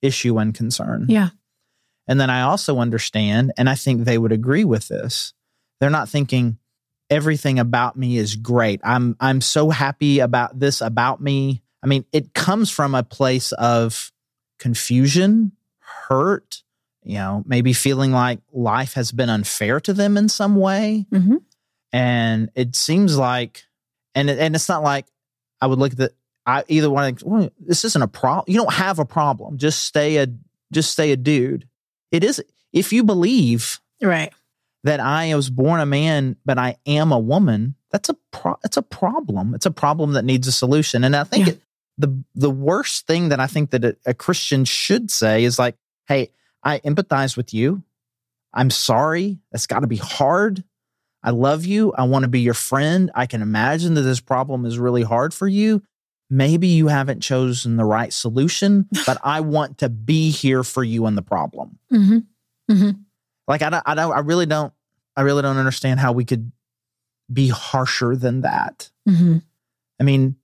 issue 0.01 0.37
and 0.39 0.53
concern. 0.53 1.05
Yeah. 1.07 1.29
And 2.07 2.19
then 2.19 2.29
I 2.29 2.41
also 2.41 2.79
understand, 2.79 3.51
and 3.57 3.69
I 3.69 3.75
think 3.75 4.03
they 4.05 4.17
would 4.17 4.31
agree 4.31 4.63
with 4.63 4.87
this. 4.87 5.33
They're 5.79 5.89
not 5.89 6.09
thinking 6.09 6.57
everything 7.09 7.59
about 7.59 7.97
me 7.97 8.17
is 8.17 8.35
great. 8.35 8.81
I'm 8.83 9.15
I'm 9.19 9.41
so 9.41 9.69
happy 9.69 10.19
about 10.19 10.59
this 10.59 10.81
about 10.81 11.21
me. 11.21 11.61
I 11.83 11.87
mean, 11.87 12.05
it 12.11 12.33
comes 12.33 12.69
from 12.69 12.95
a 12.95 13.03
place 13.03 13.51
of 13.53 14.11
confusion, 14.59 15.51
hurt, 15.79 16.63
you 17.03 17.15
know, 17.15 17.43
maybe 17.45 17.73
feeling 17.73 18.11
like 18.11 18.39
life 18.51 18.93
has 18.93 19.11
been 19.11 19.29
unfair 19.29 19.79
to 19.81 19.93
them 19.93 20.17
in 20.17 20.29
some 20.29 20.55
way. 20.55 21.05
hmm 21.11 21.37
And 21.93 22.49
it 22.55 22.75
seems 22.75 23.17
like, 23.17 23.63
and 24.15 24.29
it, 24.29 24.39
and 24.39 24.55
it's 24.55 24.67
not 24.67 24.83
like 24.83 25.05
I 25.61 25.67
would 25.67 25.79
look 25.79 25.93
at 25.93 25.97
the, 25.97 26.13
I 26.45 26.63
either 26.67 26.89
want 26.89 27.19
to, 27.19 27.25
well, 27.25 27.49
this 27.59 27.85
isn't 27.85 28.01
a 28.01 28.07
problem. 28.07 28.45
You 28.47 28.59
don't 28.59 28.73
have 28.73 28.99
a 28.99 29.05
problem. 29.05 29.57
Just 29.57 29.83
stay 29.83 30.17
a, 30.17 30.27
just 30.71 30.91
stay 30.91 31.11
a 31.11 31.17
dude. 31.17 31.67
It 32.11 32.23
is, 32.23 32.43
if 32.73 32.91
you 32.91 33.03
believe 33.03 33.79
Right. 34.01 34.31
That 34.87 34.99
I 34.99 35.35
was 35.35 35.49
born 35.49 35.79
a 35.79 35.85
man, 35.85 36.35
but 36.45 36.57
I 36.57 36.77
am 36.85 37.11
a 37.11 37.19
woman, 37.19 37.75
that's 37.91 38.09
a 38.09 38.15
pro- 38.31 38.59
it's 38.63 38.77
a 38.77 38.81
problem. 38.81 39.53
It's 39.53 39.65
a 39.65 39.71
problem 39.71 40.13
that 40.13 40.25
needs 40.25 40.47
a 40.47 40.51
solution. 40.51 41.03
And 41.03 41.15
I 41.15 41.23
think 41.23 41.47
Yeah. 41.47 41.53
it, 41.53 41.61
the 41.97 42.23
the 42.35 42.49
worst 42.51 43.07
thing 43.07 43.29
that 43.29 43.39
I 43.39 43.47
think 43.47 43.71
that 43.71 43.83
a, 43.83 43.95
a 44.05 44.13
Christian 44.13 44.65
should 44.65 45.09
say 45.11 45.43
is 45.43 45.57
like, 45.59 45.75
"Hey, 46.07 46.29
I 46.63 46.79
empathize 46.79 47.35
with 47.37 47.53
you. 47.53 47.83
I'm 48.53 48.69
sorry. 48.69 49.39
That's 49.51 49.67
got 49.67 49.79
to 49.81 49.87
be 49.87 49.97
hard. 49.97 50.63
I 51.23 51.31
love 51.31 51.65
you. 51.65 51.93
I 51.93 52.03
want 52.03 52.23
to 52.23 52.29
be 52.29 52.41
your 52.41 52.53
friend. 52.53 53.11
I 53.15 53.25
can 53.25 53.41
imagine 53.41 53.95
that 53.95 54.03
this 54.03 54.19
problem 54.21 54.65
is 54.65 54.77
really 54.79 55.03
hard 55.03 55.33
for 55.33 55.47
you. 55.47 55.81
Maybe 56.29 56.67
you 56.67 56.87
haven't 56.87 57.21
chosen 57.21 57.77
the 57.77 57.85
right 57.85 58.13
solution, 58.13 58.87
but 59.05 59.17
I 59.23 59.41
want 59.41 59.79
to 59.79 59.89
be 59.89 60.29
here 60.29 60.63
for 60.63 60.83
you 60.83 61.07
in 61.07 61.15
the 61.15 61.21
problem." 61.23 61.79
hmm 61.89 62.19
hmm 62.69 62.91
Like 63.47 63.61
I 63.63 63.69
don't, 63.69 63.83
I 63.85 63.95
don't, 63.95 64.11
I 64.13 64.19
really 64.19 64.45
don't, 64.45 64.73
I 65.17 65.21
really 65.23 65.41
don't 65.41 65.57
understand 65.57 65.99
how 65.99 66.13
we 66.13 66.23
could 66.23 66.51
be 67.31 67.49
harsher 67.49 68.15
than 68.15 68.41
that. 68.41 68.89
hmm 69.05 69.39
I 69.99 70.03
mean, 70.03 70.35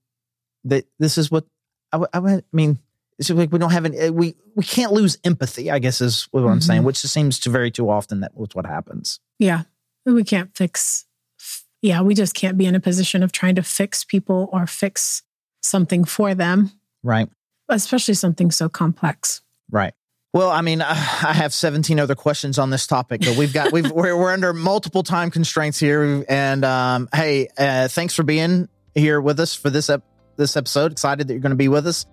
that 0.65 0.86
this 0.99 1.17
is 1.17 1.30
what 1.32 1.45
I, 1.91 1.97
w- 1.99 2.09
I 2.13 2.38
I 2.38 2.41
mean. 2.51 2.80
It's 3.19 3.30
like 3.30 3.51
we 3.51 3.59
don't 3.59 3.71
have 3.71 3.86
an, 3.86 4.15
we 4.15 4.36
we 4.55 4.63
can't 4.63 4.91
lose 4.91 5.19
empathy. 5.24 5.69
I 5.69 5.78
guess 5.78 6.01
is 6.01 6.28
what 6.32 6.41
I'm 6.43 6.59
saying, 6.59 6.82
Mhm. 6.82 6.86
which 6.86 6.97
seems 6.97 7.39
to 7.41 7.51
very 7.51 7.69
too 7.69 7.88
often 7.89 8.21
that 8.21 8.36
was 8.36 8.49
what 8.53 8.65
happens. 8.65 9.19
Yeah. 9.38 9.63
We 10.05 10.24
can't 10.24 10.49
fix. 10.57 11.05
Yeah. 11.84 12.01
We 12.01 12.15
just 12.15 12.34
can't 12.34 12.57
be 12.57 12.65
in 12.65 12.74
a 12.74 12.80
position 12.80 13.21
of 13.21 13.32
trying 13.32 13.53
to 13.55 13.61
fix 13.63 14.03
people 14.03 14.49
or 14.51 14.65
fix 14.65 15.21
something 15.61 16.03
for 16.05 16.34
them, 16.34 16.71
Right. 17.03 17.30
especially 17.69 18.15
something 18.15 18.49
so 18.49 18.67
complex. 18.67 19.41
Right. 19.69 19.93
Well, 20.34 20.49
I 20.49 20.61
mean, 20.61 20.81
I 20.81 21.34
have 21.34 21.53
17 21.53 21.99
other 21.99 22.15
questions 22.15 22.57
on 22.59 22.69
this 22.69 22.88
topic, 22.88 23.21
but 23.21 23.38
we've 23.38 23.53
got 23.53 23.71
we've 23.71 23.89
we're, 23.91 24.17
we're 24.17 24.34
under 24.34 24.53
multiple 24.53 25.03
time 25.03 25.31
constraints 25.31 25.79
here. 25.79 26.25
And 26.27 26.65
um, 26.65 27.09
hey, 27.13 27.47
uh, 27.57 27.88
thanks 27.88 28.15
for 28.15 28.23
being 28.23 28.67
here 28.95 29.21
with 29.21 29.39
us 29.39 29.55
for 29.55 29.69
this 29.69 29.89
ep- 29.89 30.03
this 30.36 30.57
episode. 30.57 30.91
Excited 30.91 31.27
that 31.27 31.34
you're 31.34 31.41
going 31.41 31.51
to 31.51 31.55
be 31.55 31.69
with 31.69 31.88
us 31.88 32.05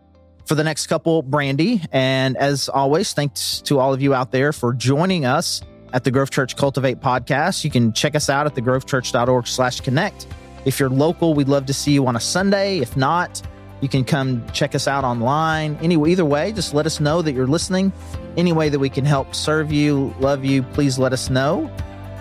for 0.44 0.54
the 0.54 0.64
next 0.64 0.86
couple, 0.86 1.22
Brandi. 1.22 1.86
And 1.92 2.36
as 2.36 2.68
always, 2.68 3.12
thanks 3.12 3.60
to 3.62 3.78
all 3.78 3.94
of 3.94 4.02
you 4.02 4.14
out 4.14 4.32
there 4.32 4.52
for 4.52 4.74
joining 4.74 5.24
us 5.24 5.62
at 5.92 6.04
the 6.04 6.10
Grove 6.10 6.30
Church 6.30 6.56
Cultivate 6.56 7.00
podcast. 7.00 7.64
You 7.64 7.70
can 7.70 7.92
check 7.92 8.14
us 8.14 8.28
out 8.28 8.46
at 8.46 8.54
thegrovechurch.org 8.54 9.46
slash 9.46 9.80
connect. 9.80 10.26
If 10.64 10.78
you're 10.78 10.90
local, 10.90 11.34
we'd 11.34 11.48
love 11.48 11.66
to 11.66 11.72
see 11.72 11.92
you 11.92 12.06
on 12.06 12.16
a 12.16 12.20
Sunday. 12.20 12.78
If 12.78 12.96
not, 12.96 13.42
you 13.80 13.88
can 13.88 14.04
come 14.04 14.46
check 14.52 14.74
us 14.74 14.86
out 14.86 15.04
online. 15.04 15.76
Anyway, 15.82 16.10
either 16.10 16.24
way, 16.24 16.52
just 16.52 16.74
let 16.74 16.86
us 16.86 17.00
know 17.00 17.22
that 17.22 17.32
you're 17.32 17.46
listening. 17.46 17.92
Any 18.36 18.52
way 18.52 18.68
that 18.68 18.78
we 18.78 18.90
can 18.90 19.04
help 19.04 19.34
serve 19.34 19.72
you, 19.72 20.14
love 20.20 20.44
you, 20.44 20.62
please 20.62 20.98
let 20.98 21.12
us 21.12 21.30
know. 21.30 21.70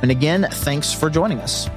And 0.01 0.11
again, 0.11 0.47
thanks 0.51 0.93
for 0.93 1.09
joining 1.09 1.39
us. 1.39 1.69